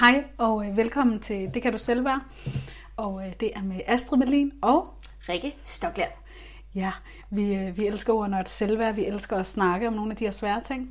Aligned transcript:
Hej 0.00 0.24
og 0.38 0.66
øh, 0.66 0.76
velkommen 0.76 1.20
til 1.20 1.50
Det 1.54 1.62
kan 1.62 1.72
du 1.72 1.78
selv 1.78 2.04
være. 2.04 2.20
Og 2.96 3.26
øh, 3.26 3.32
det 3.40 3.50
er 3.56 3.62
med 3.62 3.80
Astrid 3.86 4.18
Melin 4.18 4.52
og 4.62 4.94
Rikke 5.28 5.54
Stokland. 5.64 6.10
ja, 6.74 6.92
vi, 7.30 7.54
øh, 7.54 7.76
vi 7.76 7.86
elsker 7.86 8.12
ordene 8.12 8.42
selvværd. 8.46 8.94
Vi 8.94 9.04
elsker 9.04 9.36
at 9.36 9.46
snakke 9.46 9.88
om 9.88 9.92
nogle 9.92 10.10
af 10.10 10.16
de 10.16 10.24
her 10.24 10.30
svære 10.30 10.62
ting. 10.64 10.90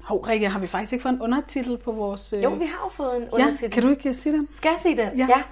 Hov, 0.00 0.20
Rikke, 0.20 0.48
har 0.48 0.58
vi 0.58 0.66
faktisk 0.66 0.92
ikke 0.92 1.02
fået 1.02 1.12
en 1.12 1.22
undertitel 1.22 1.78
på 1.78 1.92
vores... 1.92 2.32
Øh... 2.32 2.42
Jo, 2.42 2.50
vi 2.50 2.66
har 2.66 2.78
jo 2.84 2.88
fået 2.88 3.16
en 3.16 3.22
ja, 3.22 3.28
undertitel. 3.32 3.70
kan 3.70 3.82
du 3.82 3.88
ikke 3.88 4.14
sige 4.14 4.32
den? 4.32 4.48
Skal 4.54 4.68
jeg 4.68 4.78
sige 4.82 4.96
det? 4.96 5.12
Ja. 5.16 5.26
ja. 5.28 5.42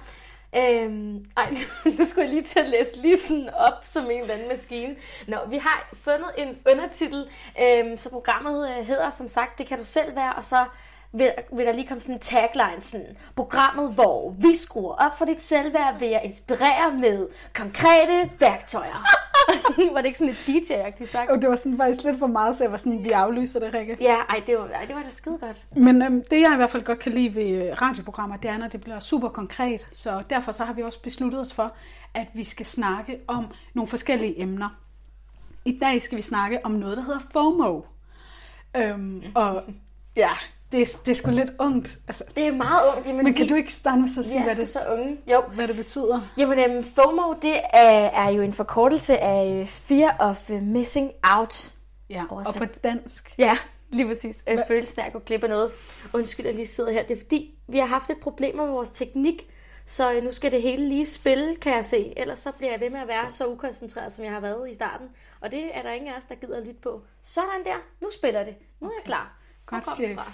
Øhm, 0.57 1.25
ej, 1.37 1.57
nu 1.99 2.05
skulle 2.05 2.25
jeg 2.25 2.29
lige 2.29 2.43
til 2.43 2.59
at 2.59 2.69
læse 2.69 3.01
lige 3.01 3.19
sådan 3.21 3.49
op 3.49 3.85
som 3.85 4.05
en 4.05 4.21
eller 4.21 4.33
anden 4.33 4.47
maskine. 4.47 4.95
Nå, 5.27 5.37
vi 5.49 5.57
har 5.57 5.93
fundet 5.93 6.29
en 6.37 6.57
undertitel, 6.71 7.27
øhm, 7.61 7.97
så 7.97 8.09
programmet 8.09 8.85
hedder 8.85 9.09
som 9.09 9.29
sagt, 9.29 9.57
det 9.57 9.67
kan 9.67 9.77
du 9.77 9.83
selv 9.83 10.15
være, 10.15 10.33
og 10.33 10.45
så 10.45 10.65
vil, 11.17 11.31
vil 11.51 11.65
der 11.65 11.73
lige 11.73 11.87
komme 11.87 12.01
sådan 12.01 12.15
en 12.15 12.21
tagline, 12.21 12.81
sådan, 12.81 13.17
programmet, 13.35 13.93
hvor 13.93 14.35
vi 14.37 14.55
skruer 14.55 14.95
op 14.95 15.17
for 15.17 15.25
dit 15.25 15.41
selvværd 15.41 15.99
ved 15.99 16.07
at 16.07 16.21
inspirere 16.23 16.91
med 16.91 17.27
konkrete 17.53 18.29
værktøjer. 18.39 19.05
var 19.93 20.01
det 20.01 20.05
ikke 20.05 20.19
sådan 20.19 20.35
lidt 20.45 20.71
DJ-agtigt 20.71 21.05
sagt? 21.05 21.31
Og 21.31 21.41
det 21.41 21.49
var 21.49 21.55
sådan 21.55 21.77
faktisk 21.77 22.03
lidt 22.03 22.19
for 22.19 22.27
meget, 22.27 22.55
så 22.55 22.63
jeg 22.63 22.71
var 22.71 22.77
sådan, 22.77 23.03
vi 23.03 23.09
aflyser 23.09 23.59
det, 23.59 23.73
Rikke. 23.73 23.97
Ja, 24.01 24.15
ej, 24.29 24.43
det 24.47 24.57
var, 24.57 24.67
ej, 24.67 24.85
det 24.85 24.95
var 24.95 25.03
da 25.03 25.09
skide 25.09 25.37
godt. 25.37 25.65
Men 25.75 26.01
øhm, 26.01 26.23
det, 26.31 26.41
jeg 26.41 26.51
i 26.53 26.55
hvert 26.55 26.69
fald 26.69 26.83
godt 26.83 26.99
kan 26.99 27.11
lide 27.11 27.35
ved 27.35 27.49
øh, 27.49 27.81
radioprogrammer, 27.81 28.37
det 28.37 28.49
er, 28.51 28.57
når 28.57 28.67
det 28.67 28.81
bliver 28.81 28.99
super 28.99 29.29
konkret. 29.29 29.87
Så 29.91 30.23
derfor 30.29 30.51
så 30.51 30.65
har 30.65 30.73
vi 30.73 30.81
også 30.81 31.01
besluttet 31.01 31.41
os 31.41 31.53
for, 31.53 31.73
at 32.13 32.27
vi 32.33 32.43
skal 32.43 32.65
snakke 32.65 33.19
om 33.27 33.47
nogle 33.73 33.87
forskellige 33.87 34.41
emner. 34.41 34.69
I 35.65 35.79
dag 35.81 36.01
skal 36.01 36.17
vi 36.17 36.21
snakke 36.21 36.65
om 36.65 36.71
noget, 36.71 36.97
der 36.97 37.03
hedder 37.03 37.21
FOMO. 37.33 37.81
Øhm, 38.77 39.23
og 39.35 39.63
ja, 40.23 40.31
det, 40.71 40.97
det 41.05 41.11
er 41.11 41.15
sgu 41.15 41.31
lidt 41.31 41.51
ungt. 41.59 41.97
Altså, 42.07 42.23
Det 42.35 42.47
er 42.47 42.51
meget 42.51 42.95
ungt. 42.95 43.07
Jamen, 43.07 43.23
men 43.23 43.33
kan 43.33 43.43
vi, 43.43 43.49
du 43.49 43.55
ikke 43.55 43.73
starte 43.73 43.99
med 44.01 44.07
så 44.09 44.19
at 44.19 44.25
sige, 44.25 44.39
er 44.39 44.43
hvad 44.43 44.55
det, 44.55 44.69
så 44.69 44.79
unge. 44.91 45.17
Jo, 45.27 45.41
hvad 45.41 45.67
det 45.67 45.75
betyder? 45.75 46.21
Jamen, 46.37 46.59
øhm, 46.59 46.83
FOMO, 46.83 47.33
det 47.41 47.55
er, 47.73 47.89
er 48.09 48.29
jo 48.29 48.41
en 48.41 48.53
forkortelse 48.53 49.17
af 49.17 49.59
øh, 49.61 49.67
Fear 49.67 50.15
of 50.19 50.49
øh, 50.49 50.61
Missing 50.61 51.11
Out. 51.37 51.73
Ja, 52.09 52.23
og 52.29 52.35
Oversat. 52.37 52.55
på 52.55 52.65
dansk. 52.83 53.35
Ja, 53.37 53.57
lige 53.89 54.07
præcis. 54.07 54.43
Øh, 54.47 54.59
følelsen 54.67 54.99
af 55.01 55.05
at 55.05 55.13
gå 55.13 55.19
glip 55.19 55.43
af 55.43 55.49
noget. 55.49 55.71
Undskyld, 56.13 56.45
jeg 56.45 56.55
lige 56.55 56.67
sidder 56.67 56.91
her. 56.91 57.03
Det 57.03 57.17
er 57.17 57.21
fordi, 57.21 57.59
vi 57.67 57.77
har 57.77 57.85
haft 57.85 58.07
lidt 58.07 58.19
problemer 58.21 58.65
med 58.65 58.71
vores 58.71 58.89
teknik, 58.89 59.47
så 59.85 60.13
øh, 60.13 60.23
nu 60.23 60.31
skal 60.31 60.51
det 60.51 60.61
hele 60.61 60.89
lige 60.89 61.05
spille, 61.05 61.55
kan 61.55 61.73
jeg 61.73 61.85
se. 61.85 62.13
Ellers 62.17 62.39
så 62.39 62.51
bliver 62.51 62.71
jeg 62.71 62.79
ved 62.81 62.89
med 62.89 62.99
at 62.99 63.07
være 63.07 63.31
så 63.31 63.47
ukoncentreret, 63.47 64.11
som 64.11 64.23
jeg 64.25 64.33
har 64.33 64.39
været 64.39 64.71
i 64.71 64.75
starten. 64.75 65.07
Og 65.41 65.51
det 65.51 65.77
er 65.77 65.81
der 65.81 65.91
ingen 65.91 66.13
af 66.13 66.17
os, 66.17 66.25
der 66.25 66.35
gider 66.35 66.57
at 66.57 66.63
lytte 66.67 66.81
på. 66.81 67.01
Sådan 67.21 67.63
der. 67.65 67.75
Nu 68.01 68.07
spiller 68.13 68.43
det. 68.43 68.55
Nu 68.81 68.87
er 68.87 68.91
jeg 68.97 69.03
klar. 69.05 69.37
Godt, 69.65 69.95
chef. 69.95 70.17
fra? 70.19 70.31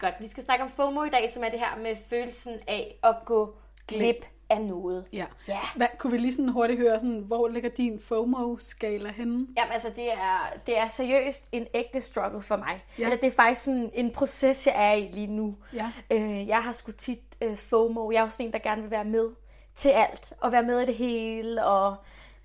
Godt, 0.00 0.14
vi 0.20 0.28
skal 0.28 0.44
snakke 0.44 0.64
om 0.64 0.70
FOMO 0.70 1.04
i 1.04 1.10
dag, 1.10 1.30
som 1.30 1.44
er 1.44 1.48
det 1.48 1.58
her 1.58 1.76
med 1.82 1.96
følelsen 2.10 2.52
af 2.68 2.98
at 3.02 3.16
gå 3.24 3.56
glip 3.88 4.26
af 4.50 4.60
noget. 4.60 5.04
Ja. 5.12 5.26
Ja. 5.48 5.58
Hvad, 5.76 5.86
kunne 5.98 6.10
vi 6.10 6.18
lige 6.18 6.32
sådan 6.32 6.48
hurtigt 6.48 6.78
høre, 6.78 7.00
sådan, 7.00 7.18
hvor 7.26 7.48
ligger 7.48 7.70
din 7.70 8.00
FOMO-skala 8.00 9.10
henne? 9.10 9.46
Jamen 9.56 9.72
altså, 9.72 9.90
det 9.96 10.12
er, 10.12 10.52
det 10.66 10.78
er 10.78 10.88
seriøst 10.88 11.48
en 11.52 11.66
ægte 11.74 12.00
struggle 12.00 12.42
for 12.42 12.56
mig. 12.56 12.84
Ja. 12.98 13.02
Ja. 13.02 13.04
Eller 13.04 13.16
det 13.16 13.26
er 13.26 13.36
faktisk 13.36 13.64
sådan 13.64 13.90
en 13.94 14.10
proces, 14.10 14.66
jeg 14.66 14.74
er 14.90 14.92
i 14.92 15.08
lige 15.12 15.26
nu. 15.26 15.56
Ja. 15.72 15.92
Øh, 16.10 16.48
jeg 16.48 16.62
har 16.62 16.72
sgu 16.72 16.92
tit 16.92 17.22
øh, 17.40 17.56
FOMO. 17.56 18.10
Jeg 18.10 18.18
er 18.18 18.22
jo 18.22 18.30
sådan 18.30 18.46
en, 18.46 18.52
der 18.52 18.58
gerne 18.58 18.82
vil 18.82 18.90
være 18.90 19.04
med 19.04 19.30
til 19.76 19.88
alt. 19.88 20.32
Og 20.40 20.52
være 20.52 20.62
med 20.62 20.80
i 20.80 20.86
det 20.86 20.94
hele. 20.94 21.64
Og 21.64 21.96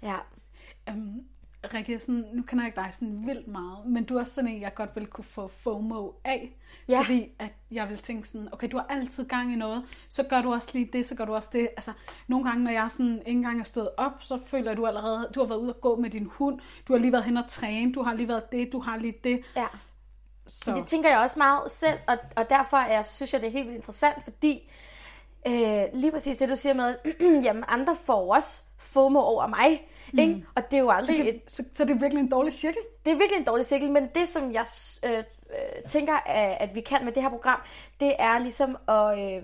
ja, 0.04 0.16
Um, 0.90 1.26
Rikke, 1.74 2.00
sådan, 2.00 2.26
nu 2.34 2.44
kender 2.44 2.64
jeg 2.64 2.68
ikke 2.68 2.82
dig 2.82 2.90
sådan 2.92 3.28
vildt 3.28 3.48
meget, 3.48 3.86
men 3.86 4.04
du 4.04 4.16
er 4.16 4.20
også 4.20 4.34
sådan 4.34 4.50
en, 4.50 4.62
jeg 4.62 4.74
godt 4.74 4.96
vil 4.96 5.08
kunne 5.08 5.26
få 5.26 5.48
FOMO 5.48 6.12
af. 6.24 6.58
Ja. 6.88 7.00
Fordi 7.02 7.30
at 7.40 7.54
jeg 7.72 7.90
vil 7.90 7.98
tænke 7.98 8.28
sådan, 8.28 8.50
okay, 8.52 8.70
du 8.72 8.78
har 8.78 8.86
altid 8.90 9.26
gang 9.26 9.54
i 9.54 9.56
noget, 9.56 9.84
så 10.10 10.24
gør 10.24 10.42
du 10.42 10.54
også 10.54 10.70
lige 10.74 10.90
det, 10.94 11.06
så 11.06 11.16
gør 11.16 11.26
du 11.26 11.36
også 11.36 11.50
det. 11.54 11.70
Altså, 11.78 11.92
nogle 12.28 12.46
gange, 12.46 12.64
når 12.64 12.72
jeg 12.72 12.88
sådan 12.92 13.22
ikke 13.26 13.38
engang 13.38 13.60
er 13.60 13.64
stået 13.64 13.90
op, 13.98 14.14
så 14.20 14.40
føler 14.46 14.64
jeg, 14.64 14.72
at 14.72 14.78
du 14.78 14.86
allerede, 14.86 15.30
du 15.36 15.40
har 15.40 15.48
været 15.48 15.60
ude 15.60 15.70
at 15.70 15.82
gå 15.82 15.96
med 15.96 16.10
din 16.10 16.26
hund, 16.26 16.60
du 16.88 16.94
har 16.94 17.00
lige 17.00 17.12
været 17.12 17.24
hen 17.24 17.38
og 17.38 17.46
træne, 17.48 17.94
du 17.94 18.04
har 18.04 18.14
lige 18.14 18.28
været 18.28 18.52
det, 18.52 18.70
du 18.72 18.80
har 18.80 18.98
lige 18.98 19.16
det. 19.24 19.42
ja. 19.56 19.68
Så, 20.48 20.76
Det 20.76 20.88
tænker 20.88 21.10
jeg 21.10 21.20
også 21.20 21.40
meget 21.40 21.72
selv, 21.72 22.00
og, 22.08 22.18
og 22.36 22.50
derfor 22.50 22.78
er, 22.78 22.94
jeg, 22.94 23.06
synes 23.06 23.34
jeg, 23.34 23.42
det 23.42 23.48
er 23.48 23.52
helt 23.52 23.66
vildt 23.66 23.76
interessant, 23.76 24.24
fordi 24.24 24.72
øh, 25.48 25.84
lige 25.94 26.12
præcis 26.12 26.38
det, 26.38 26.50
du 26.50 26.56
siger 26.56 26.74
med, 26.74 26.96
jamen 27.46 27.64
andre 27.68 27.96
får 27.96 28.36
også 28.36 28.64
FOMO 28.78 29.20
over 29.20 29.48
mig, 29.48 29.88
mm. 30.14 30.20
ikke? 30.20 30.46
Og 30.56 30.72
det 30.72 30.78
er 30.78 30.82
jo 30.82 30.88
så, 30.88 30.94
aldrig 30.94 31.20
et, 31.20 31.26
kan, 31.26 31.42
så, 31.48 31.64
så 31.76 31.86
det 31.86 31.92
er 31.92 32.00
virkelig 32.00 32.22
en 32.22 32.30
dårlig 32.30 32.54
cirkel. 32.54 32.82
det 33.06 33.12
er 33.12 33.16
virkelig 33.16 33.38
en 33.38 33.46
dårlig 33.46 33.66
cirkel, 33.66 33.92
men 33.92 34.08
det, 34.16 34.30
som 34.30 34.54
jeg 34.54 34.66
øh, 35.06 35.18
øh, 35.18 35.24
tænker, 35.88 36.14
at, 36.60 36.76
vi 36.76 36.82
kan 36.82 37.06
med 37.06 37.12
det 37.12 37.24
her 37.24 37.30
program, 37.30 37.62
det 38.00 38.16
er 38.20 38.40
ligesom 38.40 38.78
at, 38.88 39.20
øh, 39.20 39.44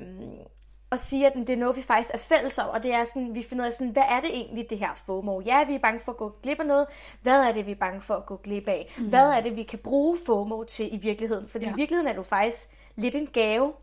at 0.92 1.00
sige, 1.00 1.28
at 1.28 1.34
det 1.36 1.50
er 1.50 1.58
noget, 1.58 1.78
vi 1.78 1.82
faktisk 1.82 2.14
er 2.14 2.18
fælles 2.18 2.58
om, 2.58 2.70
og 2.70 2.84
det 2.84 2.94
er 2.94 3.04
sådan, 3.04 3.36
vi 3.36 3.44
finder 3.44 3.64
ud 3.64 3.68
af 3.68 3.74
sådan, 3.74 3.90
hvad 3.90 4.04
er 4.10 4.22
det 4.22 4.30
egentlig, 4.34 4.70
det 4.70 4.80
her 4.80 4.94
FOMO? 5.06 5.42
Ja, 5.46 5.64
vi 5.64 5.76
er 5.76 5.80
bange 5.80 6.00
for 6.00 6.12
at 6.12 6.18
gå 6.18 6.38
glip 6.44 6.60
af 6.60 6.66
noget. 6.66 6.88
Hvad 7.22 7.40
er 7.40 7.52
det, 7.52 7.66
vi 7.66 7.72
er 7.72 7.76
bange 7.76 8.02
for 8.02 8.16
at 8.16 8.26
gå 8.26 8.36
glip 8.36 8.68
af? 8.68 8.94
Mm. 8.98 9.10
Hvad 9.10 9.30
er 9.30 9.42
det, 9.42 9.56
vi 9.56 9.64
kan 9.64 9.80
bruge 9.80 10.18
FOMO 10.26 10.64
til 10.64 10.94
i 10.94 10.98
virkeligheden? 10.98 11.48
Fordi 11.48 11.66
ja. 11.66 11.72
i 11.72 11.76
virkeligheden 11.76 12.08
er 12.08 12.12
det 12.12 12.18
jo 12.18 12.24
faktisk 12.24 12.70
lidt 12.96 13.16
en 13.16 13.28
gave, 13.28 13.74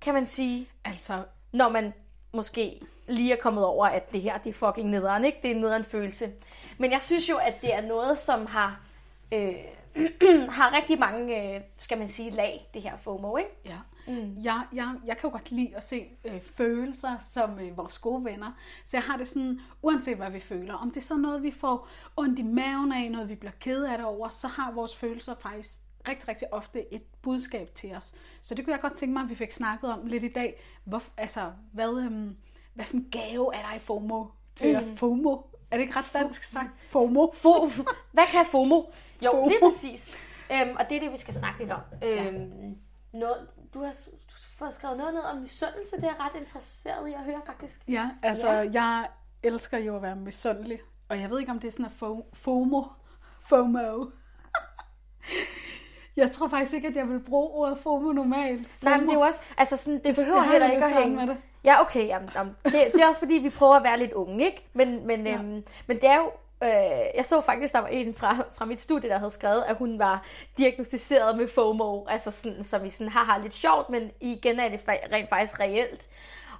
kan 0.00 0.14
man 0.14 0.26
sige, 0.26 0.68
Altså, 0.84 1.22
når 1.52 1.68
man 1.68 1.92
måske 2.32 2.80
lige 3.08 3.32
er 3.32 3.36
kommet 3.36 3.64
over, 3.64 3.86
at 3.86 4.12
det 4.12 4.22
her 4.22 4.38
det 4.38 4.50
er 4.50 4.66
fucking 4.66 4.90
nederen, 4.90 5.24
ikke? 5.24 5.38
Det 5.42 5.50
er 5.50 5.54
en 5.54 5.60
nederen 5.60 5.84
følelse. 5.84 6.32
Men 6.78 6.90
jeg 6.92 7.02
synes 7.02 7.28
jo, 7.28 7.36
at 7.36 7.62
det 7.62 7.74
er 7.74 7.80
noget, 7.80 8.18
som 8.18 8.46
har, 8.46 8.80
øh, 9.32 9.54
har 10.58 10.76
rigtig 10.76 10.98
mange, 10.98 11.54
øh, 11.54 11.60
skal 11.78 11.98
man 11.98 12.08
sige, 12.08 12.30
lag, 12.30 12.70
det 12.74 12.82
her 12.82 12.96
FOMO, 12.96 13.36
ikke? 13.36 13.50
Ja. 13.64 13.78
Mm. 14.06 14.36
Jeg, 14.42 14.62
jeg, 14.72 14.94
jeg 15.06 15.16
kan 15.16 15.28
jo 15.28 15.32
godt 15.32 15.50
lide 15.50 15.76
at 15.76 15.84
se 15.84 16.06
øh, 16.24 16.40
følelser 16.56 17.18
som 17.18 17.60
øh, 17.60 17.76
vores 17.76 17.98
gode 17.98 18.24
venner. 18.24 18.52
Så 18.86 18.96
jeg 18.96 19.04
har 19.04 19.16
det 19.16 19.28
sådan, 19.28 19.60
uanset 19.82 20.16
hvad 20.16 20.30
vi 20.30 20.40
føler, 20.40 20.74
om 20.74 20.90
det 20.90 21.00
er 21.00 21.04
så 21.04 21.16
noget, 21.16 21.42
vi 21.42 21.50
får 21.50 21.88
ondt 22.16 22.38
i 22.38 22.42
maven 22.42 22.92
af, 22.92 23.10
noget 23.10 23.28
vi 23.28 23.34
bliver 23.34 23.52
ked 23.60 23.84
af 23.84 23.98
det 23.98 24.06
over, 24.06 24.28
så 24.28 24.48
har 24.48 24.72
vores 24.72 24.96
følelser 24.96 25.34
faktisk 25.40 25.80
rigtig, 26.08 26.28
rigtig 26.28 26.54
ofte 26.54 26.94
et 26.94 27.02
budskab 27.22 27.74
til 27.74 27.94
os. 27.96 28.14
Så 28.42 28.54
det 28.54 28.64
kunne 28.64 28.72
jeg 28.72 28.80
godt 28.80 28.96
tænke 28.96 29.12
mig, 29.12 29.22
at 29.22 29.28
vi 29.30 29.34
fik 29.34 29.52
snakket 29.52 29.92
om 29.92 30.06
lidt 30.06 30.24
i 30.24 30.28
dag. 30.28 30.60
Hvor, 30.84 31.02
altså, 31.16 31.52
hvad, 31.72 31.98
øhm, 31.98 32.36
hvad 32.74 32.84
for 32.84 32.94
en 32.96 33.08
gave 33.12 33.54
er 33.54 33.62
der 33.68 33.74
i 33.74 33.78
FOMO 33.78 34.26
til 34.56 34.72
mm. 34.72 34.78
os? 34.78 34.92
FOMO? 34.96 35.36
Er 35.70 35.76
det 35.76 35.80
ikke 35.80 35.96
ret 35.96 36.10
dansk 36.12 36.42
sagt? 36.44 36.70
FOMO? 36.90 37.26
Fo- 37.26 37.82
Hvad 38.12 38.24
kan 38.32 38.46
FOMO? 38.46 38.76
Jo, 39.22 39.30
FOMO. 39.30 39.30
FOMO. 39.30 39.48
lige 39.48 39.58
præcis. 39.62 40.16
Øhm, 40.52 40.76
og 40.78 40.84
det 40.88 40.96
er 40.96 41.00
det, 41.00 41.12
vi 41.12 41.16
skal 41.16 41.34
snakke 41.34 41.58
lidt 41.60 41.72
om. 41.72 41.80
Øhm, 42.02 42.76
noget, 43.12 43.48
du 43.74 43.82
har 43.84 43.92
fået 44.58 44.72
skrevet 44.74 44.98
noget 44.98 45.14
ned 45.14 45.22
om 45.22 45.36
misundelse, 45.38 45.96
det 45.96 46.04
er 46.04 46.08
jeg 46.08 46.20
ret 46.20 46.40
interesseret 46.40 47.08
i 47.08 47.12
at 47.12 47.24
høre, 47.24 47.40
faktisk. 47.46 47.80
Ja, 47.88 48.10
altså 48.22 48.50
Ja. 48.52 48.70
jeg 48.72 49.08
elsker 49.42 49.78
jo 49.78 49.96
at 49.96 50.02
være 50.02 50.16
misundelig. 50.16 50.78
Og 51.08 51.20
jeg 51.20 51.30
ved 51.30 51.38
ikke, 51.40 51.52
om 51.52 51.58
det 51.60 51.68
er 51.68 51.72
sådan 51.72 51.86
en 51.86 51.92
fo- 51.92 52.30
FOMO. 52.34 52.82
FOMO. 53.40 54.04
Jeg 56.18 56.32
tror 56.32 56.48
faktisk 56.48 56.74
ikke, 56.74 56.88
at 56.88 56.96
jeg 56.96 57.08
vil 57.08 57.20
bruge 57.20 57.48
ordet 57.50 57.78
FOMO 57.78 58.12
normalt. 58.12 58.68
Nej, 58.82 58.96
men 58.96 59.06
det 59.06 59.10
er 59.10 59.18
jo 59.18 59.20
også, 59.20 59.40
altså 59.58 59.76
sådan, 59.76 60.00
det 60.04 60.14
behøver 60.14 60.36
jeg 60.36 60.44
har 60.44 60.52
heller 60.52 60.70
ikke 60.70 60.84
at 60.84 60.92
hænge. 61.02 61.16
med 61.16 61.26
det. 61.26 61.36
Ja, 61.64 61.80
okay, 61.80 62.06
jamen, 62.06 62.30
jamen, 62.34 62.56
det, 62.64 62.72
det 62.72 63.02
er 63.02 63.06
også 63.06 63.20
fordi, 63.20 63.34
vi 63.34 63.50
prøver 63.50 63.74
at 63.74 63.84
være 63.84 63.98
lidt 63.98 64.12
unge, 64.12 64.44
ikke? 64.46 64.64
Men, 64.72 65.06
men, 65.06 65.26
Ja. 65.26 65.34
øhm, 65.34 65.64
men 65.86 65.96
det 65.96 66.04
er 66.04 66.16
jo, 66.16 66.30
øh, 66.62 66.70
jeg 67.16 67.24
så 67.24 67.40
faktisk, 67.40 67.72
der 67.74 67.80
var 67.80 67.88
en 67.88 68.14
fra, 68.14 68.36
fra 68.54 68.64
mit 68.64 68.80
studie, 68.80 69.08
der 69.10 69.18
havde 69.18 69.30
skrevet, 69.30 69.64
at 69.66 69.76
hun 69.76 69.98
var 69.98 70.24
diagnostiseret 70.58 71.36
med 71.36 71.48
FOMO, 71.48 72.04
altså 72.08 72.30
sådan, 72.30 72.64
som 72.64 72.84
i 72.84 72.90
sådan, 72.90 73.10
haha, 73.12 73.38
lidt 73.38 73.54
sjovt, 73.54 73.90
men 73.90 74.10
igen 74.20 74.60
er 74.60 74.68
det 74.68 74.80
rent 75.12 75.28
faktisk 75.28 75.60
reelt. 75.60 76.08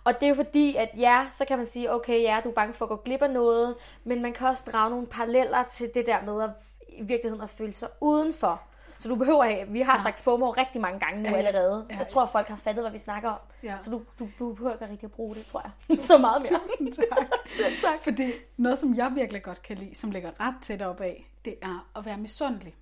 Og 0.05 0.15
det 0.15 0.23
er 0.23 0.29
jo 0.29 0.35
fordi, 0.35 0.77
at 0.77 0.89
ja, 0.99 1.27
så 1.31 1.45
kan 1.45 1.59
man 1.59 1.67
sige, 1.67 1.93
okay, 1.95 2.23
ja, 2.23 2.41
du 2.45 2.49
er 2.49 2.55
bange 2.55 2.75
for 2.75 2.85
at 2.85 2.89
gå 2.89 2.97
glip 2.97 3.23
af 3.23 3.31
noget, 3.31 3.75
men 4.05 4.23
man 4.23 4.33
kan 4.33 4.49
også 4.49 4.65
drage 4.73 4.91
nogle 4.91 5.07
paralleller 5.07 5.63
til 5.71 5.91
det 5.95 6.07
der 6.07 6.17
med 6.27 6.43
at 6.43 6.51
i 6.89 7.03
virkeligheden 7.03 7.43
at 7.43 7.51
føle 7.51 7.73
sig 7.73 7.89
udenfor. 8.01 8.61
Så 8.99 9.09
du 9.09 9.15
behøver, 9.17 9.45
at- 9.45 9.73
vi 9.73 9.81
har 9.81 10.03
sagt 10.03 10.21
FOMO 10.21 10.51
rigtig 10.51 10.81
mange 10.81 11.01
gange 11.01 11.23
nu 11.23 11.29
Ja, 11.29 11.37
ja. 11.41 11.47
allerede. 11.47 11.87
Ja, 11.91 11.97
Jeg 11.99 12.09
tror, 12.09 12.23
at 12.23 12.31
folk 12.31 12.49
har 12.49 12.57
fattet, 12.57 12.83
hvad 12.85 12.93
vi 12.93 12.99
snakker 12.99 13.29
om. 13.31 13.39
Ja. 13.63 13.77
Så 13.83 13.91
du, 13.91 14.03
du, 14.19 14.29
du 14.39 14.53
behøver 14.55 14.73
ikke 14.73 14.89
rigtig 14.89 15.05
at 15.05 15.13
bruge 15.13 15.35
det, 15.35 15.47
tror 15.47 15.63
jeg. 15.89 15.99
Så 16.03 16.19
meget 16.19 16.47
mere. 16.51 16.61
Tusind 16.69 16.93
tak. 16.93 17.19
tak. 17.85 17.99
Fordi 18.05 18.33
noget, 18.57 18.79
som 18.79 18.95
jeg 18.95 19.13
virkelig 19.15 19.43
godt 19.43 19.63
kan 19.63 19.77
lide, 19.77 19.95
som 19.95 20.11
ligger 20.11 20.31
ret 20.41 20.55
tæt 20.63 20.83
op 20.83 21.01
af, 21.01 21.31
det 21.45 21.55
er 21.63 21.89
at 21.97 22.07
være 22.07 22.17
misundelig. 22.17 22.75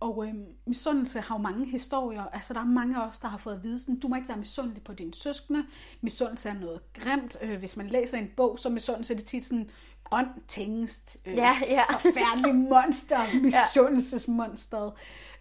Og 0.00 0.24
øhm, 0.26 0.44
misundelse 0.66 1.20
har 1.20 1.34
jo 1.34 1.38
mange 1.42 1.66
historier. 1.66 2.24
Altså, 2.32 2.54
der 2.54 2.60
er 2.60 2.64
mange 2.64 2.96
af 3.02 3.08
os, 3.08 3.18
der 3.18 3.28
har 3.28 3.38
fået 3.38 3.54
at 3.54 3.62
vide, 3.62 3.78
sådan, 3.78 4.00
du 4.00 4.08
må 4.08 4.16
ikke 4.16 4.28
være 4.28 4.36
misundelig 4.38 4.82
på 4.82 4.92
dine 4.92 5.14
søskende. 5.14 5.64
Misundelse 6.00 6.48
er 6.48 6.54
noget 6.54 6.80
grimt. 6.94 7.36
Øh, 7.40 7.58
hvis 7.58 7.76
man 7.76 7.86
læser 7.88 8.18
en 8.18 8.30
bog, 8.36 8.58
så 8.58 8.68
er 8.68 8.72
misundelse 8.72 9.14
det 9.14 9.24
tit 9.24 9.44
sådan 9.44 9.70
grøn 10.04 10.26
tingest. 10.48 11.16
Øh, 11.26 11.36
Ja, 11.36 11.56
ja. 11.68 11.92
Forfærdelig 11.92 12.54
monster. 12.74 13.18
Misundelsesmonsteret. 13.42 14.92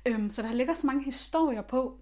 Øhm, 0.06 0.30
så 0.32 0.42
der 0.42 0.54
ligger 0.54 0.74
så 0.74 0.88
mange 0.88 1.04
historier 1.04 1.62
på, 1.62 1.98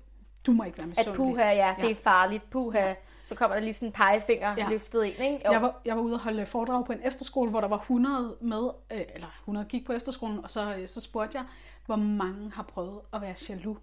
du 0.46 0.52
må 0.52 0.64
ikke 0.64 0.78
være 0.78 0.84
At 0.84 0.88
misundelig. 0.98 1.16
puha, 1.18 1.44
ja, 1.52 1.76
det 1.82 1.92
er 1.92 1.96
farligt. 1.96 2.50
Puha. 2.50 2.94
Så 3.24 3.36
kommer 3.36 3.56
der 3.56 3.64
lige 3.64 3.74
sådan 3.74 3.88
en 3.88 3.92
pegefinger 3.94 4.50
Ja. 4.50 4.56
ja. 4.64 4.70
løftet 4.70 5.04
ind, 5.06 5.16
ikke? 5.20 5.42
Jo. 5.46 5.52
Jeg 5.52 5.62
var, 5.62 5.82
jeg 5.86 5.96
var 5.96 6.02
ude 6.02 6.14
og 6.14 6.20
holde 6.20 6.46
foredrag 6.46 6.86
på 6.86 6.92
en 6.92 7.00
efterskole, 7.04 7.50
hvor 7.50 7.62
der 7.62 7.68
var 7.68 7.78
100 7.78 8.36
med, 8.42 8.70
øh, 8.92 9.02
eller 9.16 9.28
100 9.42 9.66
gik 9.66 9.86
på 9.86 9.94
efterskolen, 9.94 10.44
og 10.44 10.52
så, 10.52 10.76
øh, 10.76 10.88
så 10.88 11.02
spurgte 11.02 11.38
jeg, 11.38 11.46
hvor 11.86 11.96
mange 11.96 12.52
har 12.52 12.64
prøvet 12.64 13.00
at 13.14 13.22
være 13.22 13.36
jaloux. 13.50 13.78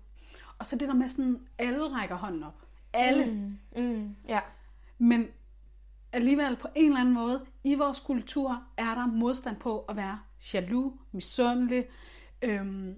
Og 0.58 0.66
så 0.66 0.76
det 0.76 0.88
der 0.88 0.94
med 0.94 1.08
sådan, 1.08 1.40
alle 1.58 1.88
rækker 1.88 2.16
hånden 2.16 2.42
op. 2.44 2.54
alle. 2.92 3.24
Mm. 3.74 3.82
Mm. 3.84 4.16
Ja. 4.28 4.40
Men 4.98 5.28
alligevel 6.14 6.56
på 6.56 6.68
en 6.74 6.86
eller 6.86 7.00
anden 7.00 7.14
måde, 7.14 7.44
i 7.64 7.74
vores 7.74 8.00
kultur, 8.00 8.62
er 8.76 8.94
der 8.94 9.06
modstand 9.06 9.56
på 9.56 9.84
at 9.88 9.96
være 9.96 10.18
jaloux, 10.54 10.92
misundelig. 11.12 11.84
Øhm, 12.42 12.94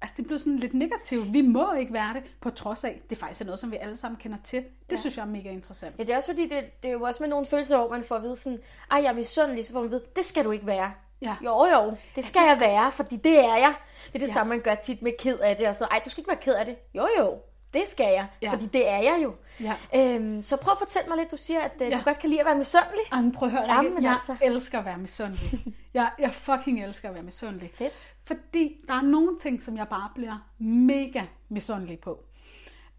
altså 0.00 0.14
det 0.16 0.24
bliver 0.26 0.38
sådan 0.38 0.56
lidt 0.58 0.74
negativt. 0.74 1.32
Vi 1.32 1.40
må 1.40 1.72
ikke 1.72 1.92
være 1.92 2.14
det, 2.14 2.22
på 2.40 2.50
trods 2.50 2.84
af, 2.84 3.00
det 3.10 3.18
faktisk 3.18 3.40
er 3.40 3.44
noget, 3.44 3.58
som 3.58 3.70
vi 3.70 3.76
alle 3.76 3.96
sammen 3.96 4.18
kender 4.20 4.38
til. 4.44 4.58
Det 4.60 4.92
ja. 4.96 4.96
synes 4.96 5.16
jeg 5.16 5.22
er 5.22 5.26
mega 5.28 5.50
interessant. 5.50 5.98
Ja, 5.98 6.02
det 6.02 6.12
er 6.12 6.16
også 6.16 6.30
fordi, 6.30 6.42
det, 6.42 6.82
det 6.82 6.88
er 6.88 6.92
jo 6.92 7.02
også 7.02 7.22
med 7.22 7.28
nogle 7.30 7.46
følelser, 7.46 7.76
hvor 7.76 7.88
man 7.90 8.04
får 8.04 8.16
at 8.16 8.22
vide 8.22 8.36
sådan, 8.36 8.58
ej, 8.90 9.00
jeg 9.02 9.08
er 9.10 9.14
misundelig, 9.14 9.66
så 9.66 9.72
får 9.72 9.80
man 9.80 9.86
at 9.86 9.90
vide, 9.90 10.04
det 10.16 10.24
skal 10.24 10.44
du 10.44 10.50
ikke 10.50 10.66
være. 10.66 10.92
Ja. 11.22 11.36
Jo, 11.44 11.64
jo, 11.66 11.96
det 12.16 12.24
skal 12.24 12.42
jeg 12.48 12.60
være, 12.60 12.92
fordi 12.92 13.16
det 13.16 13.38
er 13.38 13.56
jeg. 13.56 13.74
Det 14.06 14.14
er 14.14 14.18
det 14.18 14.20
Ja. 14.20 14.26
ja. 14.26 14.32
samme, 14.32 14.48
man 14.50 14.60
gør 14.60 14.74
tit 14.74 15.02
med 15.02 15.12
ked 15.18 15.38
af 15.38 15.56
det, 15.56 15.68
og 15.68 15.76
så, 15.76 15.84
ej, 15.84 16.00
du 16.04 16.10
skal 16.10 16.20
ikke 16.20 16.28
være 16.30 16.40
ked 16.42 16.54
af 16.54 16.66
det. 16.66 16.76
Jo, 16.94 17.08
jo, 17.18 17.38
det 17.74 17.82
skal 17.88 18.04
jeg, 18.04 18.26
Ja. 18.42 18.46
ja. 18.46 18.52
fordi 18.52 18.66
det 18.66 18.88
er 18.88 18.96
jeg 18.98 19.20
jo. 19.22 19.34
Ja. 19.60 19.74
Øhm, 19.94 20.42
så 20.42 20.56
prøv 20.56 20.72
at 20.72 20.78
fortælle 20.78 21.08
mig 21.08 21.18
lidt, 21.18 21.30
du 21.30 21.36
siger, 21.36 21.60
at 21.60 21.72
øh, 21.82 21.90
Ja. 21.90 21.98
du 21.98 22.02
godt 22.04 22.18
kan 22.18 22.28
lide 22.30 22.40
at 22.40 22.46
være 22.46 22.58
misundelig. 22.58 23.00
Jamen, 23.12 23.32
prøv 23.32 23.48
at 23.48 23.52
høre, 23.52 23.72
Jamen, 23.74 24.02
jeg 24.02 24.12
altså. 24.12 24.36
elsker 24.42 24.78
at 24.78 24.84
være 24.84 24.98
misundelig. 24.98 25.64
jeg, 25.94 26.10
jeg 26.18 26.34
fucking 26.34 26.84
elsker 26.84 27.08
at 27.08 27.14
være 27.14 27.24
misundelig. 27.24 27.70
Fedt. 27.74 27.92
Fordi 28.24 28.76
der 28.88 28.94
er 28.94 29.02
nogle 29.02 29.38
ting, 29.38 29.62
som 29.62 29.76
jeg 29.76 29.88
bare 29.88 30.10
bliver 30.14 30.48
mega 30.58 31.22
misundelig 31.48 31.98
på. 32.00 32.24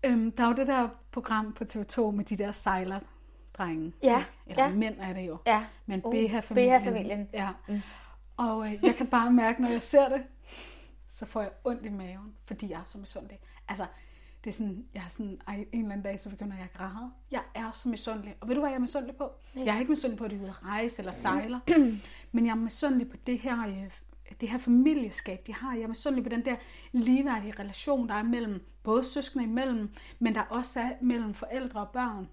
Øhm, 0.03 0.31
der 0.31 0.43
er 0.43 0.47
jo 0.47 0.53
det 0.53 0.67
der 0.67 0.89
program 1.11 1.53
på 1.53 1.63
TV2 1.63 2.01
med 2.11 2.25
de 2.25 2.37
der 2.37 2.51
sejlerdrenge. 2.51 3.93
Ja, 4.03 4.17
ikke? 4.17 4.29
Eller 4.47 4.63
ja. 4.63 4.69
mænd 4.69 4.95
er 4.99 5.13
det 5.13 5.27
jo. 5.27 5.37
Ja. 5.47 5.63
Men 5.85 6.01
Uh, 6.05 6.13
BH-familien. 6.13 6.81
BH-familien. 6.81 7.29
Ja. 7.33 7.49
Og 8.37 8.65
øh, 8.67 8.73
jeg 8.83 8.95
kan 8.95 9.07
bare 9.07 9.31
mærke, 9.31 9.61
når 9.61 9.69
jeg 9.69 9.81
ser 9.83 10.09
det, 10.09 10.21
så 11.09 11.25
får 11.25 11.41
jeg 11.41 11.49
ondt 11.63 11.85
i 11.85 11.89
maven, 11.89 12.35
fordi 12.45 12.69
jeg 12.71 12.79
er 12.79 12.83
så 12.85 12.97
misundelig. 12.97 13.39
Altså, 13.67 13.85
det 14.43 14.49
er 14.49 14.53
sådan, 14.53 14.85
jeg 14.93 15.03
er 15.05 15.09
sådan, 15.09 15.41
ej, 15.47 15.55
en 15.55 15.67
eller 15.71 15.91
anden 15.91 16.01
dag, 16.01 16.19
så 16.19 16.29
begynder 16.29 16.55
jeg 16.55 16.63
at 16.63 16.73
græde. 16.73 17.11
Jeg 17.31 17.41
er 17.55 17.71
så 17.71 17.89
misundelig. 17.89 18.35
Og 18.41 18.47
ved 18.47 18.55
du, 18.55 18.61
hvad 18.61 18.69
jeg 18.69 18.75
er 18.75 18.81
misundelig 18.81 19.15
på? 19.15 19.31
Jeg 19.55 19.75
er 19.75 19.79
ikke 19.79 19.91
misundelig 19.91 20.17
på, 20.17 20.25
at 20.25 20.31
de 20.31 20.35
er 20.35 20.39
ude 20.39 20.49
at 20.49 20.65
rejse 20.65 20.99
eller 20.99 21.11
sejler. 21.11 21.59
men 22.31 22.45
jeg 22.45 22.51
er 22.51 22.55
misundelig 22.55 23.09
på 23.09 23.17
det 23.27 23.39
her, 23.39 23.67
øh, 23.67 23.91
det 24.41 24.49
her 24.49 24.57
familieskab, 24.57 25.47
de 25.47 25.53
har. 25.53 25.73
Jeg 25.75 25.83
er 25.83 25.87
misundelig 25.87 26.23
på 26.23 26.29
den 26.29 26.45
der 26.45 26.55
ligeværdige 26.91 27.53
relation, 27.59 28.09
der 28.09 28.15
er 28.15 28.23
mellem 28.23 28.65
både 28.83 29.03
søskende 29.03 29.43
imellem, 29.43 29.89
men 30.19 30.35
der 30.35 30.41
også 30.41 30.79
er 30.79 30.91
mellem 31.01 31.33
forældre 31.33 31.79
og 31.79 31.89
børn 31.89 32.29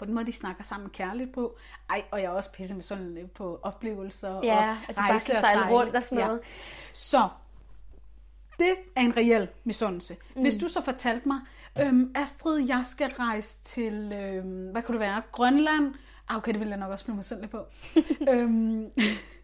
på 0.00 0.04
den 0.04 0.14
måde, 0.14 0.26
de 0.26 0.32
snakker 0.32 0.64
sammen 0.64 0.90
kærligt 0.90 1.32
på. 1.32 1.56
Ej, 1.90 2.04
og 2.10 2.18
jeg 2.18 2.26
er 2.26 2.30
også 2.30 2.52
pisse 2.52 2.74
misundelig 2.74 3.30
på 3.30 3.60
oplevelser 3.62 4.40
Ja, 4.42 4.70
og 4.88 4.88
de 4.88 4.94
bare 4.94 5.10
rejse 5.10 5.32
og 5.32 5.38
sejle 5.38 5.70
rundt 5.70 5.96
og 5.96 6.02
sådan 6.02 6.24
noget. 6.24 6.40
Så, 6.92 7.28
det 8.60 8.74
er 8.96 9.00
en 9.00 9.16
reel 9.16 9.48
misundelse. 9.64 10.16
Mm. 10.36 10.42
Hvis 10.42 10.56
du 10.56 10.68
så 10.68 10.82
fortalte 10.82 11.28
mig, 11.28 11.40
øhm, 11.80 12.12
Astrid, 12.14 12.66
jeg 12.68 12.82
skal 12.84 13.10
rejse 13.10 13.58
til, 13.64 14.12
øhm, 14.12 14.68
hvad 14.72 14.82
kunne 14.82 14.92
det 14.98 15.00
være, 15.00 15.22
Grønland. 15.32 15.94
Ah, 16.28 16.36
okay, 16.36 16.52
det 16.52 16.60
ville 16.60 16.70
jeg 16.70 16.78
nok 16.80 16.90
også 16.90 17.04
blive 17.04 17.16
misundelig 17.16 17.50
på. 17.50 17.58
øhm, 18.30 18.84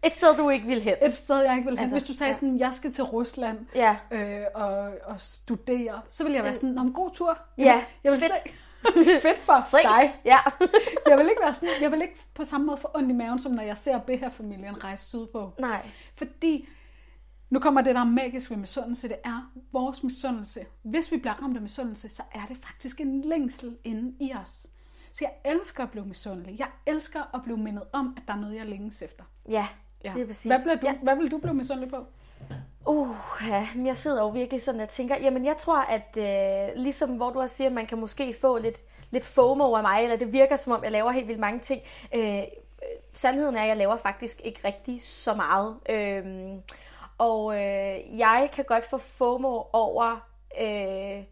Et 0.03 0.13
sted, 0.13 0.35
du 0.37 0.49
ikke 0.49 0.67
vil 0.67 0.81
hen. 0.81 0.93
et 1.05 1.13
sted, 1.13 1.37
jeg 1.41 1.55
ikke 1.57 1.65
vil 1.65 1.77
hen. 1.77 1.79
Altså, 1.79 1.95
Hvis 1.95 2.03
du 2.07 2.13
sagde 2.13 2.29
ja. 2.29 2.33
sådan, 2.33 2.59
jeg 2.59 2.73
skal 2.73 2.93
til 2.93 3.03
Rusland 3.03 3.59
Ja. 3.75 3.97
øh, 4.11 4.41
og, 4.55 4.91
og 5.05 5.21
studere, 5.21 6.01
så 6.07 6.23
vil 6.23 6.33
jeg 6.33 6.43
være 6.43 6.55
sådan, 6.55 6.69
Nå, 6.69 6.83
men 6.83 6.93
god 6.93 7.11
tur. 7.13 7.37
Jeg 7.57 7.65
Ja, 7.65 7.73
vil, 7.75 7.83
jeg 8.03 8.11
vil 8.11 8.19
fedt. 8.19 8.31
slet, 8.43 9.21
fedt 9.27 9.37
for 9.39 9.59
Ses. 9.69 9.71
dig. 9.81 10.21
Ja. 10.25 10.37
Jeg 11.09 11.17
vil 11.17 11.29
ikke 11.29 11.41
være 11.43 11.53
sådan, 11.53 11.69
jeg 11.81 11.91
vil 11.91 12.01
ikke 12.01 12.15
på 12.33 12.43
samme 12.43 12.65
måde 12.67 12.77
få 12.77 12.87
ondt 12.95 13.09
i 13.09 13.13
maven, 13.13 13.39
som 13.39 13.51
når 13.51 13.63
jeg 13.63 13.77
ser 13.77 13.99
BH-familien 13.99 14.83
rejse 14.83 15.05
sydpå. 15.05 15.51
Nej. 15.59 15.87
Fordi, 16.15 16.69
nu 17.49 17.59
kommer 17.59 17.81
det, 17.81 17.95
der 17.95 18.01
er 18.01 18.05
magisk 18.05 18.49
ved 18.49 18.57
misundelse, 18.57 19.07
det 19.07 19.17
er 19.23 19.51
vores 19.71 20.03
misundelse. 20.03 20.65
Hvis 20.81 21.11
vi 21.11 21.17
bliver 21.17 21.33
ramt 21.43 21.55
af 21.55 21.61
misundelse, 21.61 22.09
så 22.09 22.23
er 22.33 22.45
det 22.47 22.57
faktisk 22.57 23.01
en 23.01 23.21
længsel 23.21 23.77
inde 23.83 24.15
i 24.19 24.33
os. 24.41 24.67
Så 25.11 25.25
jeg 25.25 25.51
elsker 25.53 25.83
at 25.83 25.91
blive 25.91 26.05
misundelig. 26.05 26.59
Jeg 26.59 26.67
elsker 26.85 27.35
at 27.35 27.43
blive 27.43 27.57
mindet 27.57 27.83
om, 27.93 28.13
at 28.17 28.23
der 28.27 28.33
er 28.33 28.37
noget, 28.37 28.55
jeg 28.55 28.65
længes 28.65 29.01
efter. 29.01 29.23
Ja, 29.49 29.67
Ja. 30.03 30.11
det 30.15 30.21
er 30.21 30.25
præcis. 30.25 30.45
Hvad, 30.45 30.61
bliver 30.63 30.75
du, 30.75 30.85
Ja. 30.87 30.93
hvad 31.03 31.15
vil 31.15 31.31
du 31.31 31.37
blive 31.37 31.53
misundelig 31.53 31.89
på? 31.89 32.05
Uh, 32.85 33.15
ja, 33.47 33.67
men 33.75 33.87
jeg 33.87 33.97
sidder 33.97 34.21
jo 34.21 34.29
virkelig 34.29 34.61
sådan 34.61 34.81
og 34.81 34.89
tænker, 34.89 35.15
jamen 35.17 35.45
jeg 35.45 35.57
tror, 35.57 35.77
at 35.79 36.17
øh, 36.17 36.75
ligesom 36.83 37.09
hvor 37.15 37.29
du 37.29 37.41
også 37.41 37.55
siger, 37.55 37.67
at 37.67 37.73
man 37.73 37.85
kan 37.85 37.97
måske 37.97 38.35
få 38.41 38.57
lidt, 38.57 38.77
lidt 39.11 39.25
FOMO 39.25 39.75
af 39.75 39.81
mig, 39.83 40.03
eller 40.03 40.15
det 40.17 40.33
virker 40.33 40.55
som 40.55 40.73
om, 40.73 40.83
jeg 40.83 40.91
laver 40.91 41.11
helt 41.11 41.27
vildt 41.27 41.39
mange 41.39 41.59
ting. 41.59 41.81
Øh, 42.15 42.37
øh, 42.37 42.43
sandheden 43.13 43.55
er, 43.55 43.61
at 43.61 43.67
jeg 43.67 43.77
laver 43.77 43.97
faktisk 43.97 44.41
ikke 44.43 44.59
rigtig 44.65 45.01
så 45.01 45.33
meget. 45.33 45.75
Øh, 45.89 46.25
og 47.17 47.55
øh, 47.55 48.19
jeg 48.19 48.49
kan 48.53 48.65
godt 48.65 48.85
få 48.89 48.97
FOMO 48.97 49.61
over... 49.73 50.19
Øh, 50.61 51.23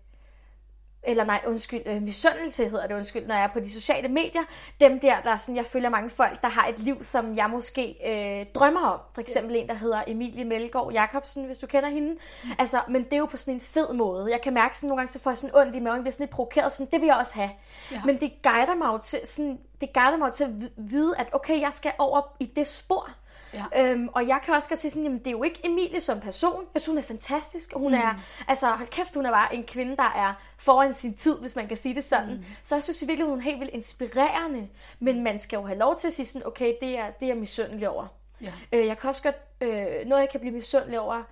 eller 1.07 1.23
nej, 1.23 1.41
undskyld, 1.47 1.81
øh, 1.85 2.01
misundelse 2.01 2.69
hedder 2.69 2.87
det, 2.87 2.95
undskyld, 2.95 3.27
når 3.27 3.35
jeg 3.35 3.43
er 3.43 3.53
på 3.53 3.59
de 3.59 3.71
sociale 3.71 4.07
medier. 4.07 4.41
Dem 4.81 4.99
der, 4.99 5.21
der 5.21 5.31
er 5.31 5.37
sådan, 5.37 5.55
jeg 5.55 5.65
følger 5.65 5.89
mange 5.89 6.09
folk, 6.09 6.41
der 6.41 6.47
har 6.47 6.67
et 6.67 6.79
liv, 6.79 7.03
som 7.03 7.35
jeg 7.35 7.49
måske 7.49 7.95
øh, 8.05 8.45
drømmer 8.55 8.87
om. 8.87 8.99
For 9.13 9.21
eksempel 9.21 9.55
en, 9.55 9.67
der 9.67 9.73
hedder 9.73 10.03
Emilie 10.07 10.45
Melgaard 10.45 10.91
Jacobsen, 10.91 11.45
hvis 11.45 11.57
du 11.57 11.67
kender 11.67 11.89
hende. 11.89 12.17
Altså, 12.59 12.81
men 12.88 13.03
det 13.03 13.13
er 13.13 13.17
jo 13.17 13.25
på 13.25 13.38
sådan 13.38 13.53
en 13.53 13.61
fed 13.61 13.93
måde. 13.93 14.31
Jeg 14.31 14.41
kan 14.41 14.53
mærke 14.53 14.77
sådan, 14.77 14.88
nogle 14.88 14.99
gange, 14.99 15.13
så 15.13 15.19
får 15.19 15.31
jeg 15.31 15.38
sådan 15.38 15.55
ondt 15.55 15.75
i 15.75 15.79
maven, 15.79 16.01
bliver 16.01 16.11
sådan 16.11 16.23
lidt 16.23 16.31
provokeret, 16.31 16.71
sådan, 16.71 16.91
det 16.91 17.01
vil 17.01 17.07
jeg 17.07 17.15
også 17.15 17.35
have. 17.35 17.49
Ja. 17.91 18.01
Men 18.05 18.19
det 18.19 18.33
guider 18.43 18.75
mig 18.75 18.88
jo 18.88 18.97
til, 18.97 19.19
sådan, 19.25 19.59
det 19.81 19.93
guider 19.93 20.17
mig 20.17 20.27
jo 20.27 20.33
til 20.33 20.43
at 20.43 20.51
vide, 20.77 21.17
at 21.17 21.27
okay, 21.33 21.61
jeg 21.61 21.73
skal 21.73 21.91
over 21.97 22.21
i 22.39 22.45
det 22.45 22.67
spor. 22.67 23.09
Ja. 23.55 23.91
Øhm, 23.91 24.07
og 24.07 24.27
jeg 24.27 24.39
kan 24.45 24.53
også 24.53 24.69
godt 24.69 24.81
sige 24.81 24.91
sådan, 24.91 25.03
jamen 25.03 25.19
det 25.19 25.27
er 25.27 25.31
jo 25.31 25.43
ikke 25.43 25.59
Emilie 25.63 26.01
som 26.01 26.19
person. 26.19 26.65
Jeg 26.73 26.81
synes, 26.81 26.93
hun 26.93 26.97
er 26.97 27.01
fantastisk. 27.01 27.73
og 27.73 27.79
Hun 27.79 27.91
mm. 27.91 27.97
er, 27.97 28.13
altså 28.47 28.67
hold 28.67 28.87
kæft, 28.87 29.15
hun 29.15 29.25
er 29.25 29.31
bare 29.31 29.55
en 29.55 29.63
kvinde, 29.63 29.97
der 29.97 30.11
er 30.15 30.33
foran 30.57 30.93
sin 30.93 31.13
tid, 31.13 31.39
hvis 31.39 31.55
man 31.55 31.67
kan 31.67 31.77
sige 31.77 31.95
det 31.95 32.03
sådan. 32.03 32.33
Mm. 32.33 32.43
Så 32.63 32.75
jeg 32.75 32.83
synes 32.83 33.01
i 33.01 33.05
virkeligheden, 33.05 33.31
hun 33.31 33.39
er 33.39 33.43
helt 33.43 33.59
vildt 33.59 33.73
inspirerende. 33.73 34.67
Men 34.99 35.23
man 35.23 35.39
skal 35.39 35.57
jo 35.57 35.65
have 35.65 35.79
lov 35.79 35.99
til 35.99 36.07
at 36.07 36.13
sige 36.13 36.25
sådan, 36.25 36.47
okay, 36.47 36.73
det 36.81 36.99
er, 36.99 37.11
det 37.11 37.25
er 37.25 37.27
jeg 37.27 37.37
misundelig 37.37 37.89
over. 37.89 38.07
Ja. 38.41 38.53
Øh, 38.73 38.85
jeg 38.85 38.97
kan 38.97 39.09
også 39.09 39.23
godt, 39.23 39.35
øh, 39.61 40.05
noget 40.05 40.21
jeg 40.21 40.29
kan 40.31 40.39
blive 40.39 40.53
misundelig 40.53 40.99
over, 40.99 41.23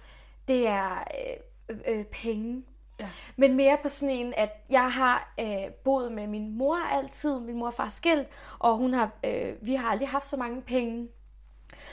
det 0.47 0.67
er 0.67 1.03
øh, 1.69 1.77
øh, 1.87 2.05
penge. 2.05 2.63
Ja. 2.99 3.09
Men 3.35 3.55
mere 3.55 3.77
på 3.81 3.89
sådan 3.89 4.15
en, 4.15 4.33
at 4.37 4.49
jeg 4.69 4.91
har 4.91 5.33
øh, 5.39 5.71
boet 5.83 6.11
med 6.11 6.27
min 6.27 6.57
mor 6.57 6.75
altid. 6.75 7.39
Min 7.39 7.57
mor 7.57 7.67
og 7.67 7.73
far 7.73 7.89
skilt, 7.89 8.27
og 8.59 8.77
hun 8.77 8.93
har, 8.93 9.09
øh, 9.25 9.53
vi 9.61 9.75
har 9.75 9.89
aldrig 9.89 10.09
haft 10.09 10.27
så 10.27 10.37
mange 10.37 10.61
penge. 10.61 11.07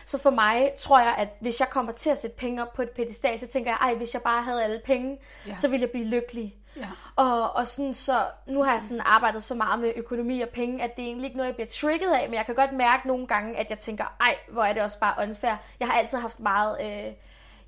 Så 0.05 0.19
for 0.19 0.31
mig 0.31 0.73
tror 0.79 0.99
jeg, 1.01 1.15
at 1.19 1.29
hvis 1.41 1.61
jeg 1.61 1.71
kommer 1.71 1.93
til 1.93 2.11
at 2.11 2.19
sætte 2.19 2.37
penge 2.37 2.63
op 2.63 2.73
på 2.73 2.83
et 2.83 2.91
pedestal, 2.91 3.41
så 3.41 3.47
tænker 3.47 3.71
jeg, 3.71 3.79
ej, 3.81 3.95
hvis 3.95 4.15
jeg 4.15 4.23
bare 4.23 4.43
havde 4.43 4.65
alle 4.65 4.81
penge, 4.85 5.19
Ja. 5.47 5.55
så 5.55 5.69
ville 5.69 5.83
jeg 5.83 5.91
blive 5.91 6.05
lykkelig. 6.07 6.55
Ja. 6.77 6.87
Og, 7.17 7.53
og 7.57 7.67
sådan, 7.67 7.95
så 7.95 8.25
nu 8.47 8.63
har 8.63 8.73
jeg 8.73 8.83
sådan 8.83 9.01
arbejdet 9.01 9.43
så 9.43 9.55
meget 9.55 9.81
med 9.81 9.93
økonomi 9.97 10.41
og 10.41 10.49
penge, 10.49 10.83
at 10.83 10.97
det 10.97 11.03
er 11.03 11.07
egentlig 11.07 11.25
ikke 11.27 11.37
noget, 11.37 11.49
jeg 11.49 11.55
bliver 11.55 11.69
trigget 11.69 12.13
af, 12.13 12.29
men 12.29 12.35
jeg 12.35 12.47
kan 12.47 12.55
godt 12.55 12.73
mærke 12.73 13.09
nogle 13.09 13.27
gange, 13.27 13.57
at 13.57 13.71
jeg 13.71 13.79
tænker, 13.79 14.05
ej, 14.21 14.35
hvor 14.49 14.65
er 14.65 14.73
det 14.73 14.83
også 14.83 14.99
bare 14.99 15.15
unfair. 15.29 15.53
Jeg 15.81 15.89
har 15.89 15.95
altid 15.95 16.19
haft 16.19 16.41
meget... 16.41 16.77
Øh, 16.81 17.13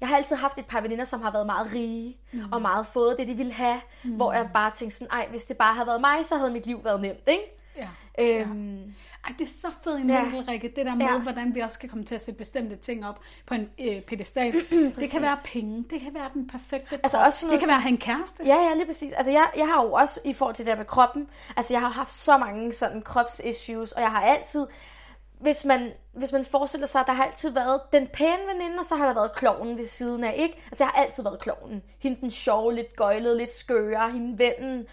jeg 0.00 0.08
har 0.08 0.16
altid 0.16 0.36
haft 0.36 0.58
et 0.58 0.66
par 0.66 0.80
veninder, 0.80 1.04
som 1.04 1.22
har 1.22 1.30
været 1.30 1.46
meget 1.46 1.72
rige, 1.72 2.16
mm. 2.32 2.52
og 2.52 2.62
meget 2.62 2.86
fået 2.86 3.18
det, 3.18 3.28
de 3.28 3.34
ville 3.34 3.52
have, 3.52 3.80
mm. 4.02 4.10
hvor 4.16 4.32
jeg 4.32 4.48
bare 4.54 4.70
tænkte 4.70 4.96
sådan, 4.96 5.12
ej, 5.12 5.26
hvis 5.30 5.44
det 5.44 5.56
bare 5.56 5.74
havde 5.74 5.86
været 5.86 6.00
mig, 6.00 6.26
så 6.26 6.36
havde 6.36 6.50
mit 6.50 6.66
liv 6.66 6.84
været 6.84 7.00
nemt, 7.00 7.22
ikke? 7.26 7.42
Ja. 7.76 7.88
Øhm, 8.18 8.94
Ej, 9.26 9.32
det 9.38 9.44
er 9.44 9.48
så 9.48 9.68
fed 9.84 9.94
en 9.96 10.10
Ja. 10.10 10.22
vinkel, 10.22 10.40
Rikke. 10.44 10.72
Det 10.76 10.86
der 10.86 10.94
med, 10.94 11.06
Ja. 11.06 11.18
hvordan 11.18 11.54
vi 11.54 11.60
også 11.60 11.78
kan 11.78 11.88
komme 11.88 12.04
til 12.04 12.14
at 12.14 12.24
sætte 12.24 12.38
bestemte 12.38 12.76
ting 12.76 13.06
op 13.06 13.20
på 13.46 13.54
en 13.54 13.70
øh, 13.80 14.00
pedestal. 14.00 14.52
det 15.00 15.10
kan 15.10 15.22
være 15.22 15.36
penge. 15.44 15.84
Det 15.90 16.00
kan 16.00 16.14
være 16.14 16.30
den 16.34 16.46
perfekte 16.48 17.00
Altså 17.02 17.18
også 17.18 17.38
sådan 17.40 17.50
Det 17.52 17.52
noget 17.52 17.60
kan 17.60 17.68
være 17.68 17.76
at 17.76 17.82
have 17.82 17.92
en 17.92 17.98
kæreste. 17.98 18.42
Ja, 18.46 18.56
ja, 18.68 18.74
lige 18.74 18.86
præcis. 18.86 19.12
Altså, 19.12 19.32
jeg, 19.32 19.50
jeg 19.56 19.66
har 19.66 19.82
jo 19.82 19.92
også 19.92 20.20
i 20.24 20.32
forhold 20.32 20.54
til 20.56 20.66
det 20.66 20.70
der 20.72 20.76
med 20.78 20.86
kroppen, 20.86 21.28
altså, 21.56 21.74
jeg 21.74 21.80
har 21.80 21.88
haft 21.88 22.12
så 22.12 22.36
mange 22.38 22.72
sådan 22.72 23.02
kropsissues, 23.02 23.92
og 23.92 24.02
jeg 24.02 24.10
har 24.10 24.20
altid, 24.20 24.66
hvis 25.42 25.64
man, 25.64 25.92
hvis 26.12 26.32
man 26.32 26.44
forestiller 26.44 26.86
sig, 26.86 27.00
at 27.00 27.06
der 27.06 27.12
har 27.12 27.24
altid 27.24 27.50
været 27.50 27.80
den 27.92 28.06
pæne 28.06 28.46
veninde, 28.48 28.78
og 28.78 28.86
så 28.86 28.96
har 28.96 29.06
der 29.06 29.14
været 29.14 29.32
klovnen 29.34 29.78
ved 29.78 29.86
siden 29.86 30.24
af, 30.24 30.34
ikke? 30.36 30.62
Altså, 30.66 30.84
jeg 30.84 30.90
har 30.94 31.02
altid 31.02 31.22
været 31.22 31.40
klovnen. 31.40 31.82
Hende 31.98 32.20
den 32.20 32.30
sjove, 32.30 32.74
lidt 32.74 32.96
gøjlede, 32.96 33.38
lidt 33.38 33.52
skøre, 33.52 34.10
hende 34.10 34.38
vennen. 34.38 34.86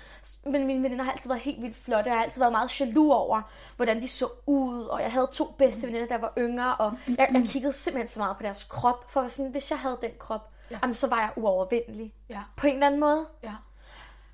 Men 0.46 0.68
mine 0.68 0.84
veninder 0.84 1.04
har 1.04 1.12
altid 1.12 1.30
været 1.30 1.42
helt 1.42 1.62
vildt 1.62 1.76
flotte, 1.76 2.08
og 2.08 2.10
jeg 2.10 2.16
har 2.18 2.24
altid 2.24 2.42
været 2.42 2.52
meget 2.52 2.82
jaloux 2.82 3.14
over, 3.14 3.42
hvordan 3.76 4.02
de 4.02 4.08
så 4.08 4.28
ud, 4.46 4.84
og 4.84 5.02
jeg 5.02 5.12
havde 5.12 5.28
to 5.32 5.46
bedste 5.58 5.88
veninder, 5.88 6.08
der 6.08 6.18
var 6.18 6.34
yngre, 6.38 6.76
og 6.76 6.94
jeg, 7.08 7.30
jeg 7.34 7.44
kiggede 7.46 7.74
simpelthen 7.74 8.08
så 8.08 8.20
meget 8.20 8.38
på 8.38 8.44
deres 8.44 8.64
krop, 8.64 9.12
for 9.12 9.28
sådan, 9.28 9.52
hvis 9.52 9.72
jeg 9.72 9.80
havde 9.80 9.98
den 10.02 10.12
krop, 10.20 10.52
ja. 10.72 10.80
jamen, 10.82 10.94
så 10.94 11.08
var 11.08 11.20
jeg 11.20 11.30
uovervindelig. 11.36 12.14
Ja. 12.30 12.42
På 12.58 12.68
en 12.68 12.74
eller 12.74 12.88
anden 12.88 13.00
måde. 13.00 13.26
ja. 13.44 13.54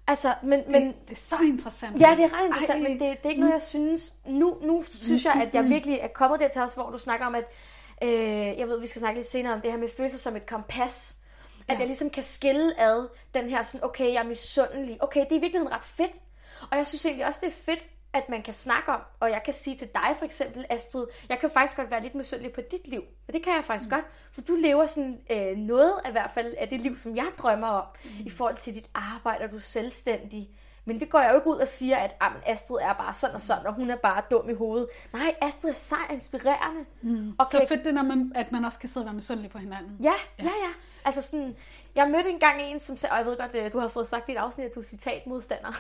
Altså, 0.07 0.33
men, 0.43 0.63
Men 0.67 0.71
men 0.83 0.95
det 1.07 1.11
er 1.11 1.15
så 1.21 1.35
interessant. 1.43 2.01
ja, 2.01 2.15
det 2.17 2.23
er 2.23 2.33
ret 2.39 2.45
interessant, 2.45 2.83
Ej. 2.83 2.89
men 2.89 2.99
det, 2.99 3.17
det 3.17 3.25
er 3.25 3.29
ikke 3.29 3.41
noget, 3.41 3.53
jeg 3.53 3.61
synes. 3.61 4.13
Nu, 4.25 4.57
nu 4.61 4.83
synes 4.89 5.25
jeg, 5.25 5.33
at 5.33 5.55
jeg 5.55 5.69
virkelig 5.69 5.99
er 6.01 6.07
kommet 6.07 6.39
dertil 6.39 6.61
også, 6.61 6.75
hvor 6.75 6.89
du 6.89 6.97
snakker 6.97 7.25
om, 7.25 7.35
at 7.35 7.43
øh, 8.03 8.59
jeg 8.59 8.67
ved, 8.67 8.79
vi 8.79 8.87
skal 8.87 8.99
snakke 8.99 9.19
lidt 9.19 9.27
senere 9.29 9.53
om 9.53 9.61
det 9.61 9.71
her 9.71 9.77
med 9.79 9.89
følelser 9.97 10.17
som 10.19 10.35
et 10.35 10.45
kompas. 10.45 11.15
At 11.67 11.73
Ja. 11.73 11.79
jeg 11.79 11.87
ligesom 11.87 12.09
kan 12.09 12.23
skille 12.23 12.79
ad 12.79 13.07
den 13.33 13.49
her 13.49 13.63
sådan, 13.63 13.85
okay, 13.85 14.05
jeg 14.13 14.15
er 14.15 14.23
misundelig. 14.27 15.03
Okay, 15.03 15.19
det 15.19 15.31
er 15.31 15.35
i 15.35 15.39
virkeligheden 15.39 15.73
ret 15.73 15.83
fedt. 15.85 16.11
Og 16.71 16.77
jeg 16.77 16.87
synes 16.87 17.05
egentlig 17.05 17.25
også, 17.25 17.39
det 17.43 17.47
er 17.47 17.51
fedt, 17.65 17.83
at 18.15 18.29
man 18.29 18.41
kan 18.41 18.53
snakke 18.53 18.91
om, 18.91 19.01
og 19.19 19.29
jeg 19.29 19.41
kan 19.45 19.53
sige 19.53 19.75
til 19.75 19.87
dig 19.95 20.15
for 20.17 20.25
eksempel, 20.25 20.65
Astrid, 20.69 21.05
jeg 21.29 21.39
kan 21.39 21.49
faktisk 21.49 21.77
godt 21.77 21.91
være 21.91 22.01
lidt 22.01 22.15
misundelig 22.15 22.53
på 22.53 22.61
dit 22.71 22.87
liv. 22.87 23.01
Og 23.27 23.33
det 23.33 23.43
kan 23.43 23.53
jeg 23.53 23.63
faktisk 23.65 23.89
mm. 23.89 23.95
godt, 23.95 24.05
for 24.31 24.41
du 24.41 24.55
lever 24.55 24.85
sådan 24.85 25.19
øh, 25.29 25.57
noget 25.57 25.93
af 26.03 26.09
i 26.09 26.11
hvert 26.11 26.31
fald 26.33 26.53
af 26.57 26.67
det 26.67 26.81
liv, 26.81 26.97
som 26.97 27.15
jeg 27.15 27.27
drømmer 27.37 27.67
om, 27.67 27.85
mm. 28.03 28.25
i 28.25 28.29
forhold 28.29 28.57
til 28.57 28.75
dit 28.75 28.89
arbejde, 28.93 29.43
og 29.43 29.51
du 29.51 29.55
er 29.55 29.59
selvstændig. 29.59 30.49
Men 30.85 30.99
det 30.99 31.09
går 31.09 31.19
jeg 31.19 31.29
jo 31.29 31.35
ikke 31.35 31.47
ud 31.47 31.57
og 31.57 31.67
siger, 31.67 31.97
at 31.97 32.11
jamen, 32.21 32.39
Astrid 32.45 32.77
er 32.81 32.93
bare 32.93 33.13
sådan 33.13 33.33
og 33.33 33.41
sådan, 33.41 33.67
og 33.67 33.73
hun 33.73 33.89
er 33.89 33.95
bare 33.95 34.21
dum 34.31 34.49
i 34.49 34.53
hovedet. 34.53 34.87
Nej, 35.13 35.35
Astrid 35.41 35.69
er 35.69 35.73
sej 35.73 35.97
og 36.09 36.13
inspirerende. 36.13 36.85
Mm. 37.01 37.35
Og 37.39 37.45
så 37.45 37.65
fedt 37.67 37.85
det, 37.85 37.93
når 37.93 38.03
man, 38.03 38.31
at 38.35 38.51
man 38.51 38.65
også 38.65 38.79
kan 38.79 38.89
sidde 38.89 39.03
og 39.03 39.05
være 39.05 39.15
misundelig 39.15 39.51
på 39.51 39.57
hinanden. 39.57 39.97
Ja, 40.03 40.13
ja, 40.39 40.43
ja. 40.43 40.49
ja. 40.49 40.71
Altså 41.05 41.21
sådan, 41.21 41.55
jeg 41.95 42.09
mødte 42.09 42.29
engang 42.29 42.61
en, 42.61 42.79
som 42.79 42.97
sagde, 42.97 43.11
og 43.13 43.17
jeg 43.17 43.25
ved 43.25 43.37
godt, 43.37 43.55
øh, 43.55 43.73
du 43.73 43.79
har 43.79 43.87
fået 43.87 44.07
sagt 44.07 44.29
i 44.29 44.31
et 44.31 44.37
afsnit, 44.37 44.65
at 44.65 44.75
du 44.75 44.79
er 44.79 44.83
citatmodstander. 44.83 45.71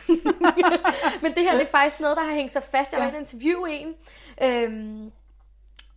Men 1.23 1.33
det 1.35 1.43
her 1.43 1.51
det 1.51 1.61
er 1.61 1.71
faktisk 1.71 1.99
noget, 1.99 2.17
der 2.17 2.23
har 2.23 2.33
hængt 2.33 2.53
sig 2.53 2.63
fast. 2.63 2.91
Jeg 2.91 2.99
var 2.99 3.05
ja. 3.05 3.11
i 3.11 3.15
et 3.15 3.19
interview 3.19 3.65
en, 3.65 3.95
øhm, 4.43 5.11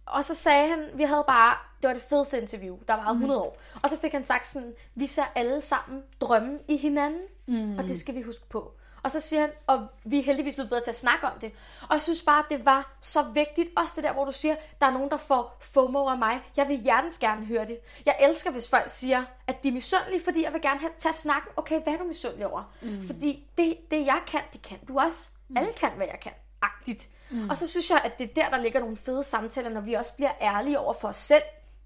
og 0.07 0.25
så 0.25 0.35
sagde 0.35 0.69
han, 0.69 0.91
vi 0.95 1.03
havde 1.03 1.25
bare, 1.27 1.57
det 1.83 1.89
var 1.89 1.95
det 1.95 2.03
fedeste 2.03 2.41
interview, 2.41 2.79
der 2.89 2.95
var 2.95 3.11
100 3.11 3.39
mm. 3.39 3.43
år. 3.43 3.59
Og 3.83 3.91
så 3.91 3.97
fik 3.97 4.13
han 4.13 4.25
sagt 4.25 4.47
sådan, 4.47 4.73
vi 4.95 5.07
ser 5.07 5.25
alle 5.35 5.61
sammen 5.61 6.03
drømme 6.21 6.59
i 6.69 6.77
hinanden, 6.77 7.23
mm. 7.47 7.79
og 7.79 7.85
det 7.85 8.01
skal 8.01 8.15
vi 8.15 8.23
huske 8.23 8.49
på. 8.49 8.73
Og 9.09 9.13
så 9.13 9.21
siger 9.21 9.41
han, 9.41 9.51
og 9.67 9.87
vi 10.05 10.19
er 10.19 10.23
heldigvis 10.23 10.55
blevet 10.55 10.71
bedre 10.71 10.83
til 10.83 10.91
at 10.91 10.97
snakke 10.97 11.27
om 11.27 11.41
det. 11.41 11.53
Og 11.83 11.95
jeg 11.95 12.03
synes 12.03 12.23
bare, 12.23 12.45
det 12.51 12.65
var 12.65 12.97
så 13.01 13.23
vigtigt. 13.23 13.69
Også 13.77 13.93
det 13.97 14.05
der, 14.05 14.13
hvor 14.13 14.25
du 14.25 14.33
siger, 14.33 14.57
der 14.81 14.87
er 14.87 14.91
nogen, 14.91 15.11
der 15.11 15.17
får 15.17 15.57
FOMO 15.61 16.09
af 16.09 16.19
mig. 16.19 16.41
Jeg 16.57 16.69
vil 16.69 16.77
hjertens 16.81 17.19
gerne 17.19 17.47
høre 17.47 17.67
det. 17.67 17.79
Jeg 18.07 18.17
elsker, 18.21 18.51
hvis 18.51 18.71
folk 18.71 18.91
siger, 18.91 19.25
at 19.47 19.63
de 19.63 19.69
er 19.69 19.73
misundelige, 19.73 20.21
fordi 20.25 20.45
jeg 20.45 20.53
vil 20.53 20.63
gerne 20.63 20.81
have, 20.81 20.93
tage 20.99 21.13
snakken. 21.13 21.51
Okay, 21.57 21.83
hvad 21.83 21.93
er 21.93 21.97
du 21.97 22.05
misundelig 22.05 22.47
over? 22.47 22.73
Mm. 22.83 23.03
Fordi 23.07 23.47
det, 23.59 23.77
det, 23.91 24.07
jeg 24.07 24.21
kan, 24.27 24.41
det 24.53 24.63
kan 24.63 24.79
du 24.89 24.99
også. 24.99 25.31
Mm. 25.49 25.57
Alle 25.57 25.73
kan, 25.73 25.91
hvad 25.97 26.07
jeg 26.07 26.21
kan. 26.23 26.33
Agtigt. 26.63 27.09
Mm. 27.31 27.51
Og 27.51 27.59
så 27.59 27.69
synes 27.69 27.91
jeg, 27.91 28.01
at 28.05 28.19
det 28.19 28.31
er 28.31 28.35
der, 28.35 28.51
der 28.51 28.63
ligger 28.63 28.81
nogle 28.81 28.97
fede 28.97 29.23
samtaler, 29.23 29.71
når 29.71 29.81
vi 29.81 29.95
også 29.95 30.17
bliver 30.17 30.33
ærlige 30.41 30.79
over 30.79 30.95
for 30.95 31.09
os 31.09 31.17
selv, 31.17 31.43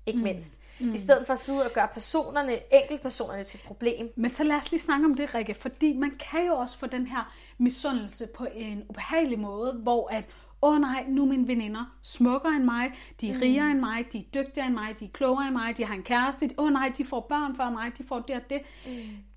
ikke 0.07 0.19
mm. 0.19 0.25
mindst. 0.25 0.59
Mm. 0.81 0.95
I 0.95 0.99
stedet 0.99 1.27
for 1.27 1.33
at 1.33 1.39
sidde 1.39 1.65
og 1.65 1.71
gøre 1.73 1.89
personerne, 1.93 2.59
enkeltpersonerne 2.73 3.45
til 3.45 3.59
et 3.59 3.65
problem. 3.65 4.13
Men 4.17 4.31
så 4.31 4.45
lad 4.45 4.57
os 4.57 4.71
lige 4.71 4.81
snakke 4.81 5.05
om 5.05 5.15
det, 5.15 5.35
Rikke, 5.35 5.55
fordi 5.55 5.97
man 5.97 6.13
kan 6.31 6.47
jo 6.47 6.55
også 6.55 6.79
få 6.79 6.87
den 6.87 7.07
her 7.07 7.33
misundelse 7.59 8.27
på 8.27 8.47
en 8.55 8.85
ubehagelig 8.89 9.39
måde, 9.39 9.73
hvor 9.73 10.09
at, 10.09 10.29
åh 10.63 10.75
oh 10.75 10.81
nej, 10.81 11.05
nu 11.09 11.23
er 11.23 11.27
mine 11.27 11.49
veninder 11.49 11.97
smukkere 12.03 12.57
end 12.57 12.65
mig, 12.65 12.93
de 13.21 13.29
er 13.29 13.35
mm. 13.35 13.41
rigere 13.41 13.71
end 13.71 13.81
mig, 13.81 14.07
de 14.13 14.19
er 14.19 14.23
dygtigere 14.35 14.67
end 14.67 14.75
mig, 14.75 15.01
de 15.01 15.05
er 15.05 15.11
klogere 15.13 15.47
end 15.47 15.55
mig, 15.55 15.77
de 15.77 15.85
har 15.85 15.95
en 15.95 16.03
kæreste, 16.03 16.51
åh 16.59 16.65
oh 16.65 16.73
nej, 16.73 16.93
de 16.99 17.05
får 17.05 17.21
børn 17.21 17.57
før 17.57 17.71
mig, 17.71 17.93
de 17.99 18.05
får 18.05 18.19
det 18.19 18.37
og 18.37 18.51
det. 18.51 18.61
Mm. 18.87 18.93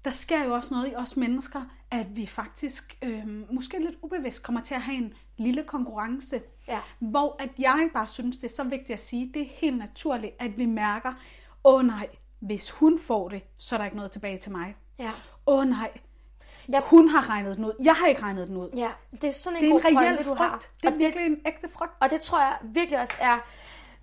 Der 0.06 0.12
sker 0.12 0.44
jo 0.44 0.54
også 0.54 0.74
noget 0.74 0.92
i 0.92 0.96
os 0.96 1.18
mennesker, 1.18 1.62
at 1.92 2.16
vi 2.16 2.26
faktisk 2.26 2.98
øh, 3.02 3.54
måske 3.54 3.80
lidt 3.80 3.96
ubevidst 4.02 4.44
kommer 4.44 4.62
til 4.62 4.76
at 4.76 4.82
have 4.82 4.98
en 4.98 5.14
lille 5.38 5.64
konkurrence, 5.64 6.42
ja. 6.68 6.80
hvor 7.00 7.36
at 7.40 7.50
jeg 7.60 7.90
bare 7.94 8.08
synes, 8.08 8.38
det 8.38 8.52
er 8.52 8.56
så 8.56 8.64
vigtigt 8.64 8.92
at 8.92 9.00
sige, 9.00 9.32
det 9.34 9.42
er 9.42 9.50
helt 9.50 9.78
naturligt, 9.78 10.36
at 10.40 10.58
vi 10.58 10.66
mærker, 10.66 11.14
åh 11.64 11.74
oh, 11.74 11.86
nej, 11.86 12.08
hvis 12.40 12.72
hun 12.72 13.00
får 13.00 13.30
det, 13.30 13.44
så 13.58 13.76
er 13.76 13.78
der 13.78 13.86
ikke 13.86 13.98
noget 13.98 14.12
tilbage 14.12 14.38
til 14.38 14.52
mig. 14.52 14.76
Ja. 15.00 15.12
Åh 15.48 15.60
oh, 15.60 15.68
nej, 15.68 15.92
Ja. 16.72 16.82
Hun 16.86 17.10
har 17.10 17.30
regnet 17.30 17.58
den 17.58 17.66
ud. 17.66 17.74
Jeg 17.84 17.94
har 17.94 18.08
ikke 18.08 18.22
regnet 18.22 18.48
den 18.48 18.58
ud. 18.58 18.70
Ja, 18.76 18.90
det 19.12 19.24
er 19.24 19.32
sådan 19.32 19.58
en, 19.58 19.64
det 19.64 19.70
er 19.70 19.74
god 19.74 19.92
en 19.92 19.96
pointe, 19.96 20.24
du 20.24 20.34
har. 20.34 20.66
Det 20.82 20.88
er 20.88 20.92
og 20.92 20.98
virkelig 20.98 21.24
det, 21.24 21.32
en 21.32 21.42
ægte 21.46 21.70
frygt. 21.70 21.92
Og 22.00 22.10
det 22.10 22.22
tror 22.22 22.40
jeg 22.40 22.58
virkelig 22.64 23.00
også 23.02 23.14
er, 23.20 23.38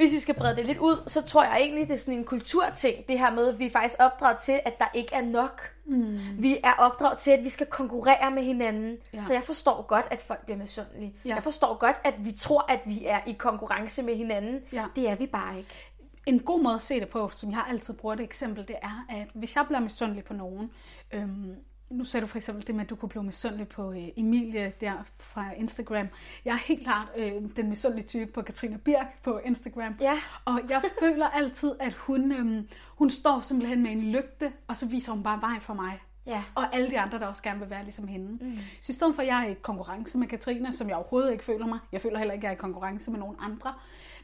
hvis 0.02 0.12
vi 0.12 0.20
skal 0.20 0.34
brede 0.34 0.56
det 0.56 0.66
lidt 0.66 0.78
ud, 0.78 1.02
så 1.06 1.22
tror 1.22 1.44
jeg 1.44 1.56
egentlig, 1.60 1.88
det 1.88 1.94
er 1.94 1.98
sådan 1.98 2.18
en 2.18 2.24
kulturting, 2.24 3.08
det 3.08 3.18
her 3.18 3.30
med, 3.30 3.48
at 3.48 3.58
vi 3.58 3.66
er 3.66 3.70
faktisk 3.70 3.96
opdraget 3.98 4.38
til, 4.38 4.60
at 4.64 4.78
der 4.78 4.84
ikke 4.94 5.14
er 5.14 5.22
nok. 5.22 5.70
Mm. 5.84 6.18
Vi 6.38 6.58
er 6.64 6.72
opdraget 6.72 7.18
til, 7.18 7.30
at 7.30 7.44
vi 7.44 7.48
skal 7.48 7.66
konkurrere 7.66 8.30
med 8.30 8.42
hinanden. 8.42 8.98
Ja. 9.14 9.22
Så 9.22 9.32
jeg 9.32 9.42
forstår 9.42 9.86
godt, 9.86 10.06
at 10.10 10.20
folk 10.20 10.44
bliver 10.44 10.58
misundelige. 10.58 11.14
Ja. 11.24 11.34
Jeg 11.34 11.42
forstår 11.42 11.78
godt, 11.78 11.96
at 12.04 12.14
vi 12.18 12.32
tror, 12.32 12.72
at 12.72 12.80
vi 12.86 13.06
er 13.06 13.20
i 13.26 13.32
konkurrence 13.32 14.02
med 14.02 14.16
hinanden. 14.16 14.60
Ja. 14.72 14.84
Det 14.96 15.08
er 15.08 15.14
vi 15.14 15.26
bare 15.26 15.58
ikke. 15.58 15.92
En 16.26 16.40
god 16.40 16.62
måde 16.62 16.74
at 16.74 16.82
se 16.82 17.00
det 17.00 17.08
på, 17.08 17.30
som 17.32 17.50
jeg 17.50 17.64
altid 17.68 17.94
bruger 17.94 18.14
det 18.14 18.24
eksempel, 18.24 18.68
det 18.68 18.76
er, 18.82 19.06
at 19.08 19.28
hvis 19.34 19.56
jeg 19.56 19.64
bliver 19.66 19.80
misundelig 19.80 20.24
på 20.24 20.34
nogen, 20.34 20.70
øhm, 21.12 21.54
nu 21.92 22.04
sagde 22.04 22.22
du 22.22 22.26
for 22.26 22.36
eksempel 22.36 22.66
det 22.66 22.74
med, 22.74 22.84
at 22.84 22.90
du 22.90 22.96
kunne 22.96 23.08
blive 23.08 23.24
misundelig 23.24 23.68
på 23.68 23.92
øh, 23.92 24.08
Emilie 24.16 24.72
der 24.80 24.92
fra 25.18 25.52
Instagram. 25.56 26.06
Jeg 26.44 26.52
er 26.52 26.58
helt 26.58 26.82
klart 26.82 27.08
øh, 27.16 27.32
den 27.56 27.68
misundelige 27.68 28.06
type 28.06 28.32
på 28.32 28.42
Katrine 28.42 28.78
Birk 28.78 29.22
på 29.22 29.38
Instagram. 29.38 29.94
Ja. 30.00 30.18
Og 30.44 30.60
jeg 30.70 30.82
føler 31.00 31.26
altid, 31.26 31.72
at 31.80 31.94
hun, 31.94 32.32
øh, 32.32 32.64
hun 32.88 33.10
står 33.10 33.40
simpelthen 33.40 33.82
med 33.82 33.90
en 33.90 34.12
lygte, 34.12 34.52
og 34.68 34.76
så 34.76 34.86
viser 34.86 35.12
hun 35.12 35.22
bare 35.22 35.40
vej 35.40 35.60
for 35.60 35.74
mig. 35.74 36.00
Ja. 36.26 36.42
Og 36.54 36.74
alle 36.74 36.90
de 36.90 37.00
andre, 37.00 37.18
der 37.18 37.26
også 37.26 37.42
gerne 37.42 37.60
vil 37.60 37.70
være 37.70 37.82
ligesom 37.82 38.08
hende. 38.08 38.44
Mm. 38.44 38.58
Så 38.80 38.92
i 38.92 38.94
stedet 38.94 39.14
for, 39.14 39.22
at 39.22 39.28
jeg 39.28 39.46
er 39.46 39.50
i 39.50 39.54
konkurrence 39.54 40.18
med 40.18 40.28
Katrine, 40.28 40.72
som 40.72 40.88
jeg 40.88 40.96
overhovedet 40.96 41.32
ikke 41.32 41.44
føler 41.44 41.66
mig, 41.66 41.78
jeg 41.92 42.00
føler 42.00 42.18
heller 42.18 42.34
ikke, 42.34 42.46
at 42.46 42.50
jeg 42.50 42.50
er 42.50 42.58
i 42.58 42.60
konkurrence 42.60 43.10
med 43.10 43.18
nogen 43.18 43.36
andre, 43.40 43.74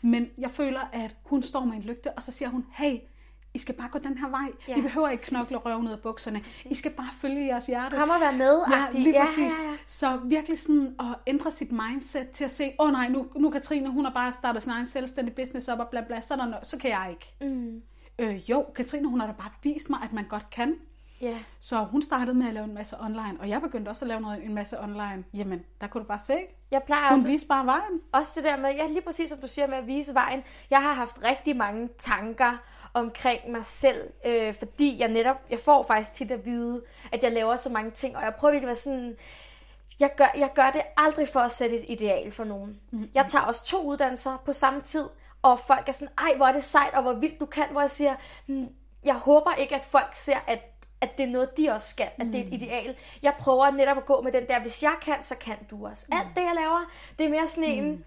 men 0.03 0.31
jeg 0.39 0.51
føler, 0.51 0.81
at 0.93 1.17
hun 1.25 1.43
står 1.43 1.65
med 1.65 1.77
en 1.77 1.83
lygte, 1.83 2.13
og 2.13 2.23
så 2.23 2.33
siger 2.33 2.49
hun, 2.49 2.67
hey, 2.73 2.99
i 3.55 3.59
skal 3.59 3.75
bare 3.75 3.89
gå 3.89 3.99
den 3.99 4.19
her 4.19 4.29
vej. 4.29 4.53
Ja, 4.69 4.77
I 4.77 4.81
behøver 4.81 5.09
ikke 5.09 5.25
knokle 5.27 5.57
røven 5.57 5.87
ud 5.87 5.93
af 5.93 6.01
bukserne. 6.01 6.41
Præcis. 6.41 6.67
I 6.67 6.75
skal 6.75 6.93
bare 6.97 7.11
følge 7.21 7.47
jeres 7.47 7.67
hjerte. 7.67 7.97
Kom 7.97 8.11
og 8.11 8.21
være 8.21 8.33
med. 8.33 8.61
Ja, 8.71 8.87
lige 8.93 9.11
ja, 9.11 9.25
præcis. 9.25 9.53
Ja, 9.63 9.71
ja. 9.71 9.77
Så 9.87 10.21
virkelig 10.25 10.59
sådan 10.59 10.97
at 11.01 11.17
ændre 11.27 11.51
sit 11.51 11.73
mindset 11.73 12.31
til 12.31 12.45
at 12.45 12.51
se, 12.51 12.73
åh 12.79 12.87
oh, 12.87 12.93
nej, 12.93 13.09
nu, 13.09 13.27
nu 13.37 13.51
Katrine, 13.51 13.89
hun 13.89 14.05
har 14.05 14.13
bare 14.13 14.33
startet 14.33 14.63
sin 14.63 14.73
egen 14.73 14.87
selvstændig 14.87 15.35
business 15.35 15.69
op 15.69 15.79
og 15.79 15.89
bla 15.89 16.01
bla, 16.01 16.21
så, 16.21 16.37
der 16.37 16.53
no- 16.53 16.65
så 16.65 16.79
kan 16.79 16.91
jeg 16.91 17.07
ikke. 17.11 17.55
Mm. 17.55 17.83
Øh, 18.19 18.51
jo, 18.51 18.67
Katrine, 18.75 19.09
hun 19.09 19.21
har 19.21 19.27
da 19.27 19.33
bare 19.33 19.51
vist 19.63 19.91
mig, 19.91 20.01
at 20.03 20.13
man 20.13 20.25
godt 20.29 20.51
kan. 20.51 20.75
Yeah. 21.23 21.41
Så 21.61 21.85
hun 21.85 22.03
startede 22.03 22.37
med 22.39 22.47
at 22.47 22.55
lave 22.55 22.65
en 22.65 22.75
masse 22.75 23.01
online, 23.01 23.37
og 23.41 23.49
jeg 23.49 23.61
begyndte 23.61 23.89
også 23.89 24.05
at 24.05 24.09
lave 24.09 24.21
noget, 24.21 24.45
en 24.45 24.55
masse 24.55 24.81
online. 24.81 25.25
Jamen, 25.35 25.65
der 25.81 25.87
kunne 25.87 26.03
du 26.03 26.09
bare 26.09 26.21
se. 26.27 26.39
Jeg 26.71 26.83
plejer 26.83 27.09
hun 27.09 27.19
også, 27.19 27.29
viste 27.29 27.49
bare 27.49 27.67
vejen. 27.67 28.01
Også 28.13 28.33
det 28.37 28.45
der 28.45 28.57
med, 28.57 28.71
ja, 28.71 28.87
lige 28.87 29.01
præcis 29.01 29.31
som 29.31 29.39
du 29.39 29.49
siger 29.49 29.67
med 29.67 29.79
at 29.79 29.87
vise 29.87 30.15
vejen. 30.15 30.43
Jeg 30.71 30.83
har 30.83 30.93
haft 30.93 31.25
rigtig 31.25 31.57
mange 31.57 31.89
tanker 31.99 32.59
omkring 32.95 33.51
mig 33.51 33.65
selv, 33.65 34.11
øh, 34.27 34.55
fordi 34.55 35.01
jeg 35.01 35.09
netop, 35.09 35.37
jeg 35.51 35.61
får 35.61 35.83
faktisk 35.83 36.15
tit 36.15 36.31
at 36.31 36.45
vide, 36.45 36.83
at 37.13 37.23
jeg 37.23 37.33
laver 37.33 37.57
så 37.57 37.69
mange 37.69 37.91
ting, 37.91 38.17
og 38.17 38.23
jeg 38.23 38.35
prøver 38.35 38.53
virkelig 38.53 38.67
at 38.67 38.69
være 38.69 38.83
sådan, 38.83 39.17
jeg 40.01 40.11
gør, 40.17 40.33
jeg 40.37 40.51
gør 40.55 40.71
det 40.71 40.83
aldrig 40.97 41.29
for 41.29 41.41
at 41.41 41.53
sætte 41.53 41.79
et 41.79 41.85
ideal 41.89 42.33
for 42.33 42.45
nogen. 42.45 42.81
Mm-hmm. 42.91 43.11
Jeg 43.15 43.25
tager 43.29 43.45
også 43.45 43.65
to 43.65 43.85
uddannelser 43.85 44.43
på 44.45 44.53
samme 44.53 44.81
tid, 44.81 45.05
og 45.43 45.61
folk 45.61 45.89
er 45.89 45.93
sådan, 45.93 46.09
ej, 46.19 46.37
hvor 46.37 46.47
er 46.47 46.53
det 46.53 46.65
sejt, 46.65 46.95
og 46.95 47.03
hvor 47.03 47.13
vildt 47.13 47.41
du 47.41 47.47
kan, 47.47 47.67
hvor 47.71 47.81
jeg 47.81 47.91
siger, 47.91 48.15
hm, 48.47 48.69
jeg 49.05 49.15
håber 49.15 49.55
ikke, 49.55 49.75
at 49.75 49.85
folk 49.85 50.15
ser, 50.15 50.39
at 50.47 50.79
at 51.01 51.19
det 51.19 51.25
er 51.25 51.31
noget, 51.31 51.57
de 51.57 51.71
også 51.71 51.89
skal, 51.89 52.09
at 52.19 52.27
mm. 52.27 52.33
det 52.33 52.41
er 52.41 52.45
et 52.45 52.49
mm. 52.49 52.55
ideal. 52.55 52.97
Jeg 53.23 53.35
prøver 53.39 53.71
netop 53.71 53.97
at 53.97 54.07
gå 54.07 54.21
med 54.21 54.33
den 54.33 54.47
der, 54.49 54.61
hvis 54.61 54.83
jeg 54.83 54.95
kan, 55.03 55.23
så 55.23 55.37
kan 55.39 55.57
du 55.71 55.87
også. 55.87 56.07
Mm. 56.09 56.19
Alt 56.19 56.29
det, 56.37 56.43
jeg 56.43 56.53
laver, 56.55 56.91
det 57.19 57.27
er 57.27 57.31
mere 57.31 57.47
sådan 57.47 57.65
en, 57.65 57.91
mm. 57.91 58.05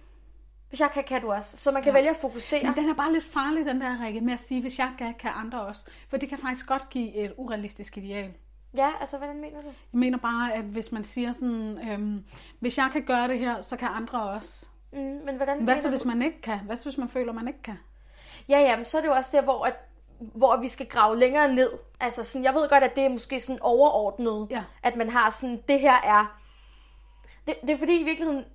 Hvis 0.72 0.80
jeg 0.80 0.92
kan, 0.92 1.04
kan 1.04 1.22
du 1.22 1.32
også. 1.32 1.58
Så 1.58 1.72
man 1.72 1.84
kan 1.84 1.90
ja. 1.90 1.98
vælge 1.98 2.10
at 2.10 2.16
fokusere. 2.16 2.64
Men 2.64 2.74
den 2.76 2.90
er 2.90 2.94
bare 2.94 3.14
lidt 3.14 3.24
farlig, 3.24 3.66
den 3.66 3.82
der, 3.82 4.06
Rikke, 4.06 4.22
med 4.22 4.34
at 4.34 4.40
sige, 4.40 4.62
hvis 4.62 4.80
jeg 4.80 4.92
kan, 4.98 5.14
kan 5.20 5.32
andre 5.36 5.62
også. 5.62 5.90
For 6.10 6.18
det 6.18 6.30
kan 6.30 6.38
faktisk 6.38 6.68
godt 6.68 6.90
give 6.90 7.14
et 7.14 7.34
urealistisk 7.38 7.98
ideal. 7.98 8.32
Ja, 8.74 8.90
altså 9.00 9.18
hvordan 9.18 9.36
mener 9.36 9.62
du? 9.62 9.68
Jeg 9.68 10.00
mener 10.00 10.18
bare, 10.18 10.54
at 10.54 10.64
hvis 10.64 10.92
man 10.92 11.04
siger 11.04 11.32
sådan, 11.32 11.90
øhm, 11.90 12.24
hvis 12.60 12.78
jeg 12.78 12.90
kan 12.94 13.04
gøre 13.04 13.28
det 13.28 13.40
her, 13.40 13.62
så 13.62 13.78
kan 13.78 13.88
andre 13.88 14.22
også. 14.24 14.66
Mm, 14.92 15.00
men 15.00 15.36
hvordan 15.36 15.64
Hvad 15.64 15.82
så, 15.82 15.90
hvis 15.90 16.06
man 16.06 16.22
ikke 16.22 16.42
kan? 16.42 16.60
Hvad 16.60 16.76
så, 16.76 16.84
hvis 16.84 16.98
man 16.98 17.10
føler, 17.10 17.34
man 17.34 17.48
ikke 17.48 17.62
kan? 17.64 17.78
Ja, 18.50 18.60
ja, 18.60 18.76
men 18.76 18.86
så 18.86 18.98
er 18.98 19.02
det 19.02 19.08
jo 19.08 19.14
også 19.14 19.38
der, 19.38 19.44
hvor 19.44 19.66
at 19.66 19.88
hvor 20.20 20.58
vi 20.58 20.68
skal 20.68 20.86
grave 20.86 21.20
længere 21.20 21.54
ned. 21.54 21.72
Altså 22.00 22.24
sådan, 22.24 22.46
jeg 22.46 22.54
ved 22.54 22.70
godt, 22.70 22.84
at 22.84 22.96
det 22.96 23.04
er 23.04 23.10
måske 23.10 23.40
sådan 23.40 23.62
overordnet, 23.62 24.48
ja. 24.50 24.64
at 24.84 24.96
man 24.96 25.10
har 25.10 25.30
sådan, 25.30 25.64
det 25.68 25.80
her 25.80 25.96
er... 26.04 26.38
Det, 27.48 27.56
det 27.62 27.70
er 27.70 27.78
fordi 27.78 28.00
i 28.00 28.04
virkeligheden, 28.04 28.46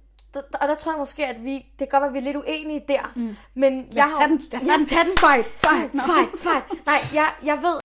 og 0.60 0.68
der 0.68 0.74
tror 0.74 0.92
jeg 0.92 0.98
måske, 0.98 1.26
at 1.26 1.44
vi, 1.44 1.54
det 1.54 1.78
kan 1.78 1.88
godt 1.88 2.00
være, 2.00 2.08
at 2.08 2.14
vi 2.14 2.18
er 2.18 2.22
lidt 2.22 2.36
uenige 2.36 2.84
der. 2.88 3.12
Mm. 3.16 3.36
Men 3.54 3.88
jeg 3.92 4.04
har... 4.04 4.26
Den, 4.26 4.40
lad 4.50 4.74
os 4.74 4.88
tage 4.88 5.04
den. 5.04 5.12
Fight, 5.18 5.46
fight, 5.56 5.94
no. 5.94 6.02
fight, 6.02 6.30
fight. 6.40 6.86
Nej, 6.86 7.00
jeg, 7.14 7.32
jeg 7.42 7.62
ved, 7.62 7.80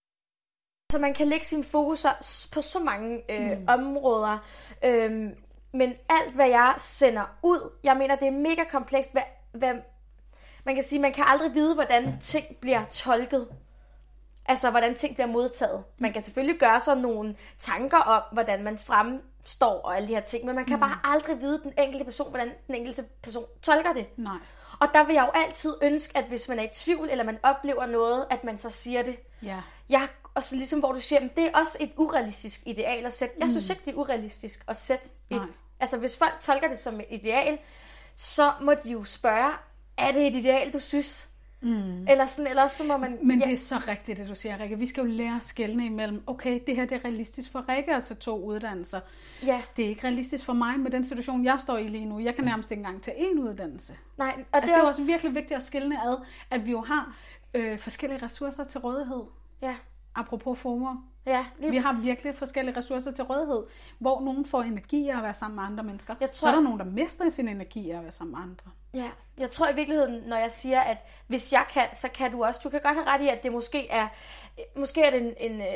altså 0.89 1.01
man 1.01 1.13
kan 1.13 1.27
lægge 1.27 1.45
sin 1.45 1.63
fokus 1.63 2.05
på 2.53 2.61
så 2.61 2.79
mange 2.79 3.21
øh, 3.29 3.57
mm. 3.59 3.65
områder. 3.67 4.37
Øhm, 4.83 5.35
men 5.73 5.93
alt, 6.09 6.33
hvad 6.35 6.47
jeg 6.47 6.73
sender 6.77 7.23
ud, 7.43 7.71
jeg 7.83 7.97
mener, 7.97 8.15
det 8.15 8.27
er 8.27 8.31
mega 8.31 8.63
komplekst. 8.63 9.11
Hvad, 9.11 9.21
hvad, 9.51 9.73
man 10.65 10.75
kan 10.75 10.83
sige, 10.83 10.99
man 10.99 11.13
kan 11.13 11.23
aldrig 11.27 11.53
vide, 11.53 11.73
hvordan 11.73 12.17
ting 12.21 12.45
bliver 12.61 12.85
tolket. 12.85 13.47
Altså, 14.45 14.69
hvordan 14.69 14.95
ting 14.95 15.13
bliver 15.13 15.27
modtaget. 15.27 15.83
Man 15.97 16.13
kan 16.13 16.21
selvfølgelig 16.21 16.59
gøre 16.59 16.79
sig 16.79 16.97
nogle 16.97 17.35
tanker 17.59 17.97
om, 17.97 18.21
hvordan 18.31 18.63
man 18.63 18.77
fremstår 19.41 19.81
og 19.81 19.95
alle 19.95 20.07
de 20.07 20.13
her 20.13 20.21
ting, 20.21 20.45
men 20.45 20.55
man 20.55 20.65
kan 20.65 20.75
mm. 20.75 20.79
bare 20.79 20.99
aldrig 21.03 21.41
vide 21.41 21.61
den 21.63 21.73
enkelte 21.77 22.05
person, 22.05 22.29
hvordan 22.29 22.51
den 22.67 22.75
enkelte 22.75 23.03
person 23.23 23.45
tolker 23.61 23.93
det. 23.93 24.05
Nej. 24.17 24.37
Og 24.79 24.87
der 24.93 25.03
vil 25.03 25.13
jeg 25.13 25.23
jo 25.33 25.39
altid 25.41 25.75
ønske, 25.81 26.17
at 26.17 26.25
hvis 26.25 26.47
man 26.47 26.59
er 26.59 26.63
i 26.63 26.69
tvivl, 26.73 27.09
eller 27.09 27.23
man 27.23 27.37
oplever 27.43 27.85
noget, 27.85 28.25
at 28.29 28.43
man 28.43 28.57
så 28.57 28.69
siger 28.69 29.03
det. 29.03 29.17
Ja. 29.43 29.61
Jeg, 29.89 30.07
og 30.33 30.43
så 30.43 30.55
ligesom 30.55 30.79
hvor 30.79 30.91
du 30.91 30.99
siger, 30.99 31.19
det 31.35 31.45
er 31.45 31.57
også 31.57 31.77
et 31.79 31.91
urealistisk 31.97 32.61
ideal 32.65 33.05
at 33.05 33.13
sætte. 33.13 33.35
Jeg 33.37 33.45
mm. 33.45 33.51
synes 33.51 33.69
ikke, 33.69 33.81
det 33.85 33.91
er 33.91 33.97
urealistisk 33.97 34.63
at 34.67 34.77
sætte 34.77 35.05
et... 35.29 35.37
Nej. 35.37 35.47
Altså, 35.79 35.97
hvis 35.97 36.17
folk 36.17 36.33
tolker 36.41 36.67
det 36.67 36.79
som 36.79 36.99
et 36.99 37.05
ideal, 37.09 37.59
så 38.15 38.51
må 38.61 38.73
de 38.73 38.91
jo 38.91 39.03
spørge, 39.03 39.53
er 39.97 40.11
det 40.11 40.27
et 40.27 40.35
ideal, 40.35 40.73
du 40.73 40.79
synes? 40.79 41.29
Mm. 41.61 42.07
Eller, 42.07 42.25
sådan, 42.25 42.49
eller 42.49 42.67
så 42.67 42.83
må 42.83 42.97
man... 42.97 43.19
Men 43.23 43.39
ja. 43.39 43.45
det 43.45 43.53
er 43.53 43.57
så 43.57 43.81
rigtigt, 43.87 44.17
det 44.17 44.29
du 44.29 44.35
siger, 44.35 44.59
Rikke. 44.59 44.79
Vi 44.79 44.85
skal 44.87 45.01
jo 45.01 45.07
lære 45.11 45.35
at 45.35 45.43
skælne 45.43 45.85
imellem, 45.85 46.23
okay, 46.27 46.59
det 46.67 46.75
her 46.75 46.85
det 46.85 46.95
er 46.95 47.05
realistisk 47.05 47.51
for 47.51 47.65
Rikke 47.69 47.95
at 47.95 48.03
tage 48.03 48.17
to 48.17 48.43
uddannelser. 48.45 48.99
Ja. 49.45 49.61
Det 49.77 49.85
er 49.85 49.89
ikke 49.89 50.03
realistisk 50.03 50.45
for 50.45 50.53
mig 50.53 50.79
med 50.79 50.91
den 50.91 51.05
situation, 51.05 51.45
jeg 51.45 51.57
står 51.59 51.77
i 51.77 51.87
lige 51.87 52.05
nu. 52.05 52.19
Jeg 52.19 52.35
kan 52.35 52.43
nærmest 52.43 52.71
ikke 52.71 52.79
engang 52.81 53.01
tage 53.01 53.17
én 53.17 53.39
uddannelse. 53.39 53.93
Nej, 54.17 54.45
og 54.51 54.57
altså, 54.57 54.67
det, 54.71 54.75
er 54.77 54.79
også... 54.81 54.91
også 54.91 55.03
virkelig 55.03 55.35
vigtigt 55.35 55.57
at 55.57 55.63
skælne 55.63 56.03
ad, 56.07 56.17
at 56.49 56.65
vi 56.65 56.71
jo 56.71 56.81
har 56.81 57.15
øh, 57.53 57.79
forskellige 57.79 58.25
ressourcer 58.25 58.63
til 58.63 58.79
rådighed. 58.79 59.23
Ja. 59.61 59.75
Apropos 60.15 60.59
FOMO. 60.59 60.95
Ja, 61.25 61.45
lige 61.59 61.71
Vi 61.71 61.77
har 61.77 61.93
virkelig 62.01 62.35
forskellige 62.35 62.77
ressourcer 62.77 63.11
til 63.11 63.23
rådighed, 63.23 63.63
hvor 63.99 64.21
nogen 64.21 64.45
får 64.45 64.61
energi 64.61 65.09
af 65.09 65.17
at 65.17 65.23
være 65.23 65.33
sammen 65.33 65.55
med 65.55 65.63
andre 65.63 65.83
mennesker. 65.83 66.15
Jeg 66.19 66.29
Så 66.31 66.39
tror- 66.39 66.49
er 66.49 66.55
der 66.55 66.61
nogen, 66.61 66.79
der 66.79 66.85
mister 66.85 67.29
sin 67.29 67.47
energi 67.47 67.89
af 67.91 67.97
at 67.97 68.03
være 68.03 68.11
sammen 68.11 68.31
med 68.31 68.41
andre. 68.43 68.71
Ja, 68.93 69.09
jeg 69.37 69.51
tror 69.51 69.69
i 69.69 69.75
virkeligheden, 69.75 70.23
når 70.25 70.37
jeg 70.37 70.51
siger, 70.51 70.81
at 70.81 70.97
hvis 71.27 71.53
jeg 71.53 71.65
kan, 71.73 71.87
så 71.93 72.09
kan 72.09 72.31
du 72.31 72.43
også. 72.43 72.61
Du 72.63 72.69
kan 72.69 72.81
godt 72.81 72.95
have 72.95 73.07
ret 73.07 73.21
i, 73.21 73.27
at 73.27 73.43
det 73.43 73.51
måske 73.51 73.89
er, 73.89 74.07
måske 74.75 75.01
er 75.01 75.09
det 75.09 75.21
en, 75.21 75.51
en, 75.51 75.61
øh, 75.61 75.67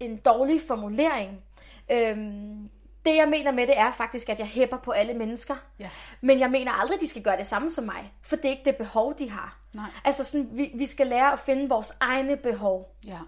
en 0.00 0.16
dårlig 0.16 0.60
formulering. 0.68 1.44
Øhm, 1.90 2.70
det 3.04 3.16
jeg 3.16 3.28
mener 3.28 3.50
med 3.50 3.66
det 3.66 3.78
er 3.78 3.92
faktisk, 3.92 4.28
at 4.28 4.38
jeg 4.38 4.46
hæpper 4.46 4.76
på 4.76 4.90
alle 4.90 5.14
mennesker. 5.14 5.54
Ja. 5.78 5.90
Men 6.20 6.40
jeg 6.40 6.50
mener 6.50 6.72
aldrig, 6.72 6.94
at 6.94 7.00
de 7.00 7.08
skal 7.08 7.22
gøre 7.22 7.36
det 7.36 7.46
samme 7.46 7.70
som 7.70 7.84
mig. 7.84 8.12
For 8.22 8.36
det 8.36 8.44
er 8.44 8.50
ikke 8.50 8.64
det 8.64 8.76
behov, 8.76 9.18
de 9.18 9.30
har. 9.30 9.58
Nej. 9.72 9.90
Altså 10.04 10.24
sådan, 10.24 10.48
vi, 10.52 10.72
vi 10.74 10.86
skal 10.86 11.06
lære 11.06 11.32
at 11.32 11.38
finde 11.38 11.68
vores 11.68 11.96
egne 12.00 12.36
behov. 12.36 12.96
Ja, 13.06 13.18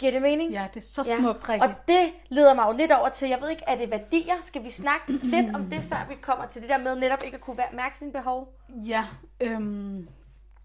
Giver 0.00 0.12
det 0.12 0.22
mening? 0.22 0.52
ja 0.52 0.68
det 0.74 0.80
er 0.80 0.84
så 0.86 1.04
smukt, 1.18 1.48
Rikke. 1.48 1.64
Og 1.66 1.74
det 1.88 2.12
leder 2.28 2.54
mig 2.54 2.66
jo 2.66 2.72
lidt 2.72 2.92
over 2.92 3.08
til, 3.08 3.28
jeg 3.28 3.40
ved 3.40 3.50
ikke, 3.50 3.62
er 3.66 3.74
det 3.76 3.90
værdier? 3.90 4.34
Skal 4.40 4.64
vi 4.64 4.70
snakke 4.70 5.12
lidt 5.34 5.54
om 5.54 5.70
det, 5.70 5.82
før 5.82 6.06
vi 6.08 6.14
kommer 6.14 6.46
til 6.46 6.62
det 6.62 6.70
der 6.70 6.78
med 6.78 6.96
netop 6.96 7.22
ikke 7.24 7.34
at 7.34 7.40
kunne 7.40 7.56
være- 7.58 7.72
mærke 7.72 7.98
sine 7.98 8.12
behov? 8.12 8.54
Ja, 8.68 9.04
øhm, 9.40 10.08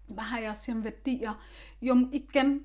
hvad 0.06 0.24
har 0.24 0.38
jeg 0.40 0.50
at 0.50 0.56
sige 0.56 0.74
om 0.74 0.84
værdier? 0.84 1.42
Jo, 1.82 2.08
igen, 2.12 2.60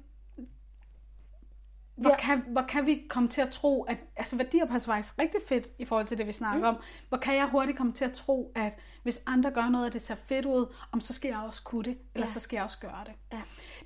hvor, 1.95 2.09
Ja. 2.09 2.17
kan, 2.17 2.43
hvor 2.47 2.61
kan 2.61 2.85
vi 2.85 3.03
komme 3.09 3.29
til 3.29 3.41
at 3.41 3.49
tro, 3.51 3.83
at 3.83 3.97
altså 4.15 4.35
værdier 4.37 4.65
passer 4.65 4.91
faktisk 4.91 5.19
rigtig 5.19 5.39
fedt 5.47 5.67
i 5.79 5.85
forhold 5.85 6.07
til 6.07 6.17
det, 6.17 6.27
vi 6.27 6.31
snakker 6.33 6.71
mm. 6.71 6.75
om. 6.77 6.83
Hvor 7.09 7.17
kan 7.17 7.35
jeg 7.35 7.47
hurtigt 7.47 7.77
komme 7.77 7.93
til 7.93 8.05
at 8.05 8.13
tro, 8.13 8.51
at 8.55 8.73
hvis 9.03 9.21
andre 9.25 9.51
gør 9.51 9.69
noget, 9.69 9.87
og 9.87 9.93
det 9.93 10.01
ser 10.01 10.15
fedt 10.15 10.45
ud, 10.45 10.73
om 10.91 11.01
så 11.01 11.13
skal 11.13 11.29
jeg 11.29 11.39
også 11.39 11.63
kunne 11.63 11.83
det, 11.83 11.97
eller 12.15 12.27
Ja. 12.27 12.33
så 12.33 12.39
skal 12.39 12.55
jeg 12.57 12.63
også 12.63 12.79
gøre 12.79 13.03
det. 13.05 13.13
Ja. 13.33 13.41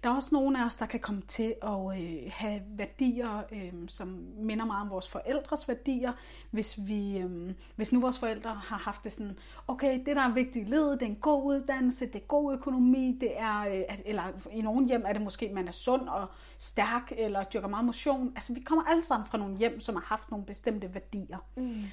Der 0.05 0.11
er 0.11 0.15
også 0.15 0.29
nogle 0.31 0.61
af 0.61 0.65
os, 0.65 0.75
der 0.75 0.85
kan 0.85 0.99
komme 0.99 1.21
til 1.27 1.55
at 1.61 2.01
øh, 2.01 2.31
have 2.31 2.61
værdier, 2.67 3.43
øh, 3.51 3.73
som 3.87 4.07
minder 4.37 4.65
meget 4.65 4.81
om 4.81 4.89
vores 4.89 5.09
forældres 5.09 5.67
værdier. 5.67 6.13
Hvis, 6.51 6.79
vi, 6.87 7.17
øh, 7.17 7.51
hvis 7.75 7.93
nu 7.93 8.01
vores 8.01 8.19
forældre 8.19 8.49
har 8.49 8.77
haft 8.77 9.03
det 9.03 9.13
sådan, 9.13 9.37
okay, 9.67 9.99
det 10.05 10.15
der 10.15 10.21
er 10.21 10.33
vigtigt 10.33 10.67
i 10.67 10.71
livet, 10.71 10.99
det 10.99 11.05
er 11.05 11.09
en 11.09 11.15
god 11.15 11.43
uddannelse, 11.43 12.05
det 12.05 12.15
er 12.15 12.25
god 12.25 12.53
økonomi, 12.53 13.17
det 13.21 13.39
er, 13.39 13.59
øh, 13.59 13.83
at, 13.89 14.01
eller 14.05 14.23
i 14.51 14.61
nogle 14.61 14.87
hjem 14.87 15.03
er 15.05 15.13
det 15.13 15.21
måske, 15.21 15.45
at 15.45 15.53
man 15.53 15.67
er 15.67 15.71
sund 15.71 16.09
og 16.09 16.27
stærk, 16.59 17.11
eller 17.17 17.43
dyrker 17.43 17.67
meget 17.67 17.85
motion. 17.85 18.31
Altså 18.35 18.53
vi 18.53 18.59
kommer 18.59 18.83
alle 18.83 19.05
sammen 19.05 19.27
fra 19.27 19.37
nogle 19.37 19.57
hjem, 19.57 19.79
som 19.79 19.95
har 19.95 20.03
haft 20.03 20.31
nogle 20.31 20.45
bestemte 20.45 20.93
værdier. 20.93 21.37
Mm. 21.57 21.83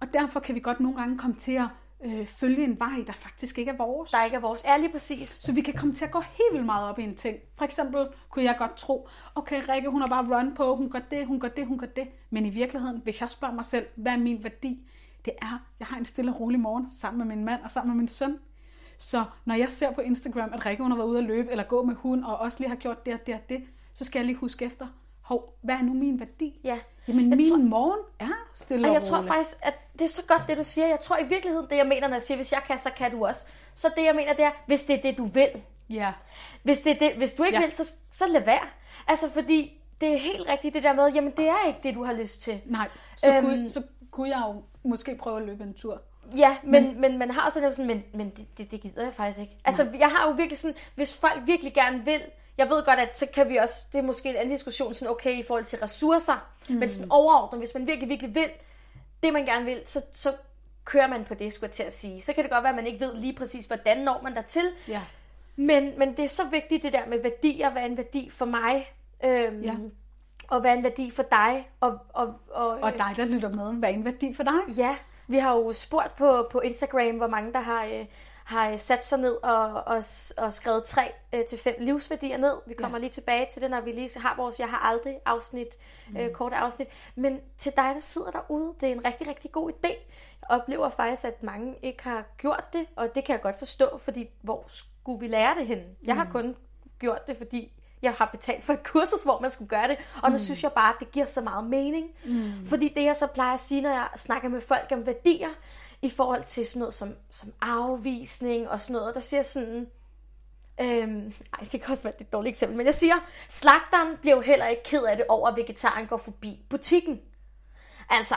Og 0.00 0.12
derfor 0.12 0.40
kan 0.40 0.54
vi 0.54 0.60
godt 0.60 0.80
nogle 0.80 0.96
gange 0.96 1.18
komme 1.18 1.36
til 1.36 1.52
at 1.52 1.68
øh, 2.04 2.26
følge 2.26 2.64
en 2.64 2.80
vej, 2.80 3.04
der 3.06 3.12
faktisk 3.12 3.58
ikke 3.58 3.70
er 3.70 3.76
vores. 3.76 4.10
Der 4.10 4.24
ikke 4.24 4.36
er 4.36 4.40
vores. 4.40 4.62
Er 4.64 4.76
lige 4.76 4.92
præcis. 4.92 5.28
Så 5.28 5.52
vi 5.52 5.60
kan 5.60 5.74
komme 5.74 5.94
til 5.94 6.04
at 6.04 6.10
gå 6.10 6.20
helt 6.20 6.52
vildt 6.52 6.66
meget 6.66 6.88
op 6.88 6.98
i 6.98 7.02
en 7.02 7.16
ting. 7.16 7.38
For 7.54 7.64
eksempel 7.64 8.08
kunne 8.30 8.44
jeg 8.44 8.56
godt 8.58 8.76
tro, 8.76 9.08
okay, 9.34 9.62
Rikke, 9.68 9.88
hun 9.88 10.00
har 10.00 10.08
bare 10.08 10.38
run 10.38 10.54
på, 10.54 10.76
hun 10.76 10.90
gør 10.90 10.98
det, 10.98 11.26
hun 11.26 11.40
gør 11.40 11.48
det, 11.48 11.66
hun 11.66 11.78
gør 11.78 11.86
det. 11.86 12.08
Men 12.30 12.46
i 12.46 12.50
virkeligheden, 12.50 13.00
hvis 13.04 13.20
jeg 13.20 13.30
spørger 13.30 13.54
mig 13.54 13.64
selv, 13.64 13.86
hvad 13.96 14.12
er 14.12 14.16
min 14.16 14.44
værdi? 14.44 14.88
Det 15.24 15.32
er, 15.42 15.58
jeg 15.78 15.86
har 15.86 15.98
en 15.98 16.04
stille 16.04 16.30
og 16.30 16.40
rolig 16.40 16.60
morgen 16.60 16.90
sammen 16.90 17.28
med 17.28 17.36
min 17.36 17.44
mand 17.44 17.62
og 17.62 17.70
sammen 17.70 17.96
med 17.96 18.02
min 18.02 18.08
søn. 18.08 18.38
Så 18.98 19.24
når 19.44 19.54
jeg 19.54 19.70
ser 19.70 19.92
på 19.92 20.00
Instagram, 20.00 20.50
at 20.52 20.66
Rikke 20.66 20.82
hun 20.82 20.92
har 20.92 20.98
været 20.98 21.08
ude 21.08 21.18
at 21.18 21.24
løbe 21.24 21.50
eller 21.50 21.64
gå 21.64 21.82
med 21.82 21.94
hund, 21.94 22.24
og 22.24 22.38
også 22.38 22.58
lige 22.60 22.68
har 22.68 22.76
gjort 22.76 23.06
det 23.06 23.14
og 23.14 23.26
det 23.26 23.34
og 23.34 23.40
det, 23.48 23.64
så 23.94 24.04
skal 24.04 24.18
jeg 24.18 24.26
lige 24.26 24.36
huske 24.36 24.64
efter, 24.64 24.86
hov, 25.26 25.54
hvad 25.62 25.74
er 25.74 25.82
nu 25.82 25.92
min 25.92 26.20
værdi? 26.20 26.60
Ja. 26.64 26.78
Jamen, 27.08 27.28
Jeg 27.28 27.36
min 27.36 27.50
tror- 27.50 27.56
morgen 27.58 28.00
er 28.18 28.48
stille 28.54 28.86
Og 28.86 28.88
og 28.88 28.94
jeg 28.94 29.02
tror 29.02 29.22
faktisk, 29.22 29.56
at 29.62 29.74
det 29.92 30.02
er 30.02 30.08
så 30.08 30.22
godt, 30.28 30.42
det 30.48 30.56
du 30.56 30.64
siger. 30.64 30.86
Jeg 30.86 30.98
tror 31.00 31.18
i 31.18 31.24
virkeligheden, 31.28 31.66
det 31.70 31.76
jeg 31.76 31.86
mener, 31.86 32.08
når 32.08 32.14
jeg 32.14 32.22
siger, 32.22 32.36
hvis 32.38 32.52
jeg 32.52 32.62
kan, 32.66 32.78
så 32.78 32.90
kan 32.96 33.10
du 33.10 33.26
også. 33.26 33.46
Så 33.74 33.88
det 33.96 34.04
jeg 34.04 34.14
mener, 34.14 34.32
det 34.32 34.44
er, 34.44 34.50
hvis 34.66 34.84
det 34.84 34.96
er 34.98 35.02
det, 35.02 35.16
du 35.16 35.24
vil. 35.24 35.48
Ja, 35.90 36.12
Hvis, 36.62 36.80
det 36.80 36.92
er 36.92 36.98
det, 36.98 37.16
hvis 37.16 37.32
du 37.32 37.42
ikke 37.42 37.58
Ja. 37.58 37.64
vil, 37.64 37.72
så, 37.72 37.92
så 38.10 38.24
lad 38.28 38.44
være. 38.44 38.66
Altså, 39.08 39.30
fordi 39.30 39.80
det 40.00 40.12
er 40.12 40.16
helt 40.18 40.48
rigtigt 40.48 40.74
det 40.74 40.82
der 40.82 40.92
med, 40.92 41.12
jamen 41.12 41.32
det 41.36 41.48
er 41.48 41.66
ikke 41.66 41.80
det, 41.82 41.94
du 41.94 42.04
har 42.04 42.12
lyst 42.12 42.40
til. 42.40 42.60
nej, 42.66 42.88
så, 43.16 43.34
øhm, 43.36 43.44
kunne, 43.46 43.70
så 43.70 43.82
kunne 44.10 44.28
jeg 44.28 44.42
jo 44.48 44.62
måske 44.82 45.16
prøve 45.16 45.40
at 45.40 45.46
løbe 45.46 45.62
en 45.64 45.74
tur. 45.74 46.02
Ja, 46.36 46.56
men, 46.62 46.84
men, 46.84 47.00
men 47.00 47.18
man 47.18 47.30
har 47.30 47.46
også 47.46 47.60
sådan, 47.70 47.86
men, 47.86 48.04
men 48.14 48.30
det, 48.30 48.58
det, 48.58 48.70
det 48.70 48.80
gider 48.80 49.02
jeg 49.02 49.14
faktisk 49.14 49.40
ikke. 49.40 49.56
Altså, 49.64 49.88
jeg 49.98 50.08
har 50.08 50.28
jo 50.28 50.34
virkelig 50.34 50.58
sådan, 50.58 50.76
hvis 50.94 51.16
folk 51.16 51.42
virkelig 51.46 51.74
gerne 51.74 52.04
vil, 52.04 52.20
jeg 52.58 52.68
ved 52.68 52.84
godt, 52.84 52.98
at 52.98 53.18
så 53.18 53.26
kan 53.34 53.48
vi 53.48 53.56
også, 53.56 53.86
det 53.92 53.98
er 53.98 54.02
måske 54.02 54.28
en 54.28 54.36
anden 54.36 54.50
diskussion, 54.50 54.94
sådan 54.94 55.10
okay 55.10 55.32
i 55.38 55.42
forhold 55.42 55.64
til 55.64 55.78
ressourcer, 55.78 56.48
mm. 56.68 56.74
men 56.74 56.90
sådan 56.90 57.10
overordnet, 57.10 57.60
hvis 57.60 57.74
man 57.74 57.86
virkelig, 57.86 58.08
virkelig 58.08 58.34
vil, 58.34 58.48
det 59.22 59.32
man 59.32 59.44
gerne 59.46 59.64
vil, 59.64 59.82
så, 59.84 60.02
så 60.12 60.32
kører 60.84 61.06
man 61.06 61.24
på 61.24 61.34
det, 61.34 61.52
skulle 61.52 61.68
jeg 61.68 61.74
til 61.74 61.82
at 61.82 61.92
sige. 61.92 62.20
Så 62.22 62.32
kan 62.32 62.42
det 62.44 62.52
godt 62.52 62.62
være, 62.62 62.70
at 62.70 62.76
man 62.76 62.86
ikke 62.86 63.00
ved 63.00 63.14
lige 63.14 63.32
præcis, 63.34 63.66
hvordan 63.66 63.98
når 63.98 64.20
man 64.22 64.34
der 64.34 64.42
til, 64.42 64.68
Ja. 64.88 65.02
men, 65.56 65.98
men 65.98 66.16
det 66.16 66.24
er 66.24 66.28
så 66.28 66.42
vigtigt 66.50 66.82
det 66.82 66.92
der 66.92 67.06
med 67.06 67.22
værdier, 67.22 67.70
hvad 67.70 67.82
er 67.82 67.86
en 67.86 67.96
værdi 67.96 68.30
for 68.30 68.44
mig, 68.44 68.90
øhm, 69.24 69.62
Ja. 69.62 69.74
og 70.48 70.60
hvad 70.60 70.70
er 70.70 70.74
en 70.74 70.82
værdi 70.82 71.10
for 71.10 71.22
dig, 71.22 71.68
og, 71.80 71.98
og, 72.08 72.34
og, 72.50 72.68
Og 72.68 72.92
dig, 72.92 73.12
der 73.16 73.24
lytter 73.24 73.48
med, 73.48 73.72
hvad 73.74 73.88
er 73.88 73.94
en 73.94 74.04
værdi 74.04 74.34
for 74.34 74.42
dig? 74.42 74.76
Ja, 74.76 74.96
vi 75.28 75.38
har 75.38 75.54
jo 75.56 75.72
spurgt 75.72 76.16
på, 76.16 76.48
på 76.50 76.60
Instagram, 76.60 77.16
hvor 77.16 77.26
mange 77.26 77.52
der 77.52 77.60
har, 77.60 77.84
øh, 77.84 78.04
har 78.46 78.70
øh, 78.70 78.78
sat 78.78 79.04
sig 79.04 79.18
ned 79.18 79.32
og, 79.42 79.84
og, 79.86 80.02
og 80.36 80.54
skrevet 80.54 80.84
tre 80.84 81.12
øh, 81.32 81.44
til 81.44 81.58
fem 81.58 81.74
livsværdier 81.78 82.36
ned. 82.36 82.54
Vi 82.66 82.74
kommer 82.74 82.98
ja. 82.98 83.00
lige 83.00 83.10
tilbage 83.10 83.46
til 83.52 83.62
det, 83.62 83.70
når 83.70 83.80
vi 83.80 83.92
lige 83.92 84.20
har 84.20 84.36
vores 84.36 84.58
Jeg 84.58 84.68
har 84.68 84.78
aldrig 84.78 85.18
afsnit, 85.24 85.68
øh, 86.18 86.30
korte 86.30 86.56
afsnit. 86.56 86.88
Men 87.14 87.40
til 87.58 87.72
dig, 87.76 87.92
der 87.94 88.00
sidder 88.00 88.30
derude, 88.30 88.74
det 88.80 88.88
er 88.88 88.92
en 88.92 89.04
rigtig, 89.04 89.28
rigtig 89.28 89.52
god 89.52 89.70
idé. 89.70 89.88
Jeg 90.40 90.50
oplever 90.60 90.88
faktisk, 90.88 91.24
at 91.24 91.42
mange 91.42 91.74
ikke 91.82 92.02
har 92.02 92.24
gjort 92.38 92.64
det, 92.72 92.86
og 92.96 93.14
det 93.14 93.24
kan 93.24 93.32
jeg 93.32 93.42
godt 93.42 93.58
forstå, 93.58 93.98
fordi 93.98 94.28
hvor 94.42 94.64
skulle 94.68 95.20
vi 95.20 95.28
lære 95.28 95.54
det 95.58 95.66
henne? 95.66 95.84
Jeg 96.02 96.14
har 96.14 96.28
kun 96.30 96.56
gjort 96.98 97.26
det, 97.26 97.36
fordi 97.36 97.72
jeg 98.02 98.12
har 98.12 98.26
betalt 98.26 98.64
for 98.64 98.72
et 98.72 98.82
kursus, 98.82 99.22
hvor 99.22 99.40
man 99.40 99.50
skulle 99.50 99.68
gøre 99.68 99.88
det, 99.88 99.96
og 100.22 100.30
nu 100.30 100.38
synes 100.38 100.62
jeg 100.62 100.72
bare, 100.72 100.88
at 100.88 100.96
det 101.00 101.10
giver 101.10 101.26
så 101.26 101.40
meget 101.40 101.64
mening. 101.64 102.10
Mm. 102.24 102.66
Fordi 102.66 102.92
det, 102.96 103.04
jeg 103.04 103.16
så 103.16 103.26
plejer 103.26 103.54
at 103.54 103.60
sige, 103.60 103.80
når 103.80 103.90
jeg 103.90 104.08
snakker 104.16 104.48
med 104.48 104.60
folk 104.60 104.92
om 104.92 105.06
værdier, 105.06 105.48
i 106.06 106.10
forhold 106.10 106.44
til 106.44 106.66
sådan 106.66 106.80
noget 106.80 106.94
som, 106.94 107.14
som 107.30 107.52
afvisning 107.60 108.68
og 108.68 108.80
sådan 108.80 108.94
noget, 108.94 109.14
der 109.14 109.20
siger 109.20 109.42
sådan, 109.42 109.86
øhm, 110.80 111.32
ej, 111.58 111.68
det 111.72 111.82
kan 111.82 111.92
også 111.92 112.02
være 112.04 112.20
et 112.20 112.32
dårligt 112.32 112.52
eksempel, 112.54 112.76
men 112.76 112.86
jeg 112.86 112.94
siger, 112.94 113.14
slagteren 113.48 114.16
bliver 114.20 114.36
jo 114.36 114.42
heller 114.42 114.66
ikke 114.66 114.82
ked 114.82 115.02
af 115.04 115.16
det 115.16 115.26
over, 115.28 115.48
at 115.48 115.56
vegetaren 115.56 116.06
går 116.06 116.16
forbi 116.16 116.64
butikken. 116.70 117.20
Altså, 118.10 118.36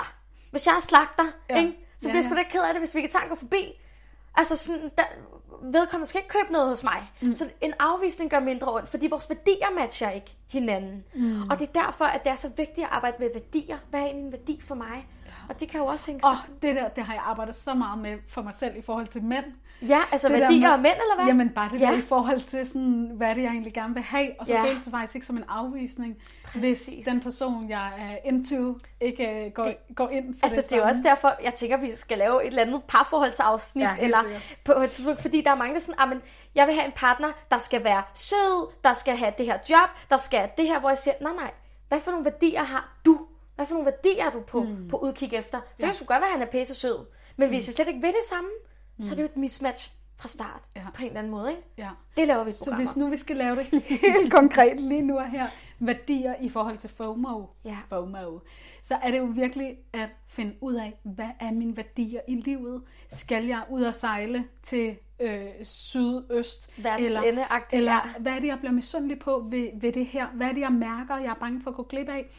hvis 0.51 0.67
jeg 0.67 0.75
er 0.75 0.79
slagter, 0.79 1.25
Ja. 1.49 1.55
ja. 1.55 1.61
ikke, 1.61 1.73
så 1.99 2.07
Ja, 2.07 2.11
bliver 2.11 2.15
jeg 2.17 2.23
sgu 2.23 2.31
ja. 2.31 2.35
da 2.35 2.39
ikke 2.39 2.51
ked 2.51 2.61
af 2.61 2.73
det, 2.73 2.81
hvis 2.81 2.95
vegetaren 2.95 3.29
går 3.29 3.35
forbi. 3.35 3.81
Altså 4.35 4.57
sådan, 4.57 4.91
der, 4.97 5.03
vedkommende 5.63 6.07
skal 6.09 6.19
ikke 6.19 6.29
købe 6.39 6.53
noget 6.53 6.67
hos 6.67 6.83
mig. 6.83 7.11
Mm. 7.21 7.35
Så 7.35 7.49
en 7.61 7.73
afvisning 7.79 8.31
gør 8.31 8.39
mindre 8.39 8.73
ondt, 8.73 8.89
fordi 8.89 9.07
vores 9.07 9.29
værdier 9.29 9.71
matcher 9.79 10.09
ikke 10.09 10.35
hinanden. 10.47 11.03
Mm. 11.15 11.49
Og 11.49 11.59
det 11.59 11.69
er 11.69 11.83
derfor, 11.83 12.05
at 12.05 12.23
det 12.23 12.31
er 12.31 12.35
så 12.35 12.49
vigtigt 12.57 12.87
at 12.87 12.89
arbejde 12.91 13.15
med 13.19 13.29
værdier. 13.33 13.77
Hvad 13.89 13.99
er 14.01 14.05
en 14.05 14.31
værdi 14.31 14.61
for 14.61 14.75
mig? 14.75 15.07
Og 15.49 15.59
det 15.59 15.69
kan 15.69 15.79
jo 15.79 15.85
også 15.85 16.07
hænge 16.07 16.25
Og 16.25 16.35
sammen. 16.37 16.57
det 16.61 16.75
der, 16.75 16.87
det 16.87 17.03
har 17.03 17.13
jeg 17.13 17.23
arbejdet 17.25 17.55
så 17.55 17.73
meget 17.73 17.99
med 17.99 18.17
for 18.29 18.41
mig 18.41 18.53
selv 18.53 18.77
i 18.77 18.81
forhold 18.81 19.07
til 19.07 19.23
mænd. 19.23 19.45
Ja, 19.81 19.99
altså 20.11 20.29
Det 20.29 20.41
værdier 20.41 20.59
med- 20.59 20.69
og 20.69 20.79
mænd, 20.79 20.93
eller 20.93 21.15
hvad? 21.15 21.25
Jamen 21.25 21.49
bare 21.49 21.69
det 21.71 21.79
Ja. 21.79 21.85
der 21.85 21.97
i 21.97 22.01
forhold 22.01 22.41
til 22.41 22.67
sådan, 22.67 23.11
hvad 23.13 23.35
det, 23.35 23.41
jeg 23.43 23.49
egentlig 23.51 23.73
gerne 23.73 23.93
vil 23.93 24.03
have. 24.03 24.29
Og 24.39 24.47
så 24.47 24.53
Ja. 24.53 24.63
føles 24.63 24.81
det 24.81 24.91
faktisk 24.91 25.15
ikke 25.15 25.27
som 25.27 25.37
en 25.37 25.43
afvisning, 25.49 26.15
hvis 26.55 26.83
Præcis. 26.85 27.05
den 27.05 27.21
person, 27.21 27.69
jeg 27.69 27.87
er 27.99 28.17
into, 28.29 28.77
ikke 29.01 29.45
øh, 29.45 29.51
går, 29.51 29.63
det, 29.63 29.77
går 29.95 30.09
ind 30.09 30.35
for 30.39 30.45
Altså, 30.45 30.61
det 30.61 30.69
det 30.69 30.75
er 30.75 30.79
jo 30.81 30.87
også 30.87 31.01
derfor, 31.03 31.35
jeg 31.43 31.53
tænker, 31.53 31.77
vi 31.77 31.95
skal 31.95 32.17
lave 32.17 32.41
et 32.43 32.47
eller 32.47 32.61
andet 32.61 32.83
parforholdsafsnit, 32.87 33.83
Ja, 33.83 33.95
eller 33.99 34.21
sikkert. 34.23 34.57
på 34.65 34.71
et 34.71 34.91
tidspunkt, 34.91 35.21
fordi 35.21 35.41
der 35.41 35.51
er 35.51 35.55
mange, 35.55 35.73
der 35.73 35.79
er 35.79 35.83
sådan, 35.83 35.99
ah, 35.99 36.09
men 36.09 36.21
jeg 36.55 36.67
vil 36.67 36.75
have 36.75 36.85
en 36.85 36.91
partner, 36.95 37.27
der 37.51 37.57
skal 37.57 37.83
være 37.83 38.03
sød, 38.13 38.71
der 38.83 38.93
skal 38.93 39.17
have 39.17 39.33
det 39.37 39.45
her 39.45 39.57
job, 39.69 39.89
der 40.09 40.17
skal 40.17 40.39
have 40.39 40.49
det 40.57 40.67
her, 40.67 40.79
hvor 40.79 40.89
jeg 40.89 40.97
siger, 40.97 41.13
nej, 41.21 41.33
nej, 41.33 41.51
hvad 41.87 41.99
for 41.99 42.11
nogle 42.11 42.25
værdier 42.25 42.63
har 42.63 42.89
du? 43.05 43.18
Hvad 43.59 43.67
for 43.67 43.73
nogle 43.75 43.91
værdier 43.91 44.25
er 44.25 44.29
du 44.29 44.39
på, 44.41 44.63
mm. 44.63 44.87
på 44.87 44.97
udkig 44.97 45.33
efter? 45.33 45.59
Så 45.75 45.85
ja. 45.85 45.91
kan 45.91 45.99
det 45.99 46.07
godt 46.07 46.21
være, 46.21 46.27
at 46.27 46.31
han 46.31 46.41
er 46.41 46.51
pæse 46.51 46.75
sød, 46.75 47.05
men 47.37 47.49
hvis 47.49 47.67
jeg 47.67 47.73
slet 47.73 47.87
ikke 47.87 47.99
vil 48.01 48.09
det 48.09 48.25
samme, 48.29 48.49
så 48.99 49.11
er 49.11 49.15
det 49.15 49.21
jo 49.21 49.25
et 49.25 49.37
mismatch 49.37 49.91
fra 50.17 50.27
start, 50.27 50.61
Ja. 50.75 50.81
på 50.93 51.01
en 51.01 51.07
eller 51.07 51.19
anden 51.19 51.31
måde, 51.31 51.49
ikke? 51.49 51.63
Ja. 51.77 51.89
Det 52.17 52.27
laver 52.27 52.43
vi 52.43 52.51
Så 52.51 52.75
hvis 52.75 52.95
nu 52.95 53.09
vi 53.09 53.17
skal 53.17 53.35
lave 53.35 53.55
det 53.55 53.81
helt 54.07 54.33
konkret 54.33 54.79
lige 54.79 55.01
nu 55.01 55.17
og 55.17 55.29
her, 55.31 55.47
værdier 55.79 56.35
i 56.41 56.49
forhold 56.49 56.77
til 56.77 56.89
FOMO, 56.89 57.43
Ja. 57.65 57.77
FOMO, 57.89 58.39
så 58.81 58.95
er 58.95 59.11
det 59.11 59.17
jo 59.17 59.25
virkelig 59.25 59.77
at 59.93 60.15
finde 60.27 60.55
ud 60.61 60.75
af, 60.75 60.99
hvad 61.03 61.29
er 61.39 61.51
mine 61.51 61.77
værdier 61.77 62.21
i 62.27 62.35
livet? 62.35 62.81
Skal 63.09 63.45
jeg 63.45 63.63
ud 63.69 63.81
og 63.81 63.95
sejle 63.95 64.45
til 64.63 64.95
øh, 65.19 65.45
sydøst? 65.63 66.71
Eller 67.71 67.93
ja. 67.93 68.19
hvad 68.19 68.31
er 68.31 68.39
det, 68.39 68.47
jeg 68.47 68.59
bliver 68.59 68.71
misundelig 68.73 69.19
på 69.19 69.47
ved, 69.49 69.69
ved 69.73 69.91
det 69.91 70.05
her? 70.05 70.27
Hvad 70.27 70.47
er 70.47 70.51
det, 70.53 70.61
jeg 70.61 70.71
mærker, 70.71 71.17
jeg 71.17 71.29
er 71.29 71.39
bange 71.39 71.61
for 71.63 71.69
at 71.71 71.75
gå 71.77 71.83
glip 71.83 72.09
af? 72.09 72.29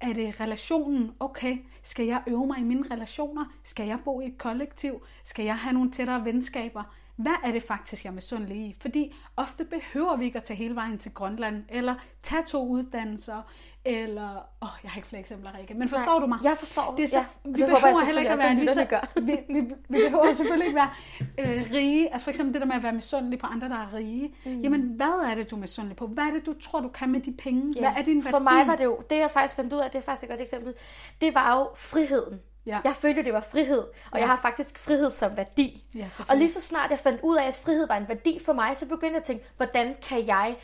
Er 0.00 0.12
det 0.12 0.40
relationen? 0.40 1.12
Okay, 1.20 1.58
skal 1.82 2.06
jeg 2.06 2.22
øve 2.26 2.46
mig 2.46 2.58
i 2.58 2.62
mine 2.62 2.90
relationer? 2.90 3.44
Skal 3.64 3.86
jeg 3.86 3.98
bo 4.04 4.20
i 4.20 4.26
et 4.26 4.38
kollektiv? 4.38 5.02
Skal 5.24 5.44
jeg 5.44 5.58
have 5.58 5.72
nogle 5.72 5.90
tættere 5.90 6.24
venskaber? 6.24 6.82
Hvad 7.16 7.32
er 7.44 7.52
det 7.52 7.62
faktisk, 7.62 8.04
jeg 8.04 8.10
er 8.10 8.14
misundelig 8.14 8.56
i? 8.56 8.76
Fordi 8.80 9.14
ofte 9.36 9.64
behøver 9.64 10.16
vi 10.16 10.24
ikke 10.24 10.38
at 10.38 10.44
tage 10.44 10.56
hele 10.56 10.74
vejen 10.74 10.98
til 10.98 11.14
Grønland, 11.14 11.64
eller 11.68 11.94
tage 12.22 12.42
to 12.46 12.68
uddannelser, 12.68 13.42
eller... 13.84 14.36
Åh, 14.62 14.68
oh, 14.68 14.68
jeg 14.82 14.90
har 14.90 14.96
ikke 14.98 15.08
flere 15.08 15.20
eksempler, 15.20 15.58
Rikke, 15.58 15.74
men 15.74 15.88
forstår 15.88 16.12
Nej, 16.12 16.20
du 16.20 16.26
mig? 16.26 16.38
jeg 16.42 16.56
forstår. 16.58 16.94
Det 16.96 17.04
er 17.04 17.08
så, 17.08 17.16
Ja, 17.16 17.24
vi 17.44 17.50
det 17.50 17.58
behøver 17.58 17.80
håber 17.80 18.04
heller 18.04 18.20
ikke 18.20 18.32
at 18.32 18.38
være 18.38 18.54
lige 18.54 18.68
så, 18.68 19.00
vi, 19.20 19.38
vi, 19.48 19.60
vi 19.88 19.98
behøver 20.04 20.32
selvfølgelig 20.32 20.66
ikke 20.66 20.76
være 20.76 20.90
øh, 21.38 21.70
rige. 21.72 22.12
Altså 22.12 22.24
for 22.24 22.30
eksempel 22.30 22.54
det 22.54 22.60
der 22.60 22.66
med 22.66 22.76
at 22.76 22.82
være 22.82 22.92
misundelig 22.92 23.38
på 23.38 23.46
andre, 23.46 23.68
der 23.68 23.74
er 23.74 23.94
rige. 23.94 24.34
Mm. 24.44 24.60
Jamen, 24.60 24.80
hvad 24.80 25.30
er 25.30 25.34
det, 25.34 25.50
du 25.50 25.56
er 25.56 25.60
misundelig 25.60 25.96
på? 25.96 26.06
Hvad 26.06 26.24
er 26.24 26.30
det, 26.30 26.46
du 26.46 26.54
tror, 26.60 26.80
du 26.80 26.88
kan 26.88 27.10
med 27.12 27.20
de 27.20 27.32
penge? 27.32 27.72
Ja. 27.76 27.80
Hvad 27.80 27.90
er 27.98 28.04
din 28.04 28.24
værdi? 28.24 28.30
For 28.30 28.38
mig 28.38 28.66
var 28.66 28.76
det 28.76 28.84
jo, 28.84 28.98
det 29.10 29.16
jeg 29.16 29.30
faktisk 29.30 29.56
fandt 29.56 29.72
ud 29.72 29.78
af, 29.78 29.90
det 29.90 29.98
er 29.98 30.02
faktisk 30.02 30.22
et 30.22 30.28
godt 30.30 30.40
eksempel, 30.40 30.74
det 31.20 31.34
var 31.34 31.58
jo 31.58 31.68
friheden. 31.76 32.40
Ja. 32.66 32.80
Jeg 32.84 32.94
følte, 32.96 33.22
det 33.24 33.32
var 33.32 33.44
frihed, 33.52 33.78
og 33.78 33.90
Ja. 34.14 34.18
jeg 34.18 34.28
har 34.28 34.36
faktisk 34.42 34.78
frihed 34.78 35.10
som 35.10 35.36
værdi. 35.36 35.84
Ja, 35.94 36.06
og 36.28 36.36
lige 36.36 36.50
så 36.50 36.60
snart 36.60 36.90
jeg 36.90 36.98
fandt 36.98 37.20
ud 37.22 37.36
af, 37.36 37.46
at 37.46 37.54
frihed 37.54 37.86
var 37.86 37.96
en 37.96 38.08
værdi 38.08 38.40
for 38.44 38.52
mig, 38.52 38.76
så 38.76 38.86
begyndte 38.86 39.06
jeg 39.14 39.16
at 39.16 39.22
tænke, 39.22 39.44
hvordan 39.56 39.96
kan 40.08 40.26
jeg 40.26 40.56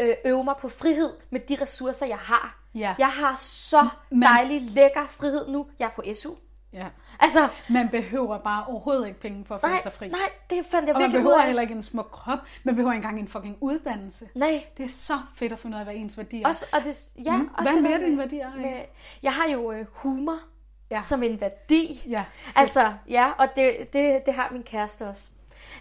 øh, 0.00 0.14
øve 0.24 0.44
mig 0.44 0.54
på 0.60 0.68
frihed 0.68 1.12
med 1.30 1.40
de 1.40 1.56
ressourcer, 1.62 2.06
jeg 2.06 2.18
har. 2.18 2.58
Ja. 2.74 2.94
Jeg 2.98 3.08
har 3.08 3.34
så 3.38 3.88
Men- 4.10 4.22
dejlig, 4.22 4.60
lækker 4.62 5.06
frihed 5.10 5.48
nu. 5.48 5.66
Jeg 5.78 5.86
er 5.86 5.90
på 5.90 6.02
SU. 6.14 6.34
Ja. 6.72 6.86
Altså, 7.20 7.48
Man 7.70 7.88
behøver 7.88 8.38
bare 8.38 8.64
overhovedet 8.66 9.06
ikke 9.06 9.20
penge 9.20 9.44
for 9.44 9.54
at 9.54 9.60
føle 9.60 9.82
sig 9.82 9.92
fri. 9.92 10.08
nej, 10.08 10.18
det 10.50 10.66
fandt 10.66 10.86
jeg 10.86 10.94
og 10.94 11.00
man 11.00 11.06
virkelig 11.06 11.20
ud 11.20 11.24
behøver 11.24 11.40
af. 11.40 11.46
heller 11.46 11.62
ikke 11.62 11.74
en 11.74 11.82
smuk 11.82 12.08
krop. 12.12 12.38
Man 12.64 12.74
behøver 12.74 12.92
ikke 12.92 12.96
engang 12.96 13.20
en 13.20 13.28
fucking 13.28 13.56
uddannelse. 13.60 14.28
Nej, 14.34 14.64
Det 14.76 14.84
er 14.84 14.88
så 14.88 15.18
fedt 15.34 15.52
at 15.52 15.58
finde 15.58 15.74
ud 15.76 15.78
af, 15.78 15.86
hvad 15.86 15.94
ens 15.94 16.18
værdier 16.18 16.44
er. 16.44 16.48
også, 16.48 16.66
og 16.72 16.84
det, 16.84 16.96
ja, 17.24 17.36
Mm. 17.36 17.50
også 17.58 17.72
Hvad 17.72 17.82
det 17.82 17.92
er 17.92 17.98
dine 17.98 18.08
med- 18.10 18.16
værdier, 18.16 18.50
med, 18.56 18.82
Jeg 19.22 19.32
har 19.32 19.48
jo 19.48 19.72
øh, 19.72 19.86
humor 19.92 20.36
Ja. 20.90 21.02
som 21.02 21.22
en 21.22 21.40
værdi. 21.40 22.02
Ja. 22.08 22.24
Altså, 22.54 22.94
ja, 23.08 23.30
og 23.38 23.48
det, 23.56 23.92
det, 23.92 24.26
det 24.26 24.34
har 24.34 24.48
min 24.52 24.62
kæreste 24.62 25.08
også. 25.08 25.30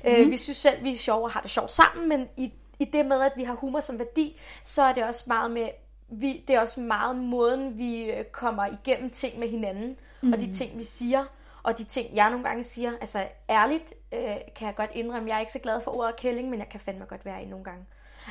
Mm. 0.04 0.12
Mhm. 0.12 0.22
Øh, 0.22 0.32
vi 0.32 0.38
synes 0.38 0.58
selv, 0.58 0.84
vi 0.84 0.92
er 0.92 0.98
sjove 0.98 1.24
og 1.24 1.32
har 1.32 1.42
det 1.42 1.52
sjovt 1.52 1.72
sammen, 1.72 2.10
men 2.10 2.30
i, 2.38 2.54
i 2.80 2.86
det 2.86 3.06
med, 3.06 3.22
at 3.22 3.32
vi 3.36 3.44
har 3.44 3.54
humor 3.54 3.80
som 3.80 4.00
værdi, 4.00 4.40
så 4.64 4.84
er 4.84 4.94
det 4.94 5.04
også 5.04 5.24
meget 5.28 5.52
med, 5.52 5.70
vi, 6.10 6.44
det 6.48 6.56
er 6.56 6.60
også 6.60 6.80
meget 6.80 7.16
måden, 7.16 7.78
vi 7.78 8.04
øh, 8.04 8.24
kommer 8.24 8.66
igennem 8.66 9.10
ting 9.10 9.40
med 9.40 9.50
hinanden, 9.50 9.98
mm. 10.22 10.34
og 10.34 10.40
de 10.40 10.54
ting, 10.54 10.78
vi 10.78 10.84
siger, 10.84 11.26
og 11.64 11.78
de 11.78 11.84
ting, 11.84 12.16
jeg 12.16 12.30
nogle 12.30 12.46
gange 12.46 12.64
siger. 12.64 12.92
Altså, 13.02 13.28
ærligt 13.50 13.94
øh, 14.12 14.36
kan 14.56 14.68
jeg 14.68 14.76
godt 14.76 14.92
indrømme, 14.94 15.30
jeg 15.30 15.36
er 15.36 15.40
ikke 15.40 15.52
så 15.52 15.60
glad 15.60 15.82
for 15.82 15.92
ordet 15.92 16.16
kælling, 16.16 16.50
men 16.50 16.60
jeg 16.60 16.70
kan 16.70 16.80
fandme 16.80 17.06
godt 17.06 17.26
være 17.26 17.44
i 17.44 17.46
nogle 17.46 17.66
gange. 17.66 17.86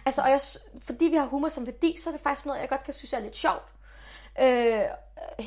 Altså, 0.07 0.23
og 0.23 0.31
jeg, 0.31 0.41
fordi 0.83 1.05
vi 1.05 1.17
har 1.17 1.27
humor 1.27 1.49
som 1.49 1.67
værdi, 1.67 1.97
så 1.99 2.11
er 2.11 2.13
det 2.13 2.23
faktisk 2.23 2.47
noget, 2.47 2.61
jeg 2.61 2.69
godt 2.69 2.85
kan 2.85 2.95
synes 2.95 3.13
er 3.13 3.21
lidt 3.21 3.37
sjovt 3.37 3.63
øh, 4.41 4.81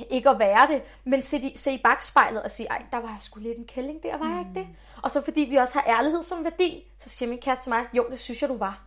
ikke 0.10 0.30
at 0.30 0.40
være 0.40 0.68
det, 0.68 0.82
men 1.04 1.22
se, 1.22 1.42
de, 1.42 1.54
se 1.56 1.72
i 1.72 1.82
bagspejlet 1.84 2.44
og 2.44 2.52
sige, 2.52 2.68
ej, 2.70 2.82
der 2.92 2.98
var 2.98 3.08
jeg 3.08 3.18
sgu 3.20 3.40
lidt 3.40 3.58
en 3.58 3.66
kælling, 3.66 4.04
der 4.04 4.18
var 4.18 4.30
jeg 4.30 4.40
ikke 4.40 4.60
det. 4.60 4.68
Og 5.02 5.12
så 5.12 5.22
fordi 5.24 5.42
vi 5.42 5.56
også 5.56 5.74
har 5.80 5.98
ærlighed 5.98 6.24
som 6.24 6.44
værdi, 6.44 6.84
så 7.00 7.10
siger 7.10 7.30
min 7.30 7.40
kæreste 7.40 7.64
til 7.66 7.70
mig, 7.70 7.86
jo, 7.94 8.06
det 8.12 8.20
synes 8.20 8.42
jeg, 8.42 8.50
du 8.50 8.58
var. 8.58 8.82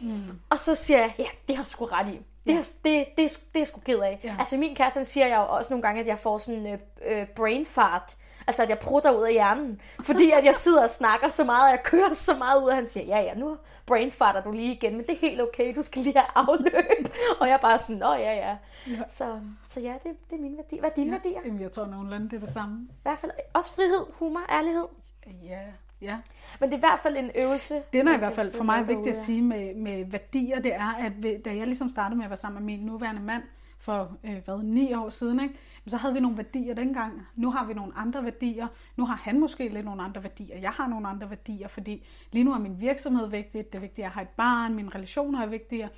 Mm. 0.00 0.22
Og 0.50 0.58
så 0.58 0.74
siger 0.74 0.98
jeg, 0.98 1.14
ja, 1.18 1.26
det 1.48 1.56
har 1.56 1.62
du 1.62 1.68
sgu 1.68 1.84
ret 1.84 2.08
i. 2.08 2.20
Det, 2.46 2.52
Ja. 2.52 2.56
det, 2.56 2.66
det, 2.84 3.00
er, 3.00 3.04
det 3.16 3.24
er 3.24 3.34
jeg 3.54 3.66
sgu 3.66 3.80
ked 3.80 3.98
af. 3.98 4.20
Ja. 4.24 4.36
Altså 4.38 4.56
min 4.56 4.74
kæreste 4.76 4.96
han 4.98 5.06
siger 5.06 5.26
jeg 5.26 5.36
jo 5.36 5.56
også 5.56 5.72
nogle 5.72 5.82
gange, 5.82 6.00
at 6.00 6.06
jeg 6.06 6.18
får 6.18 6.38
sådan 6.38 6.66
øh, 6.66 6.78
øh, 7.20 7.26
brain 7.26 7.66
fart. 7.66 8.16
Altså 8.46 8.62
at 8.62 8.68
jeg 8.68 8.78
prutter 8.78 9.10
ud 9.18 9.22
af 9.22 9.32
hjernen. 9.32 9.80
Fordi 10.00 10.30
at 10.30 10.44
jeg 10.44 10.54
sidder 10.54 10.82
og 10.84 10.90
snakker 10.90 11.28
så 11.28 11.44
meget, 11.44 11.64
og 11.64 11.70
jeg 11.70 11.82
kører 11.84 12.14
så 12.14 12.36
meget 12.36 12.62
ud, 12.62 12.68
og 12.68 12.74
han 12.74 12.88
siger, 12.88 13.06
ja 13.06 13.20
ja, 13.20 13.34
nu 13.34 13.56
brain 13.86 14.10
farter 14.10 14.42
du 14.42 14.52
lige 14.52 14.72
igen, 14.72 14.96
men 14.96 15.06
det 15.06 15.10
er 15.10 15.18
helt 15.20 15.40
okay, 15.40 15.74
du 15.76 15.82
skal 15.82 16.02
lige 16.02 16.18
have 16.18 16.26
afløb. 16.34 17.08
Og 17.40 17.48
jeg 17.48 17.54
er 17.54 17.58
bare 17.58 17.78
sådan, 17.78 17.96
nå 17.96 18.12
ja 18.12 18.34
ja. 18.34 18.56
Ja. 18.86 19.02
Så, 19.08 19.40
så 19.66 19.80
ja, 19.80 19.92
det, 20.02 20.12
det 20.30 20.36
er 20.36 20.40
min 20.40 20.56
værdi. 20.56 20.78
Hvad 20.80 20.90
er 20.90 20.94
dine 20.94 21.10
ja. 21.10 21.16
værdier? 21.16 21.40
I 21.40 21.44
Jamen, 21.44 21.60
jeg 21.60 21.72
tror 21.72 21.86
nogenlunde, 21.86 22.30
det 22.30 22.36
er 22.36 22.40
det 22.46 22.54
samme. 22.54 22.88
hvert 23.02 23.18
fald 23.18 23.32
også 23.52 23.72
frihed, 23.72 24.06
humor, 24.18 24.40
ærlighed. 24.50 24.86
Ja, 25.26 25.60
ja. 26.00 26.16
Men 26.60 26.68
det 26.68 26.74
er 26.74 26.78
i 26.78 26.80
hvert 26.80 27.00
fald 27.00 27.16
en 27.16 27.30
øvelse. 27.34 27.82
Det, 27.92 28.06
der 28.06 28.14
i 28.14 28.18
hvert 28.18 28.32
fald 28.32 28.54
for 28.54 28.64
mig 28.64 28.78
er 28.78 28.82
vigtigt 28.82 29.16
at 29.16 29.22
sige 29.22 29.42
med, 29.42 29.74
med 29.74 30.04
værdier, 30.04 30.60
det 30.60 30.74
er, 30.74 30.94
at 30.98 31.44
da 31.44 31.56
jeg 31.56 31.66
ligesom 31.66 31.88
startede 31.88 32.16
med 32.16 32.24
at 32.24 32.30
være 32.30 32.36
sammen 32.36 32.66
med 32.66 32.76
min 32.76 32.86
nuværende 32.86 33.22
mand 33.22 33.42
for, 33.82 34.16
øh, 34.24 34.44
hvad, 34.44 34.62
ni 34.62 34.94
år 34.94 35.08
siden, 35.08 35.40
ikke? 35.40 35.54
Men 35.84 35.90
så 35.90 35.96
havde 35.96 36.14
vi 36.14 36.20
nogle 36.20 36.36
værdier 36.36 36.74
dengang. 36.74 37.26
Nu 37.36 37.50
har 37.50 37.66
vi 37.66 37.74
nogle 37.74 37.92
andre 37.96 38.24
værdier. 38.24 38.68
Nu 38.96 39.04
har 39.04 39.16
han 39.16 39.40
måske 39.40 39.68
lidt 39.68 39.84
nogle 39.84 40.02
andre 40.02 40.22
værdier. 40.22 40.58
Jeg 40.58 40.70
har 40.70 40.86
nogle 40.88 41.08
andre 41.08 41.30
værdier, 41.30 41.68
fordi 41.68 42.06
lige 42.32 42.44
nu 42.44 42.52
er 42.52 42.58
min 42.58 42.80
virksomhed 42.80 43.28
vigtig. 43.28 43.66
Det 43.66 43.74
er 43.74 43.80
vigtigt, 43.80 43.98
at 43.98 44.02
jeg 44.04 44.10
har 44.10 44.22
et 44.22 44.28
barn. 44.28 44.74
Mine 44.74 44.90
relationer 44.94 45.42
er 45.42 45.46
vigtige. 45.46 45.88